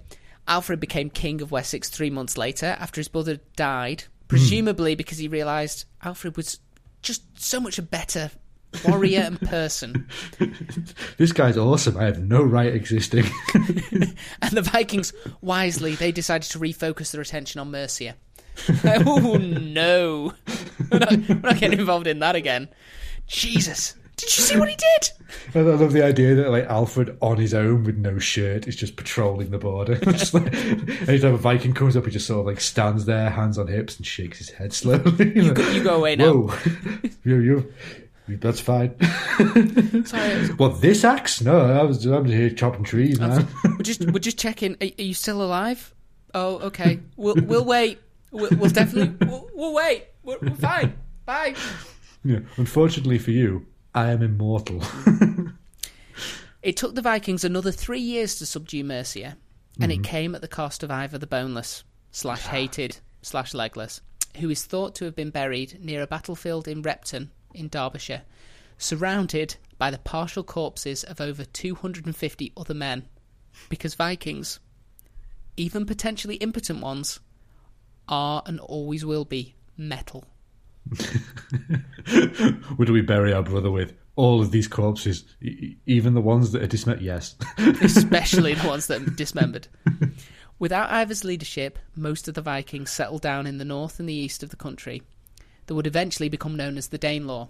Alfred 0.47 0.79
became 0.79 1.11
king 1.11 1.41
of 1.41 1.51
Wessex 1.51 1.89
three 1.89 2.09
months 2.09 2.35
later 2.35 2.75
after 2.79 2.99
his 2.99 3.09
brother 3.09 3.39
died, 3.55 4.01
hmm. 4.01 4.27
presumably 4.27 4.95
because 4.95 5.19
he 5.19 5.27
realised 5.27 5.85
Alfred 6.01 6.35
was 6.35 6.59
just 7.03 7.23
so 7.39 7.59
much 7.59 7.77
a 7.77 7.83
better 7.83 8.31
warrior 8.85 9.21
and 9.21 9.39
person. 9.41 10.07
this 11.17 11.31
guy's 11.31 11.57
awesome. 11.57 11.97
I 11.97 12.05
have 12.05 12.19
no 12.19 12.41
right 12.41 12.73
existing. 12.73 13.25
And 14.41 14.51
the 14.51 14.61
Vikings, 14.61 15.13
wisely, 15.41 15.95
they 15.95 16.11
decided 16.11 16.49
to 16.51 16.59
refocus 16.59 17.11
their 17.11 17.21
attention 17.21 17.59
on 17.61 17.71
Mercia. 17.71 18.15
oh 18.85 19.37
no! 19.37 20.33
We're 20.91 20.99
not, 20.99 21.11
we're 21.11 21.35
not 21.35 21.57
getting 21.57 21.79
involved 21.79 22.07
in 22.07 22.19
that 22.19 22.35
again. 22.35 22.67
Jesus! 23.25 23.95
Did 24.15 24.37
you 24.37 24.43
see 24.43 24.57
what 24.59 24.69
he 24.69 24.75
did? 24.75 25.09
I 25.55 25.61
love 25.61 25.91
the 25.91 26.03
idea 26.03 26.35
that 26.35 26.49
like 26.49 26.65
Alfred 26.65 27.17
on 27.19 27.37
his 27.37 27.53
own 27.53 27.83
with 27.83 27.97
no 27.97 28.19
shirt 28.19 28.67
is 28.67 28.75
just 28.75 28.95
patrolling 28.95 29.49
the 29.49 29.57
border. 29.57 29.95
just 29.95 30.33
like, 30.33 30.53
anytime 30.53 31.33
a 31.33 31.37
Viking 31.37 31.73
comes 31.73 31.97
up, 31.97 32.05
he 32.05 32.11
just 32.11 32.27
sort 32.27 32.41
of 32.41 32.45
like 32.45 32.61
stands 32.61 33.05
there, 33.05 33.31
hands 33.31 33.57
on 33.57 33.67
hips, 33.67 33.97
and 33.97 34.05
shakes 34.05 34.37
his 34.37 34.51
head 34.51 34.71
slowly. 34.71 35.33
You 35.35 35.53
go, 35.53 35.67
you 35.69 35.83
go 35.83 35.95
away 35.95 36.15
now. 36.15 36.33
Whoa, 36.33 36.55
you, 37.23 37.37
you, 37.37 37.73
that's 38.27 38.59
fine. 38.59 38.95
Sorry, 40.05 40.49
Well, 40.57 40.69
this 40.69 41.03
axe? 41.03 41.41
No, 41.41 41.59
I 41.59 41.83
was 41.83 42.05
I'm 42.05 42.25
here 42.25 42.49
chopping 42.49 42.83
trees, 42.83 43.19
man. 43.19 43.47
we're 43.63 43.77
just 43.79 44.05
we're 44.11 44.19
just 44.19 44.37
checking. 44.37 44.73
Are, 44.81 44.87
are 44.97 45.03
you 45.03 45.13
still 45.13 45.41
alive? 45.43 45.93
Oh, 46.33 46.55
okay. 46.59 46.99
We'll 47.17 47.35
we'll 47.35 47.65
wait. 47.65 47.99
We'll, 48.31 48.49
we'll 48.57 48.69
definitely 48.71 49.27
we'll, 49.27 49.49
we'll 49.53 49.73
wait. 49.73 50.05
We're, 50.23 50.37
we're 50.41 50.55
fine. 50.55 50.97
Bye. 51.25 51.55
yeah. 52.23 52.39
Unfortunately 52.57 53.19
for 53.19 53.31
you, 53.31 53.65
I 53.93 54.09
am 54.11 54.21
immortal. 54.21 54.81
It 56.61 56.77
took 56.77 56.95
the 56.95 57.01
Vikings 57.01 57.43
another 57.43 57.71
three 57.71 57.99
years 57.99 58.35
to 58.35 58.45
subdue 58.45 58.83
Mercia, 58.85 59.35
and 59.81 59.91
Mm-hmm. 59.91 60.01
it 60.01 60.07
came 60.07 60.33
at 60.35 60.41
the 60.41 60.47
cost 60.47 60.81
of 60.81 60.89
Ivar 60.91 61.17
the 61.17 61.27
Boneless 61.27 61.83
slash 62.11 62.43
hated 62.43 62.99
slash 63.21 63.53
legless, 63.53 63.99
who 64.37 64.49
is 64.49 64.63
thought 64.63 64.95
to 64.95 65.03
have 65.05 65.13
been 65.15 65.29
buried 65.29 65.83
near 65.83 66.01
a 66.01 66.07
battlefield 66.07 66.67
in 66.69 66.81
Repton 66.81 67.31
in 67.53 67.67
Derbyshire, 67.67 68.23
surrounded 68.77 69.55
by 69.77 69.91
the 69.91 69.97
partial 69.97 70.43
corpses 70.43 71.03
of 71.03 71.19
over 71.21 71.45
250 71.45 72.53
other 72.55 72.73
men, 72.73 73.07
because 73.69 73.95
Vikings, 73.95 74.59
even 75.57 75.85
potentially 75.85 76.35
impotent 76.35 76.81
ones, 76.81 77.19
are 78.07 78.43
and 78.45 78.59
always 78.59 79.05
will 79.05 79.25
be 79.25 79.55
metal. 79.77 80.25
what 82.75 82.85
do 82.85 82.93
we 82.93 83.01
bury 83.01 83.33
our 83.33 83.43
brother 83.43 83.71
with? 83.71 83.93
All 84.15 84.41
of 84.41 84.51
these 84.51 84.67
corpses, 84.67 85.23
e- 85.41 85.75
even 85.85 86.13
the 86.13 86.21
ones 86.21 86.51
that 86.51 86.61
are 86.61 86.67
dismembered. 86.67 87.03
Yes. 87.03 87.35
especially 87.57 88.53
the 88.53 88.67
ones 88.67 88.87
that 88.87 89.01
are 89.01 89.11
dismembered. 89.11 89.67
Without 90.59 90.91
Ivar's 90.91 91.23
leadership, 91.23 91.79
most 91.95 92.27
of 92.27 92.35
the 92.35 92.41
Vikings 92.41 92.91
settled 92.91 93.21
down 93.21 93.47
in 93.47 93.57
the 93.57 93.65
north 93.65 93.99
and 93.99 94.07
the 94.07 94.13
east 94.13 94.43
of 94.43 94.49
the 94.49 94.55
country 94.55 95.01
that 95.65 95.75
would 95.75 95.87
eventually 95.87 96.29
become 96.29 96.55
known 96.55 96.77
as 96.77 96.87
the 96.87 96.99
Danelaw. 96.99 97.49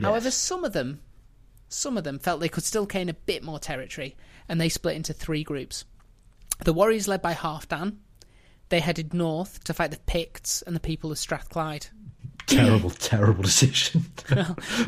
However, 0.00 0.30
some 0.30 0.64
of 0.64 0.72
them, 0.74 1.00
some 1.68 1.96
of 1.96 2.04
them 2.04 2.18
felt 2.18 2.40
they 2.40 2.48
could 2.50 2.64
still 2.64 2.86
gain 2.86 3.08
a 3.08 3.14
bit 3.14 3.42
more 3.42 3.58
territory, 3.58 4.14
and 4.48 4.60
they 4.60 4.68
split 4.68 4.96
into 4.96 5.12
three 5.12 5.42
groups. 5.42 5.84
The 6.64 6.72
warriors 6.72 7.08
led 7.08 7.22
by 7.22 7.34
Halfdan, 7.34 7.96
they 8.68 8.80
headed 8.80 9.14
north 9.14 9.62
to 9.64 9.74
fight 9.74 9.90
the 9.90 9.98
Picts 9.98 10.62
and 10.62 10.74
the 10.76 10.80
people 10.80 11.10
of 11.10 11.18
Strathclyde. 11.18 11.86
terrible, 12.46 12.90
terrible 12.98 13.42
decision. 13.42 14.06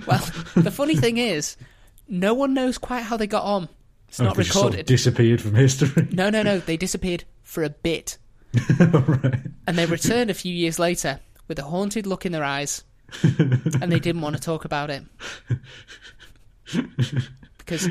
Well, 0.06 0.24
the 0.56 0.72
funny 0.72 0.96
thing 0.96 1.16
is, 1.18 1.56
no 2.08 2.34
one 2.34 2.54
knows 2.54 2.78
quite 2.78 3.02
how 3.02 3.16
they 3.16 3.26
got 3.26 3.44
on. 3.44 3.68
It's 4.08 4.20
oh, 4.20 4.24
not 4.24 4.36
They 4.36 4.42
just 4.42 4.52
sort 4.54 4.66
of 4.66 4.70
recorded. 4.72 4.86
disappeared 4.86 5.40
from 5.40 5.54
history. 5.54 6.08
No, 6.10 6.30
no, 6.30 6.42
no. 6.42 6.58
They 6.58 6.76
disappeared 6.76 7.24
for 7.42 7.62
a 7.62 7.70
bit. 7.70 8.18
right. 8.80 9.34
And 9.66 9.76
they 9.76 9.84
returned 9.86 10.30
a 10.30 10.34
few 10.34 10.54
years 10.54 10.78
later 10.78 11.20
with 11.48 11.58
a 11.58 11.62
haunted 11.64 12.06
look 12.06 12.24
in 12.26 12.32
their 12.32 12.44
eyes. 12.44 12.84
and 13.22 13.90
they 13.90 13.98
didn't 13.98 14.20
want 14.20 14.36
to 14.36 14.42
talk 14.42 14.64
about 14.66 14.90
it. 14.90 15.02
Because, 17.58 17.88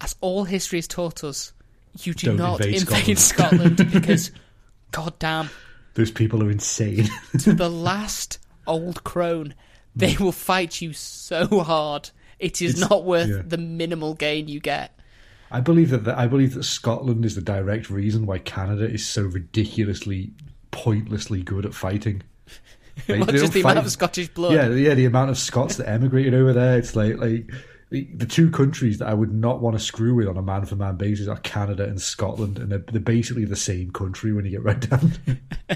as 0.00 0.16
all 0.20 0.44
history 0.44 0.78
has 0.78 0.88
taught 0.88 1.22
us, 1.24 1.52
you 2.00 2.14
do 2.14 2.28
Don't 2.28 2.36
not 2.38 2.60
invade 2.64 2.82
invade, 2.82 3.18
Scotland. 3.18 3.76
because, 3.92 4.32
god 4.90 5.18
damn, 5.18 5.50
Those 5.94 6.10
people 6.10 6.42
are 6.42 6.50
insane. 6.50 7.08
to 7.40 7.52
the 7.52 7.70
last 7.70 8.38
old 8.66 9.04
crone, 9.04 9.54
they 9.94 10.16
will 10.18 10.32
fight 10.32 10.80
you 10.80 10.92
so 10.92 11.60
hard. 11.60 12.10
It 12.38 12.60
is 12.62 12.74
It's- 12.74 12.90
not 12.90 13.04
worth 13.04 13.28
yeah. 13.28 13.42
the 13.46 13.58
minimal 13.58 14.14
gain 14.14 14.48
you 14.48 14.58
get. 14.60 14.98
I 15.50 15.60
believe 15.60 15.90
that 15.90 16.04
the, 16.04 16.18
I 16.18 16.26
believe 16.28 16.54
that 16.54 16.64
Scotland 16.64 17.26
is 17.26 17.34
the 17.34 17.42
direct 17.42 17.90
reason 17.90 18.24
why 18.24 18.38
Canada 18.38 18.88
is 18.90 19.06
so 19.06 19.22
ridiculously, 19.24 20.32
pointlessly 20.70 21.42
good 21.42 21.66
at 21.66 21.74
fighting. 21.74 22.22
Like, 23.08 23.18
Not 23.18 23.30
just 23.30 23.52
the 23.52 23.62
amount 23.62 23.78
of 23.78 23.90
Scottish 23.90 24.28
blood. 24.28 24.52
Yeah, 24.52 24.68
yeah, 24.68 24.94
the 24.94 25.06
amount 25.06 25.30
of 25.30 25.38
Scots 25.38 25.76
that 25.76 25.88
emigrated 25.88 26.34
over 26.34 26.52
there. 26.52 26.78
It's 26.78 26.94
like 26.94 27.16
like 27.16 27.50
the, 27.92 28.08
the 28.14 28.26
two 28.26 28.50
countries 28.50 28.98
that 28.98 29.08
I 29.08 29.14
would 29.14 29.32
not 29.32 29.60
want 29.60 29.76
to 29.76 29.82
screw 29.82 30.14
with 30.14 30.26
on 30.26 30.36
a 30.36 30.42
man 30.42 30.64
for 30.64 30.76
man 30.76 30.96
basis 30.96 31.28
are 31.28 31.36
Canada 31.38 31.84
and 31.84 32.00
Scotland, 32.00 32.58
and 32.58 32.70
they're, 32.70 32.78
they're 32.78 33.00
basically 33.00 33.44
the 33.44 33.56
same 33.56 33.90
country 33.90 34.32
when 34.32 34.44
you 34.44 34.50
get 34.50 34.62
right 34.62 34.80
down. 34.80 35.12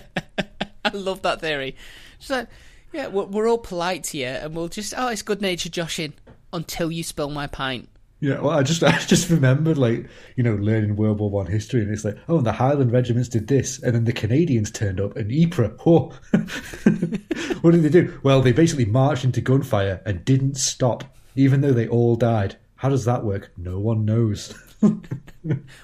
I 0.84 0.90
love 0.94 1.22
that 1.22 1.40
theory. 1.40 1.76
So, 2.18 2.46
yeah, 2.92 3.08
we're, 3.08 3.24
we're 3.24 3.48
all 3.48 3.58
polite 3.58 4.06
here, 4.06 4.40
and 4.42 4.54
we'll 4.54 4.68
just, 4.68 4.94
oh, 4.96 5.08
it's 5.08 5.20
good 5.20 5.42
natured 5.42 5.72
joshing 5.72 6.14
until 6.54 6.90
you 6.90 7.02
spill 7.02 7.28
my 7.28 7.46
pint. 7.46 7.88
Yeah, 8.20 8.40
well, 8.40 8.58
I 8.58 8.62
just 8.62 8.82
I 8.84 8.98
just 9.00 9.30
remembered 9.30 9.78
like 9.78 10.08
you 10.36 10.42
know 10.42 10.54
learning 10.54 10.96
World 10.96 11.18
War 11.20 11.30
One 11.30 11.46
history, 11.46 11.82
and 11.82 11.90
it's 11.90 12.04
like 12.04 12.16
oh, 12.28 12.38
and 12.38 12.46
the 12.46 12.52
Highland 12.52 12.92
regiments 12.92 13.28
did 13.28 13.48
this, 13.48 13.82
and 13.82 13.94
then 13.94 14.04
the 14.04 14.12
Canadians 14.12 14.70
turned 14.70 15.00
up, 15.00 15.16
and 15.16 15.30
Ypres. 15.30 15.78
Oh, 15.84 16.12
what 17.60 17.72
did 17.72 17.82
they 17.82 17.88
do? 17.88 18.18
Well, 18.22 18.40
they 18.40 18.52
basically 18.52 18.86
marched 18.86 19.24
into 19.24 19.40
gunfire 19.40 20.00
and 20.06 20.24
didn't 20.24 20.56
stop, 20.56 21.04
even 21.34 21.60
though 21.60 21.72
they 21.72 21.88
all 21.88 22.16
died. 22.16 22.56
How 22.76 22.88
does 22.88 23.04
that 23.06 23.24
work? 23.24 23.52
No 23.56 23.78
one 23.78 24.04
knows. 24.04 24.54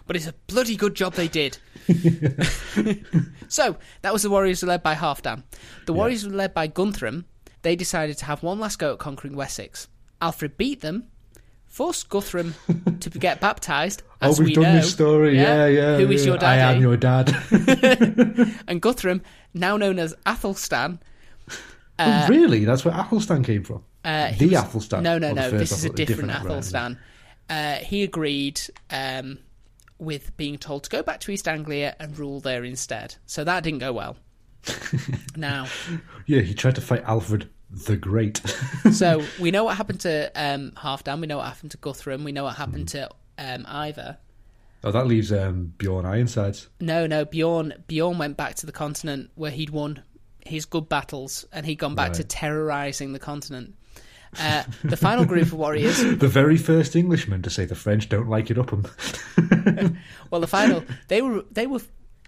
But 0.06 0.16
it's 0.16 0.26
a 0.26 0.34
bloody 0.48 0.74
good 0.74 0.96
job 0.96 1.14
they 1.14 1.28
did. 1.28 1.56
so, 3.48 3.76
that 4.02 4.12
was 4.12 4.22
the 4.22 4.30
warriors 4.30 4.62
led 4.64 4.82
by 4.82 4.96
Halfdan. 4.96 5.44
The 5.86 5.92
warriors 5.92 6.26
were 6.26 6.32
led 6.32 6.52
by 6.52 6.66
Guthrum. 6.66 7.26
They 7.62 7.76
decided 7.76 8.18
to 8.18 8.24
have 8.24 8.42
one 8.42 8.58
last 8.58 8.80
go 8.80 8.94
at 8.94 8.98
conquering 8.98 9.36
Wessex. 9.36 9.86
Alfred 10.20 10.56
beat 10.56 10.80
them, 10.80 11.08
forced 11.72 12.11
Guthrum 12.11 12.54
to 13.00 13.11
get 13.18 13.40
baptised, 13.40 14.02
as 14.20 14.38
oh, 14.38 14.42
we've 14.42 14.50
we 14.50 14.54
done 14.54 14.64
know. 14.64 14.76
this 14.76 14.92
story. 14.92 15.37
Yeah, 15.37 15.66
yeah. 15.66 15.96
Who 15.96 16.12
is 16.12 16.24
yeah. 16.24 16.30
your 16.30 16.38
dad? 16.38 16.58
I 16.58 16.72
am 16.72 16.80
your 16.82 16.96
dad. 16.96 17.35
And 18.68 18.80
Guthrum, 18.80 19.22
now 19.54 19.76
known 19.76 19.98
as 19.98 20.14
Athelstan, 20.26 21.00
oh, 21.98 22.26
really? 22.28 22.64
That's 22.64 22.85
where 22.85 22.94
Athelstan 22.94 23.42
came 23.42 23.64
from. 23.64 23.82
Uh, 24.04 24.32
the 24.38 24.48
was- 24.48 24.58
Athelstan. 24.58 25.02
No, 25.02 25.18
no, 25.18 25.30
or 25.30 25.35
no. 25.35 25.50
This 25.50 25.72
is 25.72 25.85
a 25.85 25.90
different, 25.90 26.30
right, 26.30 26.42
Athelstan. 26.42 26.98
Uh, 27.48 27.76
he 27.76 28.02
agreed 28.02 28.61
um, 28.90 29.38
with 29.98 30.37
being 30.37 30.58
told 30.58 30.85
to 30.85 30.90
go 30.90 31.02
back 31.02 31.20
to 31.20 31.32
East 31.32 31.48
Anglia 31.48 31.96
and 31.98 32.18
rule 32.18 32.40
there 32.40 32.64
instead. 32.64 33.16
So 33.26 33.44
that 33.44 33.64
didn't 33.64 33.80
go 33.80 33.92
well. 33.92 34.16
now, 35.37 35.66
Yeah, 36.27 36.40
he 36.40 36.54
tried 36.54 36.77
to 36.77 36.81
fight 36.81 37.02
Alfred 37.04 37.48
the 37.87 37.96
Great. 37.96 38.37
so 38.92 39.23
we 39.40 39.50
know 39.50 39.64
what 39.64 39.77
happened 39.77 40.00
to 40.00 40.31
um, 40.35 40.73
Halfdan. 40.77 41.20
We 41.20 41.27
know 41.27 41.38
what 41.38 41.46
happened 41.46 41.70
to 41.73 41.79
Guthrum. 41.79 42.25
We 42.25 42.33
know 42.33 42.44
what 42.44 42.56
happened 42.56 42.88
to 42.88 43.08
um, 43.38 43.66
Ivar. 43.66 44.18
oh, 44.85 44.90
that 44.92 45.06
leaves 45.06 45.33
um, 45.33 45.73
Bjorn 45.79 46.04
Ironsides. 46.06 46.68
No, 46.81 47.06
no. 47.06 47.25
Bjorn 47.25 47.75
Bjorn 47.87 48.18
went 48.18 48.37
back 48.37 48.56
to 48.56 48.66
the 48.66 48.73
continent 48.73 49.31
where 49.35 49.50
he'd 49.50 49.70
won 49.70 50.02
his 50.44 50.64
good 50.64 50.88
battles, 50.88 51.46
and 51.52 51.64
he'd 51.64 51.77
gone 51.77 51.94
back 51.94 52.14
to 52.14 52.25
terrorizing 52.25 53.12
the 53.12 53.18
continent. 53.18 53.75
Uh, 54.40 54.62
the 54.83 54.96
final 54.96 55.27
group 55.27 55.42
of 55.42 55.52
warriors 55.52 55.98
The 56.18 56.27
very 56.27 56.56
first 56.56 56.96
Englishman 56.96 57.42
to 57.42 57.50
say 57.50 57.66
the 57.66 57.75
French 57.75 58.08
don't 58.08 58.31
like 58.31 58.50
it 58.50 58.56
up 58.58 58.73
'em. 58.73 58.87
Well, 60.31 60.40
the 60.40 60.46
final 60.46 60.83
they 61.08 61.20
were 61.20 61.44
they 61.50 61.66
were 61.66 61.83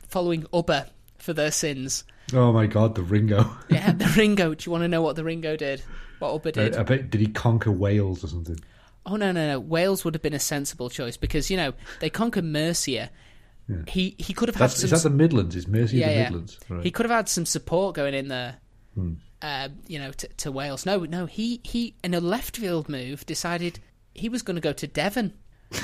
following 0.08 0.42
Ubba 0.52 0.90
for 1.18 1.32
their 1.32 1.50
sins. 1.50 2.04
Oh 2.34 2.52
my 2.52 2.66
god, 2.66 2.94
the 2.94 3.02
Ringo. 3.02 3.48
Yeah, 3.68 3.92
the 3.92 4.06
Ringo. 4.16 4.54
Do 4.54 4.64
you 4.66 4.72
want 4.72 4.82
to 4.82 4.88
know 4.88 5.02
what 5.02 5.16
the 5.16 5.24
Ringo 5.24 5.56
did? 5.56 5.82
What 6.18 6.42
Ubba 6.42 6.52
did? 6.52 6.76
I 6.76 6.82
bet 6.82 7.10
did 7.10 7.20
he 7.20 7.26
conquer 7.28 7.70
Wales 7.70 8.24
or 8.24 8.28
something? 8.28 8.58
oh 9.06 9.16
no, 9.16 9.32
no, 9.32 9.46
no. 9.48 9.60
Wales 9.60 10.04
would 10.04 10.14
have 10.14 10.22
been 10.22 10.34
a 10.34 10.40
sensible 10.40 10.88
choice 10.90 11.16
because 11.16 11.50
you 11.50 11.56
know 11.56 11.72
they 12.00 12.10
conquered 12.10 12.44
Mercia. 12.44 13.10
he 13.88 14.14
he 14.18 14.32
could 14.32 14.48
have 14.48 14.58
That's, 14.58 14.80
had 14.80 14.84
is 14.84 14.90
some. 14.90 14.98
that 14.98 15.16
the 15.16 15.22
Midlands? 15.22 15.56
Is 15.56 15.66
Mercia 15.68 15.96
yeah, 15.96 16.08
the 16.08 16.14
yeah. 16.14 16.22
Midlands? 16.24 16.58
Right. 16.68 16.82
He 16.84 16.90
could 16.90 17.04
have 17.06 17.16
had 17.16 17.28
some 17.28 17.46
support 17.46 17.94
going 17.94 18.14
in 18.14 18.28
there. 18.28 18.56
Hmm. 18.94 19.14
Uh, 19.42 19.68
you 19.86 19.98
know, 19.98 20.10
to, 20.12 20.28
to 20.28 20.52
Wales. 20.52 20.86
No, 20.86 21.00
no. 21.00 21.26
He 21.26 21.60
he 21.64 21.94
in 22.02 22.14
a 22.14 22.20
left 22.20 22.56
field 22.56 22.88
move 22.88 23.26
decided 23.26 23.78
he 24.14 24.28
was 24.28 24.42
going 24.42 24.56
to 24.56 24.60
go 24.60 24.72
to 24.72 24.86
Devon. 24.86 25.34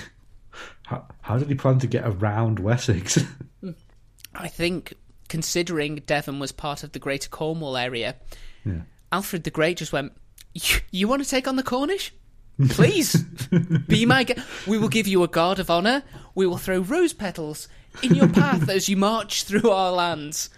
how, 0.86 1.06
how 1.20 1.38
did 1.38 1.48
he 1.48 1.54
plan 1.54 1.78
to 1.80 1.86
get 1.86 2.04
around 2.06 2.58
Wessex? 2.58 3.18
I 4.34 4.48
think, 4.48 4.94
considering 5.30 5.96
Devon 6.06 6.38
was 6.38 6.52
part 6.52 6.82
of 6.82 6.92
the 6.92 6.98
Greater 6.98 7.30
Cornwall 7.30 7.78
area, 7.78 8.16
yeah. 8.66 8.82
Alfred 9.10 9.44
the 9.44 9.50
Great 9.50 9.78
just 9.78 9.92
went, 9.92 10.12
"You, 10.90 11.08
want 11.08 11.22
to 11.22 11.28
take 11.28 11.48
on 11.48 11.56
the 11.56 11.62
Cornish? 11.62 12.12
Please, 12.68 13.22
be 13.88 14.04
my 14.14 14.24
guest. 14.24 14.46
We 14.66 14.76
will 14.76 14.90
give 14.90 15.08
you 15.08 15.22
a 15.22 15.28
guard 15.28 15.58
of 15.58 15.70
honour. 15.70 16.02
We 16.34 16.46
will 16.46 16.58
throw 16.58 16.80
rose 16.80 17.14
petals 17.14 17.68
in 18.02 18.14
your 18.14 18.28
path 18.28 18.68
as 18.68 18.88
you 18.88 18.96
march 18.98 19.44
through 19.44 19.70
our 19.70 19.92
lands. 19.92 20.50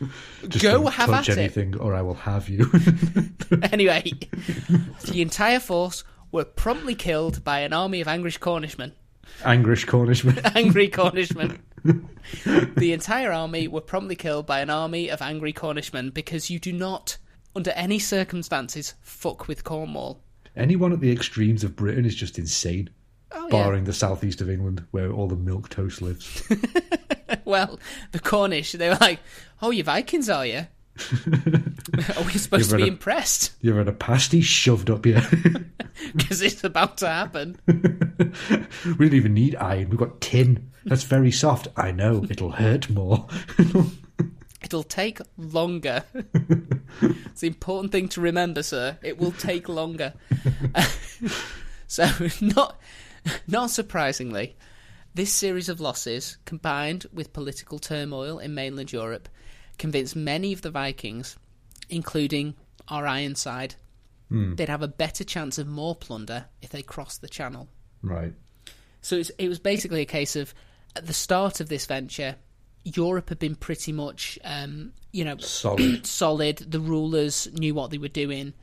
Just 0.48 0.64
Go 0.64 0.86
have 0.86 1.10
touch 1.10 1.28
at 1.28 1.38
it." 1.38 1.40
anything, 1.40 1.76
or 1.76 1.94
I 1.94 2.02
will 2.02 2.14
have 2.14 2.48
you. 2.48 2.68
Anyway, 3.70 4.10
the 5.04 5.20
entire 5.20 5.60
force 5.60 6.04
were 6.32 6.44
promptly 6.44 6.94
killed 6.94 7.44
by 7.44 7.60
an 7.60 7.74
army 7.74 8.00
of 8.00 8.06
Angrish 8.08 8.38
Cornishmen. 8.38 8.92
Anglish 9.44 9.86
Cornishmen. 9.86 10.40
Angry 10.56 10.88
Cornishmen. 10.88 11.58
The 11.84 12.92
entire 12.92 13.32
army 13.32 13.68
were 13.68 13.80
promptly 13.80 14.16
killed 14.16 14.46
by 14.46 14.60
an 14.60 14.70
army 14.70 15.08
of 15.10 15.20
angry 15.22 15.52
Cornishmen 15.52 16.12
because 16.14 16.50
you 16.50 16.58
do 16.58 16.72
not, 16.72 17.16
under 17.56 17.70
any 17.72 17.98
circumstances, 17.98 18.94
fuck 19.00 19.48
with 19.48 19.64
Cornwall. 19.64 20.20
Anyone 20.56 20.92
at 20.92 21.00
the 21.00 21.10
extremes 21.12 21.64
of 21.64 21.76
Britain 21.76 22.04
is 22.04 22.14
just 22.14 22.38
insane. 22.38 22.90
Oh, 23.34 23.44
yeah. 23.44 23.50
barring 23.50 23.84
the 23.84 23.94
southeast 23.94 24.42
of 24.42 24.50
England, 24.50 24.84
where 24.90 25.10
all 25.10 25.26
the 25.26 25.36
milk 25.36 25.68
toast 25.70 26.02
lives. 26.02 26.42
Well, 27.46 27.80
the 28.12 28.18
Cornish, 28.20 28.72
they 28.72 28.90
were 28.90 28.98
like, 29.00 29.18
"Oh, 29.62 29.70
you 29.70 29.82
Vikings, 29.82 30.28
are 30.28 30.44
you? 30.44 30.66
are 31.26 32.22
we 32.24 32.32
supposed 32.32 32.68
to 32.70 32.76
You've 32.76 32.76
be 32.76 32.82
a- 32.82 32.86
impressed? 32.92 33.52
You 33.62 33.70
ever 33.70 33.80
had 33.80 33.88
a 33.88 33.92
pasty 33.92 34.42
shoved 34.42 34.90
up 34.90 35.06
here? 35.06 35.22
Because 36.14 36.42
it's 36.42 36.62
about 36.62 36.98
to 36.98 37.08
happen." 37.08 37.58
we 37.66 39.06
don't 39.08 39.14
even 39.14 39.32
need 39.32 39.56
iron. 39.56 39.88
We've 39.88 39.98
got 39.98 40.20
tin. 40.20 40.70
That's 40.84 41.04
very 41.04 41.30
soft. 41.30 41.68
I 41.76 41.92
know. 41.92 42.24
It'll 42.28 42.52
hurt 42.52 42.90
more. 42.90 43.26
It'll 44.62 44.82
take 44.82 45.18
longer. 45.36 46.04
it's 47.02 47.40
the 47.40 47.46
important 47.46 47.92
thing 47.92 48.08
to 48.10 48.20
remember, 48.20 48.62
sir. 48.62 48.98
It 49.02 49.18
will 49.18 49.32
take 49.32 49.68
longer. 49.68 50.14
so, 51.86 52.08
not 52.40 52.80
not 53.46 53.70
surprisingly, 53.70 54.56
this 55.14 55.32
series 55.32 55.68
of 55.68 55.80
losses, 55.80 56.38
combined 56.44 57.06
with 57.12 57.32
political 57.32 57.78
turmoil 57.78 58.38
in 58.38 58.54
mainland 58.54 58.92
Europe, 58.92 59.28
convinced 59.78 60.16
many 60.16 60.52
of 60.52 60.62
the 60.62 60.70
Vikings, 60.70 61.36
including 61.88 62.54
our 62.88 63.06
Ironside, 63.06 63.74
hmm. 64.28 64.54
they'd 64.54 64.68
have 64.68 64.82
a 64.82 64.88
better 64.88 65.24
chance 65.24 65.58
of 65.58 65.66
more 65.66 65.94
plunder 65.94 66.46
if 66.62 66.70
they 66.70 66.82
crossed 66.82 67.20
the 67.20 67.28
Channel. 67.28 67.68
right. 68.02 68.32
So 69.04 69.20
it 69.36 69.48
was 69.48 69.58
basically 69.58 70.00
a 70.00 70.06
case 70.06 70.36
of 70.36 70.54
at 70.96 71.06
the 71.06 71.12
start 71.12 71.60
of 71.60 71.68
this 71.68 71.86
venture, 71.86 72.36
Europe 72.84 73.28
had 73.28 73.38
been 73.38 73.54
pretty 73.54 73.92
much, 73.92 74.38
um, 74.44 74.92
you 75.12 75.24
know, 75.24 75.36
Solid. 75.38 76.06
solid. 76.06 76.58
The 76.58 76.80
rulers 76.80 77.48
knew 77.52 77.74
what 77.74 77.90
they 77.90 77.98
were 77.98 78.08
doing. 78.08 78.54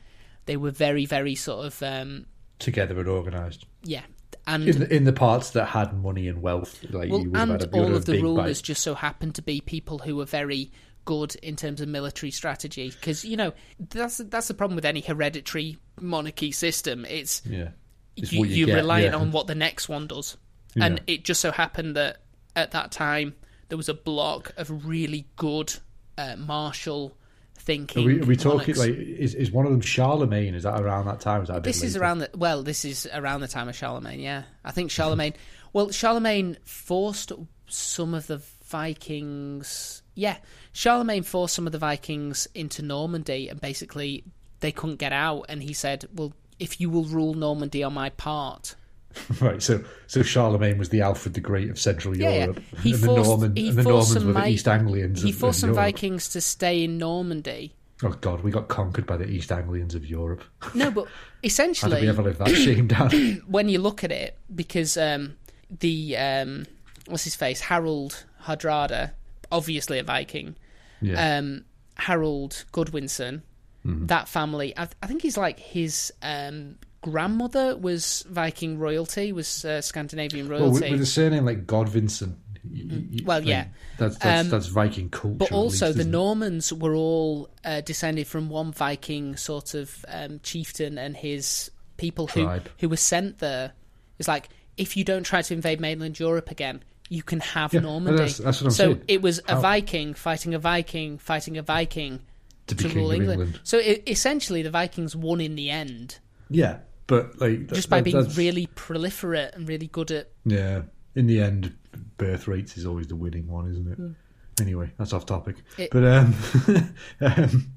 They 0.46 0.56
were 0.56 0.70
very, 0.70 1.06
very 1.06 1.34
sort 1.34 1.66
of, 1.66 1.82
um, 1.82 2.26
Together 2.58 2.98
and 2.98 3.08
organised. 3.08 3.66
yeah. 3.82 4.02
And 4.46 4.68
In 4.68 4.78
the, 4.80 4.94
in 4.96 5.04
the 5.04 5.12
parts 5.12 5.50
that 5.50 5.66
had 5.66 6.02
money 6.02 6.26
and 6.26 6.40
wealth, 6.42 6.82
like 6.90 7.10
well, 7.10 7.20
you 7.20 7.30
and 7.34 7.62
a, 7.62 7.70
all 7.70 7.94
of 7.94 8.06
the 8.06 8.20
rulers 8.20 8.60
bite. 8.60 8.64
just 8.66 8.82
so 8.82 8.94
happened 8.94 9.34
to 9.36 9.42
be 9.42 9.60
people 9.60 9.98
who 9.98 10.16
were 10.16 10.24
very 10.24 10.72
good 11.04 11.34
in 11.36 11.56
terms 11.56 11.80
of 11.80 11.88
military 11.88 12.30
strategy. 12.30 12.88
Because 12.90 13.24
you 13.24 13.36
know 13.36 13.52
that's 13.90 14.16
that's 14.18 14.48
the 14.48 14.54
problem 14.54 14.76
with 14.76 14.84
any 14.86 15.00
hereditary 15.00 15.76
monarchy 16.00 16.52
system. 16.52 17.04
It's 17.04 17.42
Yeah. 17.44 17.68
It's 18.16 18.32
you, 18.32 18.40
what 18.40 18.48
you 18.48 18.56
you're 18.56 18.66
get, 18.68 18.76
relying 18.76 19.12
yeah. 19.12 19.16
on 19.18 19.30
what 19.30 19.46
the 19.46 19.54
next 19.54 19.88
one 19.88 20.06
does. 20.06 20.36
Yeah. 20.74 20.84
And 20.84 21.00
it 21.06 21.24
just 21.24 21.40
so 21.40 21.50
happened 21.50 21.96
that 21.96 22.22
at 22.56 22.70
that 22.72 22.92
time 22.92 23.34
there 23.68 23.76
was 23.76 23.88
a 23.88 23.94
block 23.94 24.52
of 24.56 24.86
really 24.86 25.26
good 25.36 25.74
uh, 26.18 26.36
martial 26.36 27.16
thinking. 27.60 28.04
Are 28.04 28.06
we, 28.06 28.20
are 28.20 28.26
we 28.26 28.36
talking 28.36 28.74
like 28.76 28.90
is 28.90 29.34
is 29.34 29.50
one 29.50 29.66
of 29.66 29.72
them 29.72 29.80
Charlemagne? 29.80 30.54
Is 30.54 30.64
that 30.64 30.80
around 30.80 31.06
that 31.06 31.20
time? 31.20 31.42
Is 31.42 31.48
that 31.48 31.62
this 31.62 31.82
is 31.82 31.96
around 31.96 32.18
the 32.18 32.30
well, 32.34 32.62
this 32.62 32.84
is 32.84 33.08
around 33.12 33.40
the 33.40 33.48
time 33.48 33.68
of 33.68 33.76
Charlemagne. 33.76 34.20
Yeah, 34.20 34.44
I 34.64 34.72
think 34.72 34.90
Charlemagne. 34.90 35.34
well, 35.72 35.90
Charlemagne 35.90 36.56
forced 36.64 37.32
some 37.66 38.14
of 38.14 38.26
the 38.26 38.42
Vikings. 38.64 40.02
Yeah, 40.14 40.36
Charlemagne 40.72 41.22
forced 41.22 41.54
some 41.54 41.66
of 41.66 41.72
the 41.72 41.78
Vikings 41.78 42.48
into 42.54 42.82
Normandy, 42.82 43.48
and 43.48 43.60
basically 43.60 44.24
they 44.60 44.72
couldn't 44.72 44.96
get 44.96 45.12
out. 45.12 45.46
And 45.48 45.62
he 45.62 45.72
said, 45.72 46.06
"Well, 46.14 46.32
if 46.58 46.80
you 46.80 46.90
will 46.90 47.04
rule 47.04 47.34
Normandy 47.34 47.82
on 47.82 47.94
my 47.94 48.10
part." 48.10 48.74
right. 49.40 49.62
So 49.62 49.82
so 50.06 50.22
Charlemagne 50.22 50.78
was 50.78 50.88
the 50.90 51.00
Alfred 51.02 51.34
the 51.34 51.40
Great 51.40 51.70
of 51.70 51.78
Central 51.78 52.16
Yeah, 52.16 52.30
yeah. 52.30 52.38
Europe, 52.44 52.60
He 52.82 52.92
and 52.92 53.00
forced- 53.02 53.22
the 53.22 53.28
Norman 53.28 53.56
he 53.56 53.68
and 53.68 53.78
the 53.78 53.82
Normans 53.82 54.24
were 54.24 54.32
the 54.32 54.46
East 54.48 54.68
Anglians. 54.68 55.22
He 55.22 55.30
of, 55.30 55.36
forced 55.36 55.60
some 55.60 55.70
Europe. 55.70 55.84
Vikings 55.84 56.28
to 56.30 56.40
stay 56.40 56.84
in 56.84 56.98
Normandy. 56.98 57.74
Oh 58.02 58.16
God, 58.20 58.42
we 58.42 58.50
got 58.50 58.68
conquered 58.68 59.06
by 59.06 59.16
the 59.18 59.28
East 59.28 59.52
Anglians 59.52 59.94
of 59.94 60.06
Europe. 60.06 60.42
No, 60.74 60.90
but 60.90 61.06
essentially, 61.44 61.90
How 61.92 61.96
did 61.96 62.02
we 62.04 62.08
ever 62.08 62.22
live 62.22 62.38
that 62.38 62.48
shame 62.54 62.86
down? 62.86 63.10
when 63.46 63.68
you 63.68 63.78
look 63.78 64.04
at 64.04 64.10
it, 64.12 64.38
because 64.54 64.96
um, 64.96 65.36
the 65.80 66.16
um, 66.16 66.64
what's 67.08 67.24
his 67.24 67.34
face, 67.36 67.60
Harold 67.60 68.24
Hardrada, 68.44 69.10
obviously 69.52 69.98
a 69.98 70.02
Viking. 70.04 70.56
Yeah. 71.02 71.38
Um, 71.38 71.64
Harold 71.96 72.64
Godwinson, 72.72 73.42
Mm-hmm. 73.86 74.06
that 74.06 74.28
family. 74.28 74.76
I, 74.76 74.88
I 75.02 75.06
think 75.06 75.22
he's 75.22 75.38
like 75.38 75.58
his 75.58 76.12
um, 76.22 76.76
grandmother 77.02 77.76
was 77.76 78.24
Viking 78.28 78.78
royalty, 78.78 79.32
was 79.32 79.64
uh, 79.64 79.80
Scandinavian 79.80 80.48
well, 80.48 80.60
royalty. 80.60 80.82
with, 80.82 80.90
with 80.92 81.00
a 81.02 81.06
surname 81.06 81.44
like 81.44 81.66
Godwinson. 81.66 82.36
Mm. 82.68 83.24
Well, 83.24 83.42
yeah. 83.42 83.66
that's 83.98 84.18
that's, 84.18 84.40
Um, 84.46 84.50
that's 84.50 84.66
Viking 84.66 85.08
culture. 85.08 85.36
But 85.36 85.52
also, 85.52 85.86
least, 85.86 85.96
the 85.96 86.00
isn't 86.02 86.12
it? 86.12 86.16
Normans 86.16 86.72
were 86.72 86.94
all 86.94 87.48
uh, 87.64 87.80
descended 87.80 88.26
from 88.26 88.50
one 88.50 88.72
Viking 88.72 89.36
sort 89.36 89.72
of 89.74 90.04
um, 90.08 90.40
chieftain 90.42 90.98
and 90.98 91.16
his 91.16 91.70
people 91.96 92.26
who 92.26 92.42
Tribe. 92.44 92.68
who 92.78 92.88
were 92.90 92.96
sent 92.98 93.38
there. 93.38 93.72
It's 94.18 94.28
like 94.28 94.50
if 94.76 94.96
you 94.96 95.04
don't 95.04 95.24
try 95.24 95.40
to 95.42 95.54
invade 95.54 95.80
mainland 95.80 96.18
Europe 96.20 96.50
again, 96.50 96.82
you 97.08 97.22
can 97.22 97.40
have 97.40 97.72
Yeah, 97.72 97.80
Normandy. 97.80 98.18
that's- 98.18 98.38
that's 98.38 98.58
so 98.58 98.68
saying. 98.68 99.02
it 99.08 99.22
was 99.22 99.40
a 99.48 99.54
How- 99.54 99.60
Viking 99.62 100.12
fighting 100.14 100.52
a 100.54 100.58
Viking 100.58 101.16
fighting 101.18 101.56
a 101.56 101.62
Viking 101.62 102.20
to 102.66 102.74
to 102.74 102.88
rule 102.90 103.10
England. 103.10 103.40
England. 103.40 103.60
So 103.64 103.78
it, 103.78 104.02
essentially, 104.06 104.60
the 104.62 104.70
Vikings 104.70 105.16
won 105.16 105.40
in 105.40 105.54
the 105.56 105.70
end 105.70 106.18
Yeah, 106.50 106.78
but 107.10 107.38
like 107.40 107.66
that- 107.68 107.74
just 107.74 107.90
by 107.90 107.98
that- 107.98 108.04
being 108.04 108.16
that's- 108.16 108.38
really 108.38 108.66
proliferate 108.68 109.54
and 109.54 109.68
really 109.68 109.88
good 109.88 110.10
at. 110.10 110.30
Yeah, 110.46 110.82
in 111.14 111.26
the 111.26 111.40
end, 111.42 111.74
birth 112.16 112.48
rates 112.48 112.76
is 112.78 112.86
always 112.86 113.08
the 113.08 113.16
winning 113.16 113.46
one, 113.48 113.68
isn't 113.70 113.88
it? 113.92 114.62
Anyway, 114.62 114.90
that's 114.96 115.12
off 115.12 115.26
topic. 115.26 115.56
It- 115.76 115.90
but 115.90 116.04
um, 116.04 116.34
um, 117.20 117.72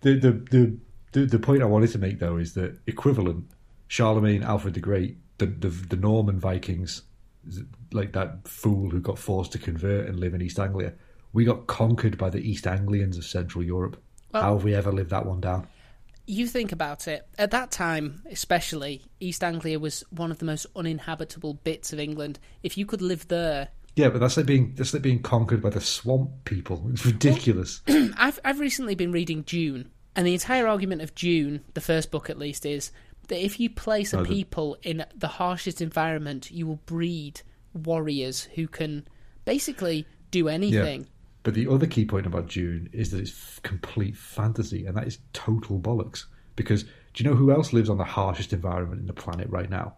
the, 0.00 0.14
the 0.14 0.32
the 0.50 0.76
the 1.12 1.26
the 1.26 1.38
point 1.38 1.62
I 1.62 1.66
wanted 1.66 1.90
to 1.92 1.98
make 1.98 2.18
though 2.18 2.36
is 2.38 2.54
that 2.54 2.78
equivalent 2.86 3.44
Charlemagne, 3.88 4.42
Alfred 4.42 4.74
the 4.74 4.80
Great, 4.80 5.18
the 5.38 5.46
the, 5.46 5.68
the 5.68 5.96
Norman 5.96 6.38
Vikings, 6.40 7.02
like 7.92 8.12
that 8.12 8.46
fool 8.48 8.90
who 8.90 9.00
got 9.00 9.18
forced 9.18 9.52
to 9.52 9.58
convert 9.58 10.06
and 10.08 10.18
live 10.20 10.34
in 10.34 10.42
East 10.42 10.58
Anglia. 10.58 10.92
We 11.32 11.44
got 11.44 11.66
conquered 11.66 12.16
by 12.18 12.30
the 12.30 12.40
East 12.40 12.66
Anglians 12.66 13.16
of 13.16 13.24
Central 13.24 13.62
Europe. 13.64 14.00
Well- 14.32 14.42
How 14.42 14.54
have 14.54 14.64
we 14.64 14.74
ever 14.74 14.90
lived 14.92 15.10
that 15.10 15.26
one 15.26 15.40
down? 15.40 15.66
You 16.30 16.46
think 16.46 16.70
about 16.70 17.08
it. 17.08 17.26
At 17.38 17.50
that 17.50 17.72
time, 17.72 18.22
especially, 18.30 19.02
East 19.18 19.42
Anglia 19.42 19.80
was 19.80 20.04
one 20.10 20.30
of 20.30 20.38
the 20.38 20.44
most 20.44 20.64
uninhabitable 20.76 21.54
bits 21.54 21.92
of 21.92 21.98
England. 21.98 22.38
If 22.62 22.78
you 22.78 22.86
could 22.86 23.02
live 23.02 23.26
there, 23.26 23.68
Yeah, 23.96 24.10
but 24.10 24.20
that's 24.20 24.36
like 24.36 24.46
being 24.46 24.72
that's 24.76 24.94
like 24.94 25.02
being 25.02 25.22
conquered 25.22 25.60
by 25.60 25.70
the 25.70 25.80
swamp 25.80 26.30
people. 26.44 26.86
It's 26.92 27.04
ridiculous. 27.04 27.82
I've 28.16 28.38
I've 28.44 28.60
recently 28.60 28.94
been 28.94 29.10
reading 29.10 29.42
Dune, 29.42 29.90
and 30.14 30.24
the 30.24 30.34
entire 30.34 30.68
argument 30.68 31.02
of 31.02 31.14
Dune, 31.16 31.64
the 31.74 31.80
first 31.80 32.12
book 32.12 32.30
at 32.30 32.38
least, 32.38 32.64
is 32.64 32.92
that 33.26 33.44
if 33.44 33.58
you 33.58 33.68
place 33.68 34.12
a 34.12 34.20
Oh, 34.20 34.22
the- 34.22 34.28
people 34.28 34.76
in 34.84 35.04
the 35.16 35.28
harshest 35.28 35.80
environment, 35.82 36.50
you 36.52 36.64
will 36.66 36.80
breed 36.86 37.42
warriors 37.74 38.44
who 38.54 38.68
can 38.68 39.06
basically 39.44 40.06
do 40.30 40.46
anything. 40.48 41.08
But 41.42 41.54
the 41.54 41.68
other 41.68 41.86
key 41.86 42.04
point 42.04 42.26
about 42.26 42.48
Dune 42.48 42.90
is 42.92 43.10
that 43.12 43.20
it's 43.20 43.30
f- 43.30 43.60
complete 43.62 44.16
fantasy, 44.16 44.84
and 44.86 44.96
that 44.96 45.06
is 45.06 45.18
total 45.32 45.78
bollocks. 45.78 46.24
Because 46.56 46.82
do 46.82 47.24
you 47.24 47.30
know 47.30 47.34
who 47.36 47.50
else 47.50 47.72
lives 47.72 47.88
on 47.88 47.96
the 47.98 48.04
harshest 48.04 48.52
environment 48.52 49.00
in 49.00 49.06
the 49.06 49.12
planet 49.14 49.48
right 49.48 49.70
now? 49.70 49.94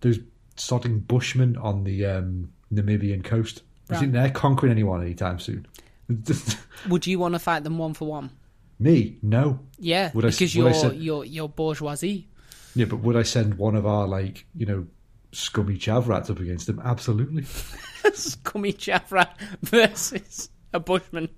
Those 0.00 0.18
sodding 0.56 1.06
Bushmen 1.06 1.56
on 1.56 1.84
the 1.84 2.04
um, 2.04 2.52
Namibian 2.72 3.24
coast. 3.24 3.62
Do 3.88 3.94
you 3.94 4.00
think 4.00 4.12
they're 4.12 4.30
conquering 4.30 4.72
anyone 4.72 5.00
anytime 5.02 5.38
soon? 5.38 5.66
Would 6.88 7.06
you 7.06 7.18
want 7.18 7.34
to 7.34 7.38
fight 7.38 7.64
them 7.64 7.78
one 7.78 7.94
for 7.94 8.06
one? 8.08 8.30
Me? 8.78 9.16
No. 9.22 9.60
Yeah, 9.78 10.10
Would 10.14 10.22
because 10.22 10.54
I 10.54 10.58
you're 10.58 10.74
say- 10.74 10.94
you're 10.96 11.24
you're 11.24 11.48
bourgeoisie. 11.48 12.28
Yeah, 12.74 12.86
but 12.86 12.96
would 12.98 13.16
I 13.16 13.22
send 13.22 13.54
one 13.54 13.76
of 13.76 13.86
our 13.86 14.06
like 14.06 14.44
you 14.54 14.66
know 14.66 14.86
scummy 15.32 15.78
chavrats 15.78 16.28
up 16.28 16.40
against 16.40 16.66
them? 16.66 16.80
absolutely. 16.84 17.44
Scummy 18.14 18.72
Chavrat 18.72 19.30
versus 19.62 20.50
a 20.78 20.80
Bushman. 20.80 21.28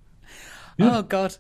Yeah. 0.79 0.99
Oh 0.99 1.03
God! 1.03 1.37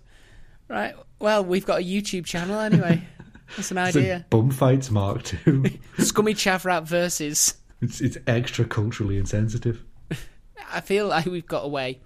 Right. 0.69 0.95
Well, 1.19 1.45
we've 1.45 1.67
got 1.67 1.81
a 1.81 1.85
YouTube 1.85 2.27
channel 2.27 2.59
anyway. 2.61 3.03
That's 3.57 3.71
an 3.71 3.79
idea. 3.79 4.15
like 4.15 4.31
bum 4.31 4.51
fights 4.51 4.91
mark 4.91 5.23
two. 5.23 5.65
Scummy 5.99 6.35
Chavrat 6.35 6.85
versus. 6.85 7.55
it's 7.81 8.01
it's 8.01 8.19
extra 8.27 8.65
culturally 8.65 9.17
insensitive. 9.17 9.83
I 10.73 10.81
feel 10.81 11.09
like 11.09 11.27
we've 11.27 11.47
got 11.47 11.65
away. 11.65 12.01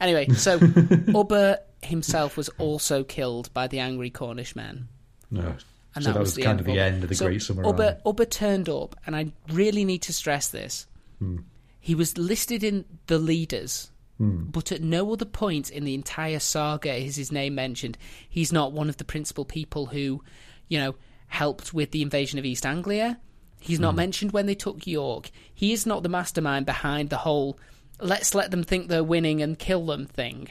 Anyway, 0.00 0.28
so 0.28 0.58
Ubba 0.58 1.58
himself 1.82 2.36
was 2.36 2.48
also 2.58 3.04
killed 3.04 3.52
by 3.52 3.66
the 3.66 3.80
angry 3.80 4.10
Cornish 4.10 4.54
men. 4.56 4.88
No. 5.30 5.54
And 5.94 6.04
so 6.04 6.12
that, 6.12 6.20
was, 6.20 6.34
the 6.34 6.42
kind 6.42 6.58
of 6.58 6.66
the 6.66 6.78
end 6.78 7.02
of 7.02 7.08
the 7.08 7.14
So 7.14 7.26
Great 7.26 7.42
Summer 7.42 7.64
Island. 7.64 7.98
Ubba 8.04 8.28
turned 8.28 8.68
up, 8.68 8.96
and 9.06 9.14
I 9.14 9.32
really 9.52 9.84
need 9.84 10.02
to 10.02 10.12
stress 10.12 10.48
this. 10.48 10.86
Hmm. 11.18 11.38
He 11.80 11.94
was 11.94 12.16
listed 12.18 12.64
in 12.64 12.84
the 13.06 13.18
leaders, 13.18 13.90
Hmm. 14.18 14.44
but 14.44 14.70
at 14.70 14.80
no 14.80 15.12
other 15.12 15.24
point 15.24 15.70
in 15.70 15.84
the 15.84 15.94
entire 15.94 16.38
saga 16.38 16.94
is 16.94 17.16
his 17.16 17.32
name 17.32 17.56
mentioned. 17.56 17.98
He's 18.28 18.52
not 18.52 18.72
one 18.72 18.88
of 18.88 18.96
the 18.96 19.04
principal 19.04 19.44
people 19.44 19.86
who, 19.86 20.22
you 20.68 20.78
know, 20.78 20.94
helped 21.26 21.74
with 21.74 21.90
the 21.90 22.02
invasion 22.02 22.38
of 22.38 22.44
East 22.44 22.64
Anglia. 22.64 23.18
He's 23.60 23.80
not 23.80 23.96
mentioned 23.96 24.32
when 24.32 24.46
they 24.46 24.54
took 24.54 24.86
York. 24.86 25.30
He 25.52 25.72
is 25.72 25.86
not 25.86 26.02
the 26.02 26.08
mastermind 26.08 26.66
behind 26.66 27.10
the 27.10 27.16
whole 27.16 27.58
let's 28.00 28.34
let 28.34 28.50
them 28.50 28.62
think 28.62 28.88
they're 28.88 29.04
winning 29.04 29.42
and 29.42 29.58
kill 29.58 29.86
them 29.86 30.06
thing. 30.06 30.48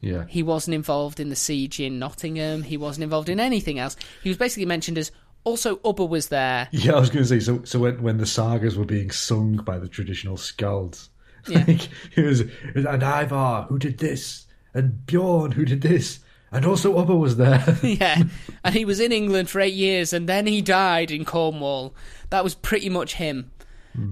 Yeah. 0.00 0.24
He 0.28 0.42
wasn't 0.42 0.74
involved 0.74 1.18
in 1.18 1.30
the 1.30 1.36
siege 1.36 1.80
in 1.80 1.98
Nottingham. 1.98 2.62
He 2.62 2.76
wasn't 2.76 3.04
involved 3.04 3.28
in 3.28 3.40
anything 3.40 3.78
else. 3.78 3.96
He 4.22 4.28
was 4.28 4.38
basically 4.38 4.66
mentioned 4.66 4.98
as 4.98 5.10
also 5.44 5.76
Ubba 5.76 6.08
was 6.08 6.28
there. 6.28 6.68
Yeah, 6.72 6.94
I 6.94 7.00
was 7.00 7.10
going 7.10 7.24
to 7.24 7.28
say. 7.28 7.40
So, 7.40 7.64
so 7.64 7.78
when 7.78 8.02
when 8.02 8.18
the 8.18 8.26
sagas 8.26 8.76
were 8.76 8.84
being 8.84 9.10
sung 9.10 9.56
by 9.56 9.78
the 9.78 9.88
traditional 9.88 10.36
skalds, 10.36 11.08
Yeah. 11.48 11.64
like, 11.66 11.88
it 12.16 12.24
was 12.24 12.40
and 12.40 13.02
Ivar 13.02 13.66
who 13.68 13.78
did 13.78 13.98
this, 13.98 14.46
and 14.72 15.04
Bjorn 15.06 15.52
who 15.52 15.64
did 15.64 15.82
this, 15.82 16.20
and 16.50 16.64
also 16.64 16.96
Ubba 16.96 17.18
was 17.18 17.36
there. 17.36 17.76
yeah, 17.82 18.22
and 18.64 18.74
he 18.74 18.84
was 18.84 19.00
in 19.00 19.12
England 19.12 19.50
for 19.50 19.60
eight 19.60 19.74
years, 19.74 20.12
and 20.12 20.28
then 20.28 20.46
he 20.46 20.62
died 20.62 21.10
in 21.10 21.24
Cornwall. 21.24 21.94
That 22.30 22.44
was 22.44 22.54
pretty 22.54 22.88
much 22.88 23.14
him. 23.14 23.50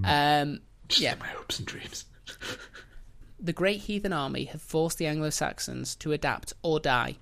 Um, 0.05 0.59
Just 0.87 1.01
yeah, 1.01 1.15
my 1.19 1.27
hopes 1.27 1.57
and 1.59 1.67
dreams. 1.67 2.05
the 3.39 3.53
Great 3.53 3.81
Heathen 3.81 4.13
Army 4.13 4.45
had 4.45 4.61
forced 4.61 4.97
the 4.97 5.07
Anglo 5.07 5.29
Saxons 5.29 5.95
to 5.97 6.11
adapt 6.11 6.53
or 6.61 6.79
die, 6.79 7.17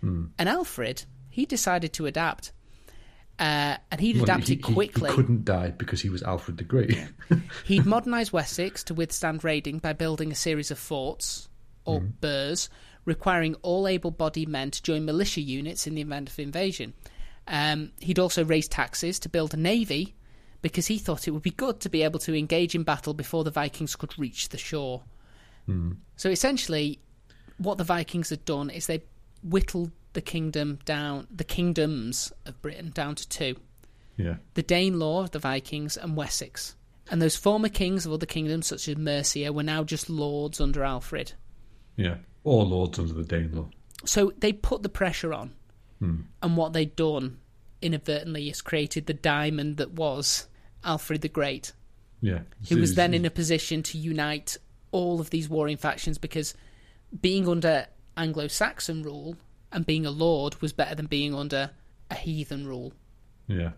Hmm. 0.00 0.26
and 0.38 0.48
Alfred 0.48 1.04
he 1.28 1.44
decided 1.44 1.92
to 1.94 2.06
adapt, 2.06 2.52
uh, 3.38 3.76
and 3.90 4.00
he'd 4.00 4.16
Well, 4.16 4.24
adapted 4.24 4.48
he, 4.48 4.54
he- 4.56 4.60
quickly. 4.74 5.10
He 5.10 5.14
couldn't 5.16 5.44
die 5.44 5.70
because 5.70 6.00
he 6.00 6.08
was 6.08 6.22
Alfred 6.22 6.56
the 6.56 6.64
Great. 6.64 6.96
He'd 7.64 7.84
modernised 7.86 8.32
Wessex 8.32 8.82
to 8.84 8.94
withstand 8.94 9.44
raiding 9.44 9.78
by 9.78 9.92
building 9.92 10.32
a 10.32 10.34
series 10.34 10.70
of 10.70 10.78
forts, 10.78 11.48
or 11.84 12.00
burhs, 12.00 12.68
requiring 13.04 13.54
all 13.62 13.86
able 13.86 14.10
bodied 14.10 14.48
men 14.48 14.70
to 14.70 14.82
join 14.82 15.04
militia 15.04 15.40
units 15.40 15.86
in 15.86 15.94
the 15.94 16.00
event 16.00 16.28
of 16.30 16.38
invasion. 16.38 16.94
Um, 17.46 17.92
he'd 18.00 18.18
also 18.18 18.44
raised 18.44 18.72
taxes 18.72 19.18
to 19.20 19.28
build 19.28 19.54
a 19.54 19.56
navy 19.56 20.14
because 20.62 20.86
he 20.88 20.98
thought 20.98 21.28
it 21.28 21.30
would 21.30 21.42
be 21.44 21.50
good 21.52 21.78
to 21.80 21.88
be 21.88 22.02
able 22.02 22.18
to 22.20 22.34
engage 22.36 22.74
in 22.74 22.82
battle 22.82 23.14
before 23.14 23.44
the 23.44 23.52
Vikings 23.52 23.94
could 23.94 24.18
reach 24.18 24.48
the 24.48 24.58
shore. 24.58 25.04
So 26.16 26.30
essentially, 26.30 26.98
what 27.58 27.76
the 27.78 27.84
Vikings 27.84 28.30
had 28.30 28.44
done 28.44 28.70
is 28.70 28.86
they 28.86 29.02
whittled 29.42 29.90
the 30.16 30.20
kingdom 30.20 30.80
down, 30.84 31.28
the 31.30 31.44
kingdoms 31.44 32.32
of 32.44 32.60
Britain 32.60 32.90
down 32.92 33.14
to 33.14 33.28
two 33.28 33.56
yeah, 34.16 34.36
the 34.54 34.62
Danelaw 34.62 35.24
of 35.24 35.30
the 35.30 35.38
Vikings, 35.38 35.96
and 35.96 36.16
Wessex. 36.16 36.74
And 37.10 37.22
those 37.22 37.36
former 37.36 37.68
kings 37.68 38.06
of 38.06 38.12
other 38.12 38.26
kingdoms, 38.26 38.66
such 38.66 38.88
as 38.88 38.96
Mercia, 38.96 39.52
were 39.52 39.62
now 39.62 39.84
just 39.84 40.10
lords 40.10 40.60
under 40.60 40.82
Alfred. 40.82 41.32
yeah. 41.96 42.16
Or 42.42 42.64
lords 42.64 42.98
under 42.98 43.12
the 43.12 43.24
Danelaw. 43.24 43.70
So 44.04 44.32
they 44.38 44.52
put 44.52 44.84
the 44.84 44.88
pressure 44.88 45.34
on. 45.34 45.52
Hmm. 45.98 46.20
And 46.42 46.56
what 46.56 46.72
they'd 46.72 46.94
done 46.94 47.38
inadvertently 47.82 48.48
is 48.48 48.62
created 48.62 49.06
the 49.06 49.14
diamond 49.14 49.78
that 49.78 49.92
was 49.92 50.46
Alfred 50.84 51.22
the 51.22 51.28
Great, 51.28 51.72
Yeah, 52.20 52.40
who 52.68 52.78
was 52.78 52.94
then 52.94 53.14
in 53.14 53.24
a 53.24 53.30
position 53.30 53.82
to 53.84 53.98
unite 53.98 54.56
all 54.92 55.20
of 55.20 55.30
these 55.30 55.48
warring 55.48 55.76
factions 55.76 56.18
because 56.18 56.54
being 57.20 57.48
under 57.48 57.86
Anglo 58.16 58.46
Saxon 58.46 59.02
rule 59.02 59.36
and 59.76 59.86
being 59.86 60.04
a 60.04 60.10
lord 60.10 60.60
was 60.60 60.72
better 60.72 60.96
than 60.96 61.06
being 61.06 61.32
under 61.34 61.70
a 62.10 62.14
heathen 62.14 62.66
rule. 62.66 62.92
yeah. 63.46 63.70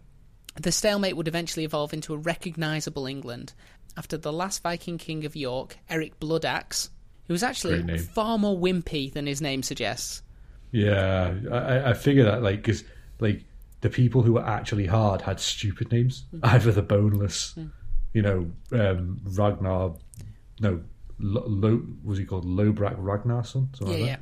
The 0.56 0.72
stalemate 0.72 1.16
would 1.16 1.28
eventually 1.28 1.64
evolve 1.64 1.92
into 1.92 2.14
a 2.14 2.16
recognisable 2.16 3.06
England 3.06 3.52
after 3.96 4.16
the 4.16 4.32
last 4.32 4.62
Viking 4.62 4.98
king 4.98 5.24
of 5.24 5.36
York, 5.36 5.78
Eric 5.88 6.18
Bloodaxe, 6.18 6.90
who 7.26 7.34
was 7.34 7.44
actually 7.44 7.98
far 7.98 8.38
more 8.38 8.58
wimpy 8.58 9.12
than 9.12 9.26
his 9.26 9.40
name 9.40 9.62
suggests. 9.62 10.22
Yeah, 10.72 11.34
I, 11.52 11.90
I 11.90 11.94
figure 11.94 12.24
that 12.24 12.42
like 12.42 12.56
because 12.56 12.82
like 13.20 13.44
the 13.82 13.90
people 13.90 14.22
who 14.22 14.32
were 14.32 14.44
actually 14.44 14.86
hard 14.86 15.20
had 15.20 15.38
stupid 15.38 15.92
names. 15.92 16.24
Hmm. 16.30 16.44
Ivar 16.44 16.72
the 16.72 16.82
boneless, 16.82 17.54
you 18.12 18.22
know, 18.22 18.50
um, 18.72 19.20
Ragnar, 19.24 19.94
no, 20.60 20.82
Lo, 21.20 21.44
Lo, 21.46 21.82
was 22.02 22.18
he 22.18 22.24
called 22.24 22.44
Lobrak 22.44 22.98
Ragnarsson? 23.00 23.68
Yeah, 23.80 23.86
like 23.86 23.98
yeah. 24.00 24.16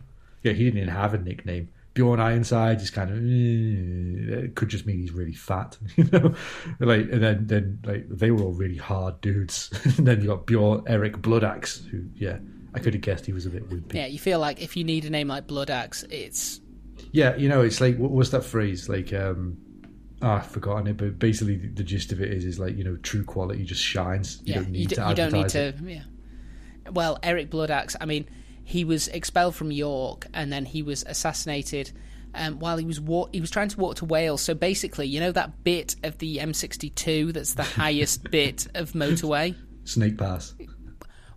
Yeah, 0.46 0.52
he 0.52 0.64
didn't 0.64 0.78
even 0.78 0.94
have 0.94 1.12
a 1.12 1.18
nickname. 1.18 1.70
Bjorn 1.94 2.20
Ironside 2.20 2.78
just 2.78 2.92
kind 2.92 3.10
of 3.10 3.16
eh, 3.16 4.44
it 4.44 4.54
could 4.54 4.68
just 4.68 4.86
mean 4.86 5.00
he's 5.00 5.10
really 5.12 5.32
fat, 5.32 5.76
you 5.96 6.04
know. 6.04 6.34
Like 6.78 7.10
and 7.10 7.22
then 7.22 7.46
then 7.46 7.78
like 7.84 8.06
they 8.08 8.30
were 8.30 8.44
all 8.44 8.52
really 8.52 8.76
hard 8.76 9.20
dudes. 9.20 9.70
and 9.98 10.06
then 10.06 10.20
you 10.20 10.28
got 10.28 10.46
Bjorn 10.46 10.84
Eric 10.86 11.20
Bloodaxe, 11.20 11.84
who 11.90 12.04
yeah, 12.14 12.38
I 12.74 12.78
could 12.78 12.94
have 12.94 13.02
guessed 13.02 13.26
he 13.26 13.32
was 13.32 13.44
a 13.46 13.50
bit 13.50 13.68
wimpy. 13.68 13.94
Yeah, 13.94 14.06
you 14.06 14.20
feel 14.20 14.38
like 14.38 14.60
if 14.62 14.76
you 14.76 14.84
need 14.84 15.04
a 15.04 15.10
name 15.10 15.26
like 15.26 15.48
Bloodaxe, 15.48 16.04
it's 16.10 16.60
Yeah, 17.10 17.34
you 17.34 17.48
know, 17.48 17.62
it's 17.62 17.80
like 17.80 17.96
what 17.96 18.12
was 18.12 18.30
that 18.30 18.44
phrase? 18.44 18.88
Like, 18.88 19.12
um, 19.12 19.56
ah, 20.22 20.36
I've 20.36 20.46
forgotten 20.46 20.86
it, 20.86 20.98
but 20.98 21.18
basically 21.18 21.56
the, 21.56 21.68
the 21.68 21.82
gist 21.82 22.12
of 22.12 22.20
it 22.20 22.30
is, 22.30 22.44
is 22.44 22.60
like 22.60 22.76
you 22.76 22.84
know, 22.84 22.96
true 22.98 23.24
quality 23.24 23.64
just 23.64 23.82
shines. 23.82 24.42
You 24.44 24.52
yeah, 24.52 24.60
don't 24.60 24.70
need 24.70 24.78
you, 24.78 24.86
d- 24.86 24.94
to 24.94 25.08
you 25.08 25.14
don't 25.14 25.32
need 25.32 25.48
to. 25.48 25.68
it. 25.68 25.76
Yeah. 25.82 26.02
Well, 26.92 27.18
Eric 27.22 27.50
Bloodaxe, 27.50 27.96
I 28.00 28.04
mean, 28.04 28.26
he 28.66 28.84
was 28.84 29.06
expelled 29.08 29.54
from 29.54 29.70
York 29.70 30.26
and 30.34 30.52
then 30.52 30.64
he 30.66 30.82
was 30.82 31.04
assassinated. 31.06 31.92
Um, 32.34 32.58
while 32.58 32.76
he 32.76 32.84
was 32.84 33.00
wa- 33.00 33.28
he 33.32 33.40
was 33.40 33.50
trying 33.50 33.68
to 33.68 33.78
walk 33.78 33.94
to 33.96 34.04
Wales, 34.04 34.42
so 34.42 34.52
basically, 34.52 35.06
you 35.06 35.20
know 35.20 35.32
that 35.32 35.64
bit 35.64 35.96
of 36.02 36.18
the 36.18 36.36
M62 36.36 37.32
that's 37.32 37.54
the 37.54 37.62
highest 37.82 38.24
bit 38.30 38.66
of 38.74 38.92
motorway. 38.92 39.54
Snake 39.84 40.18
Pass. 40.18 40.54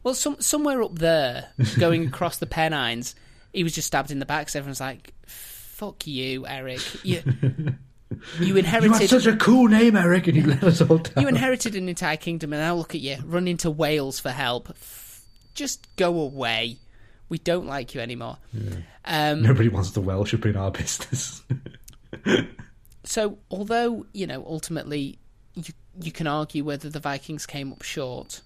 Well, 0.03 0.13
some, 0.13 0.41
somewhere 0.41 0.81
up 0.81 0.95
there, 0.99 1.49
going 1.77 2.07
across 2.07 2.37
the 2.39 2.47
Pennines, 2.47 3.15
he 3.53 3.63
was 3.63 3.73
just 3.75 3.87
stabbed 3.87 4.11
in 4.11 4.19
the 4.19 4.25
back. 4.25 4.49
So 4.49 4.59
everyone's 4.59 4.81
like, 4.81 5.13
"Fuck 5.25 6.05
you, 6.07 6.45
Eric! 6.47 6.81
You, 7.05 7.21
you 7.43 7.75
You 8.41 8.57
inherited 8.57 9.07
such 9.09 9.27
a 9.27 9.37
cool 9.37 9.67
name, 9.69 9.95
Eric, 9.95 10.27
and 10.27 10.35
you 10.35 10.47
let 10.47 10.63
us 10.63 10.81
all 10.81 10.97
down. 10.97 11.21
you 11.21 11.29
inherited 11.29 11.75
an 11.75 11.87
entire 11.87 12.17
kingdom, 12.17 12.51
and 12.51 12.61
now 12.61 12.75
look 12.75 12.93
at 12.95 13.01
you, 13.01 13.17
run 13.23 13.47
into 13.47 13.69
Wales 13.71 14.19
for 14.19 14.31
help. 14.31 14.75
Just 15.53 15.95
go 15.95 16.19
away. 16.19 16.79
We 17.29 17.37
don't 17.37 17.67
like 17.67 17.95
you 17.95 18.01
anymore." 18.01 18.37
Um, 19.05 19.41
Nobody 19.41 19.69
wants 19.69 19.91
the 19.91 20.01
Welsh 20.01 20.33
up 20.33 20.45
in 20.45 20.55
our 20.57 20.71
business. 20.71 21.41
so, 23.03 23.37
although 23.49 24.05
you 24.13 24.27
know, 24.27 24.43
ultimately, 24.45 25.19
you 25.55 25.73
you 26.01 26.11
can 26.11 26.27
argue 26.27 26.63
whether 26.63 26.89
the 26.89 26.99
Vikings 26.99 27.45
came 27.45 27.71
up 27.71 27.81
short, 27.81 28.41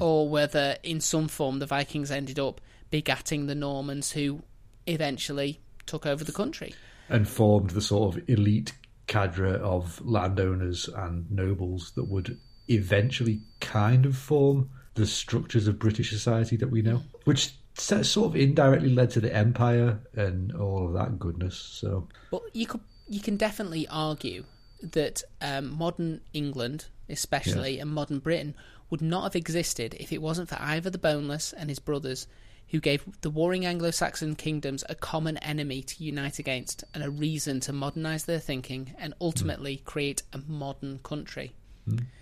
or 0.00 0.28
whether 0.28 0.76
in 0.82 1.00
some 1.00 1.28
form 1.28 1.58
the 1.58 1.66
Vikings 1.66 2.10
ended 2.10 2.38
up 2.38 2.60
begatting 2.90 3.46
the 3.46 3.54
Normans, 3.54 4.12
who 4.12 4.42
eventually 4.86 5.60
took 5.86 6.06
over 6.06 6.24
the 6.24 6.32
country. 6.32 6.74
and 7.08 7.28
formed 7.28 7.70
the 7.70 7.80
sort 7.80 8.16
of 8.16 8.28
elite 8.28 8.72
cadre 9.06 9.52
of 9.58 10.04
landowners 10.04 10.88
and 10.88 11.30
nobles 11.30 11.92
that 11.94 12.04
would 12.08 12.36
eventually 12.68 13.40
kind 13.60 14.04
of 14.06 14.16
form 14.16 14.68
the 14.94 15.06
structures 15.06 15.68
of 15.68 15.78
British 15.78 16.10
society 16.10 16.56
that 16.56 16.70
we 16.70 16.82
know, 16.82 17.02
which 17.24 17.54
sort 17.78 18.26
of 18.30 18.36
indirectly 18.36 18.90
led 18.90 19.10
to 19.10 19.20
the 19.20 19.34
empire 19.34 19.98
and 20.14 20.54
all 20.54 20.86
of 20.86 20.94
that 20.94 21.18
goodness. 21.18 21.56
So, 21.56 22.08
But 22.30 22.42
you 22.52 22.66
could 22.66 22.80
you 23.08 23.20
can 23.20 23.36
definitely 23.36 23.86
argue 23.88 24.44
that 24.82 25.22
um, 25.40 25.76
modern 25.76 26.20
England, 26.32 26.86
especially, 27.08 27.78
and 27.78 27.90
modern 27.90 28.18
Britain 28.18 28.54
would 28.90 29.02
not 29.02 29.24
have 29.24 29.36
existed 29.36 29.94
if 29.98 30.12
it 30.12 30.22
wasn't 30.22 30.48
for 30.48 30.56
Ivar 30.56 30.90
the 30.90 30.98
Boneless 30.98 31.52
and 31.52 31.68
his 31.68 31.78
brothers, 31.78 32.26
who 32.68 32.80
gave 32.80 33.04
the 33.20 33.30
warring 33.30 33.64
Anglo-Saxon 33.64 34.34
kingdoms 34.34 34.84
a 34.88 34.94
common 34.94 35.36
enemy 35.38 35.82
to 35.82 36.04
unite 36.04 36.38
against 36.38 36.84
and 36.94 37.02
a 37.02 37.10
reason 37.10 37.60
to 37.60 37.72
modernise 37.72 38.24
their 38.24 38.40
thinking 38.40 38.94
and 38.98 39.14
ultimately 39.20 39.82
create 39.84 40.22
a 40.32 40.38
modern 40.48 40.98
country. 41.00 41.52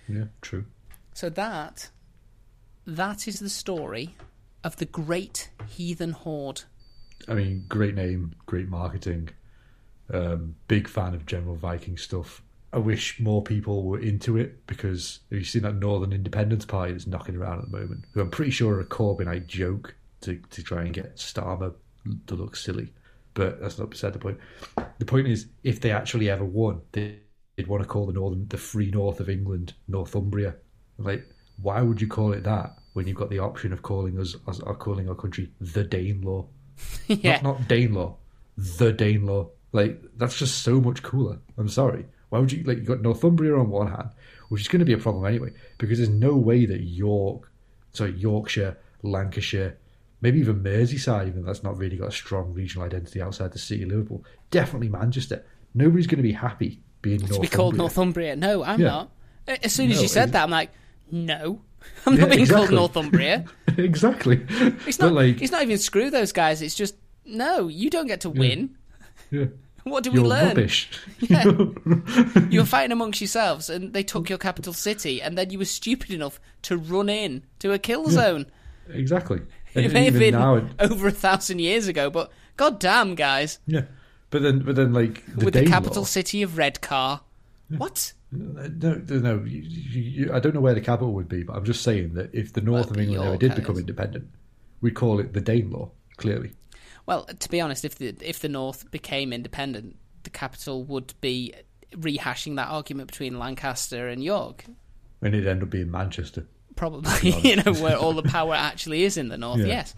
yeah, 0.09 0.25
true. 0.43 0.65
So 1.15 1.31
that 1.31 1.91
that 2.87 3.27
is 3.27 3.41
the 3.41 3.49
story 3.49 4.15
of 4.65 4.77
the 4.77 4.87
great 4.87 5.51
heathen 5.69 6.13
horde. 6.13 6.63
I 7.29 7.35
mean, 7.35 7.67
great 7.69 7.95
name, 7.95 8.35
great 8.47 8.69
marketing. 8.69 9.29
Um, 10.13 10.57
big 10.67 10.89
fan 10.89 11.15
of 11.15 11.27
general 11.27 11.55
Viking 11.55 11.97
stuff. 11.97 12.43
I 12.73 12.79
wish 12.79 13.21
more 13.21 13.43
people 13.43 13.85
were 13.85 14.01
into 14.01 14.37
it 14.37 14.67
because 14.67 15.21
have 15.31 15.39
you 15.39 15.45
seen 15.45 15.63
that 15.63 15.77
Northern 15.77 16.13
Independence 16.13 16.65
Party 16.65 16.93
that's 16.93 17.07
knocking 17.07 17.37
around 17.37 17.61
at 17.61 17.71
the 17.71 17.79
moment? 17.79 18.05
Who 18.13 18.21
I'm 18.21 18.31
pretty 18.31 18.51
sure 18.51 18.75
are 18.75 18.81
a 18.81 18.85
Corbynite 18.85 19.47
joke 19.47 19.95
to, 20.23 20.41
to 20.51 20.63
try 20.63 20.83
and 20.83 20.93
get 20.93 21.17
Starmer 21.17 21.75
to 22.27 22.35
look 22.35 22.57
silly. 22.57 22.93
But 23.35 23.61
that's 23.61 23.79
not 23.79 23.91
beside 23.91 24.13
the 24.13 24.19
point. 24.19 24.39
The 24.99 25.05
point 25.05 25.29
is, 25.29 25.47
if 25.63 25.81
they 25.81 25.91
actually 25.93 26.29
ever 26.31 26.45
won, 26.45 26.81
they, 26.93 27.19
would 27.57 27.69
want 27.69 27.83
to 27.83 27.89
call 27.89 28.07
the 28.07 28.13
Northern, 28.13 28.49
the 28.49 28.57
Free 28.57 28.91
North 28.91 29.21
of 29.21 29.29
England, 29.29 29.75
Northumbria. 29.87 30.57
Like, 30.99 31.29
why 31.61 31.81
would 31.81 32.01
you 32.01 32.09
call 32.09 32.33
it 32.33 32.45
that 32.45 32.79
when 32.95 33.07
you've 33.07 33.17
got 33.17 33.31
the 33.31 33.39
option 33.39 33.73
of 33.73 33.83
calling 33.83 34.19
us, 34.19 34.35
as, 34.49 34.61
or 34.61 34.75
calling 34.75 35.09
our 35.09 35.15
country 35.15 35.51
the 35.61 35.85
Danelaw? 35.85 36.47
yeah. 37.09 37.41
Not, 37.43 37.61
not 37.61 37.69
Danelaw, 37.69 38.17
the 38.57 38.93
Danelaw. 38.93 39.51
Like, 39.73 40.01
that's 40.17 40.39
just 40.39 40.63
so 40.63 40.81
much 40.81 41.03
cooler. 41.03 41.39
I'm 41.59 41.69
sorry. 41.69 42.07
Why 42.31 42.39
would 42.41 42.51
you 42.51 42.65
like? 42.65 42.79
You've 42.79 42.87
got 42.87 43.03
Northumbria 43.03 43.55
on 43.57 43.69
one 43.71 43.89
hand, 43.89 44.09
which 44.49 44.63
is 44.63 44.69
going 44.69 44.81
to 44.81 44.85
be 44.87 44.93
a 44.93 44.99
problem 44.99 45.25
anyway, 45.27 45.51
because 45.79 45.99
there's 45.99 46.09
no 46.11 46.35
way 46.37 46.67
that 46.67 46.81
York, 46.83 47.51
sorry, 47.93 48.13
Yorkshire, 48.13 48.77
Lancashire, 49.03 49.77
maybe 50.21 50.41
even 50.41 50.63
Merseyside, 50.63 51.29
even 51.29 51.45
that's 51.45 51.63
not 51.63 51.77
really 51.77 51.97
got 51.97 52.09
a 52.09 52.13
strong 52.13 52.53
regional 52.55 52.87
identity 52.87 53.21
outside 53.21 53.53
the 53.53 53.59
city 53.59 53.83
of 53.85 53.91
Liverpool. 53.91 54.25
Definitely 54.51 54.89
Manchester. 54.89 55.45
Nobody's 55.75 56.07
going 56.07 56.19
to 56.19 56.23
be 56.23 56.33
happy 56.33 56.81
being 57.03 57.19
to 57.19 57.25
Northumbria. 57.27 57.51
be 57.51 57.57
called 57.57 57.77
Northumbria. 57.77 58.37
No, 58.37 58.63
I'm 58.65 58.81
Yeah. 58.81 58.87
not. 58.89 59.11
As 59.63 59.73
soon 59.73 59.91
as 59.91 59.97
No, 59.97 60.03
you 60.03 60.09
said 60.09 60.33
that, 60.33 60.43
I'm 60.45 60.51
like, 60.51 60.71
no, 61.11 61.61
I'm 62.07 62.15
Yeah, 62.15 62.21
not 62.21 62.29
being 62.31 62.41
exactly. 62.43 62.67
called 62.67 62.95
Northumbria. 62.95 63.45
exactly. 63.79 64.45
It's 64.87 64.99
But 64.99 65.07
not. 65.07 65.13
like, 65.15 65.41
it's 65.43 65.53
not 65.53 65.63
even 65.63 65.79
screw 65.79 66.11
those 66.11 66.33
guys. 66.33 66.61
It's 66.63 66.75
just 66.75 66.95
no. 67.25 67.69
You 67.69 67.89
don't 67.91 68.07
get 68.07 68.21
to 68.23 68.31
win. 68.31 68.77
yeah, 69.31 69.47
What 69.85 70.03
do 70.05 70.11
we 70.13 70.19
you're 70.19 70.27
learn? 70.29 70.49
rubbish. 70.49 70.91
Yeah. 71.21 71.45
You 72.51 72.61
were 72.61 72.67
fighting 72.67 72.93
amongst 72.93 73.21
yourselves, 73.21 73.69
and 73.71 73.93
they 73.93 74.03
took 74.03 74.29
your 74.29 74.39
capital 74.39 74.73
city, 74.73 75.21
and 75.23 75.37
then 75.39 75.51
you 75.51 75.59
were 75.59 75.65
stupid 75.65 76.11
enough 76.11 76.39
to 76.63 76.77
run 76.77 77.09
in 77.09 77.43
to 77.61 77.73
a 77.73 77.79
kill 77.79 78.09
zone. 78.11 78.47
exactly. 78.89 79.41
And 79.75 79.87
It 79.87 79.93
may 79.93 80.05
have 80.05 80.19
been 80.19 80.35
now, 80.35 80.69
over 80.79 81.09
a 81.09 81.11
thousand 81.13 81.59
years 81.61 81.89
ago, 81.89 82.09
but 82.11 82.31
god 82.57 82.79
damn, 82.79 83.15
guys, 83.15 83.59
yeah. 83.67 83.83
But 84.31 84.43
then, 84.43 84.61
but 84.61 84.75
then, 84.77 84.93
like 84.93 85.25
the 85.37 85.45
with 85.45 85.55
the 85.55 85.65
capital 85.67 86.05
city 86.05 86.43
of 86.43 86.57
Redcar. 86.59 87.21
What? 87.69 88.13
No, 88.35 88.95
no. 89.09 89.45
You, 89.45 89.61
you, 89.61 90.33
I 90.33 90.41
don't 90.41 90.55
know 90.55 90.61
where 90.61 90.75
the 90.75 90.81
capital 90.81 91.13
would 91.15 91.29
be, 91.29 91.43
but 91.43 91.57
I'm 91.57 91.65
just 91.65 91.83
saying 91.83 92.15
that 92.15 92.35
if 92.35 92.53
the 92.53 92.61
north 92.61 92.87
Well, 92.87 92.95
of 92.95 93.01
England 93.01 93.25
ever 93.25 93.37
did 93.37 93.55
become 93.55 93.79
independent, 93.79 94.29
we'd 94.81 94.95
call 94.95 95.21
it 95.21 95.33
the 95.33 95.41
Danelaw. 95.41 95.91
Clearly, 96.17 96.53
Well, 97.07 97.25
to 97.25 97.49
be 97.49 97.61
honest, 97.61 97.85
if 97.85 97.97
the 97.97 98.15
if 98.21 98.39
the 98.39 98.49
North 98.49 98.89
became 98.93 99.33
independent, 99.33 99.97
the 100.23 100.31
capital 100.31 100.85
would 100.85 101.13
be 101.21 101.53
rehashing 101.93 102.55
that 102.57 102.69
argument 102.69 103.11
between 103.11 103.39
Lancaster 103.39 104.09
and 104.09 104.23
York. 104.23 104.65
and 105.23 105.35
it'd 105.35 105.47
end 105.49 105.63
up 105.63 105.71
being 105.71 105.91
Manchester. 105.91 106.47
Probably, 106.77 107.31
you 107.43 107.57
know, 107.57 107.73
where 107.75 107.97
all 107.97 108.13
the 108.13 108.23
power 108.23 108.55
actually 108.55 109.05
is 109.05 109.17
in 109.17 109.29
the 109.29 109.39
north. 109.39 109.61
Yeah. 109.61 109.67
Yes, 109.67 109.95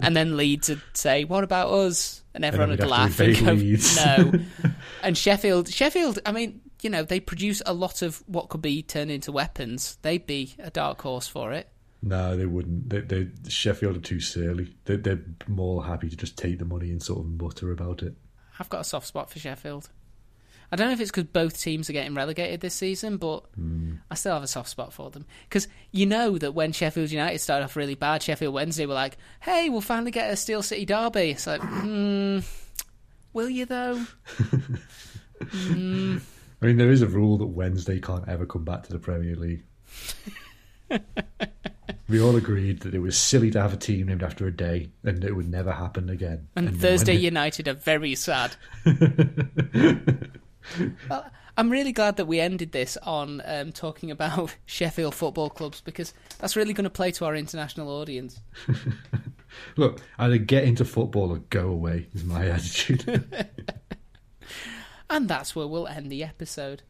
and 0.00 0.16
then 0.16 0.36
Leeds 0.36 0.68
would 0.68 0.82
say, 0.94 1.24
"What 1.24 1.44
about 1.44 1.70
us?" 1.72 2.22
And 2.34 2.44
everyone 2.44 2.70
we'd 2.70 2.80
would 2.80 2.88
laugh 2.88 3.18
and 3.20 3.38
go, 3.38 3.52
Leeds. 3.52 3.96
"No." 3.96 4.32
and 5.02 5.16
Sheffield, 5.18 5.68
Sheffield. 5.68 6.18
I 6.24 6.32
mean, 6.32 6.60
you 6.82 6.90
know, 6.90 7.02
they 7.02 7.20
produce 7.20 7.62
a 7.64 7.72
lot 7.72 8.02
of 8.02 8.22
what 8.26 8.48
could 8.48 8.62
be 8.62 8.82
turned 8.82 9.10
into 9.10 9.32
weapons. 9.32 9.98
They'd 10.02 10.26
be 10.26 10.54
a 10.58 10.70
dark 10.70 11.00
horse 11.00 11.28
for 11.28 11.52
it. 11.52 11.68
No, 12.02 12.36
they 12.36 12.46
wouldn't. 12.46 12.90
They, 12.90 13.00
they 13.00 13.28
Sheffield 13.48 13.96
are 13.96 14.00
too 14.00 14.18
surly. 14.20 14.74
They, 14.84 14.96
they're 14.96 15.22
more 15.46 15.84
happy 15.84 16.08
to 16.08 16.16
just 16.16 16.36
take 16.36 16.58
the 16.58 16.64
money 16.64 16.90
and 16.90 17.00
sort 17.00 17.20
of 17.20 17.26
mutter 17.40 17.70
about 17.70 18.02
it. 18.02 18.16
I've 18.58 18.68
got 18.68 18.80
a 18.80 18.84
soft 18.84 19.06
spot 19.06 19.30
for 19.30 19.38
Sheffield. 19.38 19.88
I 20.72 20.76
don't 20.76 20.86
know 20.88 20.94
if 20.94 21.00
it's 21.00 21.10
because 21.10 21.24
both 21.24 21.60
teams 21.60 21.90
are 21.90 21.92
getting 21.92 22.14
relegated 22.14 22.60
this 22.60 22.74
season, 22.74 23.18
but 23.18 23.44
I 24.10 24.14
still 24.14 24.32
have 24.32 24.42
a 24.42 24.46
soft 24.46 24.70
spot 24.70 24.94
for 24.94 25.10
them. 25.10 25.26
Because 25.44 25.68
you 25.90 26.06
know 26.06 26.38
that 26.38 26.54
when 26.54 26.72
Sheffield 26.72 27.10
United 27.10 27.40
started 27.40 27.64
off 27.66 27.76
really 27.76 27.94
bad, 27.94 28.22
Sheffield 28.22 28.54
Wednesday 28.54 28.86
were 28.86 28.94
like, 28.94 29.18
hey, 29.40 29.68
we'll 29.68 29.82
finally 29.82 30.10
get 30.10 30.30
a 30.30 30.36
Steel 30.36 30.62
City 30.62 30.86
derby. 30.86 31.32
It's 31.32 31.46
like, 31.46 31.60
hmm, 31.60 32.38
will 33.34 33.50
you 33.50 33.66
though? 33.66 34.02
I 36.62 36.66
mean, 36.66 36.76
there 36.76 36.92
is 36.92 37.02
a 37.02 37.08
rule 37.08 37.38
that 37.38 37.46
Wednesday 37.46 37.98
can't 37.98 38.28
ever 38.28 38.46
come 38.46 38.64
back 38.64 38.84
to 38.84 38.92
the 38.92 39.00
Premier 39.00 39.34
League. 39.34 39.64
we 42.08 42.20
all 42.20 42.36
agreed 42.36 42.80
that 42.80 42.94
it 42.94 43.00
was 43.00 43.18
silly 43.18 43.50
to 43.50 43.60
have 43.60 43.72
a 43.72 43.76
team 43.76 44.06
named 44.06 44.22
after 44.22 44.46
a 44.46 44.52
day, 44.52 44.90
and 45.02 45.24
it 45.24 45.34
would 45.34 45.50
never 45.50 45.72
happen 45.72 46.08
again. 46.08 46.46
And, 46.54 46.68
then 46.68 46.74
Thursday 46.78 47.16
it- 47.16 47.22
United 47.22 47.66
are 47.66 47.74
very 47.74 48.14
sad. 48.14 48.54
well, 51.10 51.28
I'm 51.56 51.68
really 51.68 51.90
glad 51.90 52.16
that 52.16 52.26
we 52.26 52.38
ended 52.38 52.70
this 52.70 52.96
on 52.98 53.42
um, 53.44 53.72
talking 53.72 54.12
about 54.12 54.54
Sheffield 54.66 55.16
football 55.16 55.50
clubs 55.50 55.80
because 55.80 56.14
that's 56.38 56.54
really 56.54 56.74
going 56.74 56.84
to 56.84 56.90
play 56.90 57.10
to 57.10 57.24
our 57.24 57.34
international 57.34 57.88
audience. 57.88 58.40
Look, 59.76 60.00
either 60.16 60.38
get 60.38 60.62
into 60.62 60.84
football 60.84 61.32
or 61.32 61.38
go 61.38 61.70
away 61.70 62.06
is 62.14 62.22
my 62.22 62.46
attitude. 62.48 63.48
And 65.12 65.28
that's 65.28 65.54
where 65.54 65.66
we'll 65.66 65.88
end 65.88 66.10
the 66.10 66.24
episode. 66.24 66.84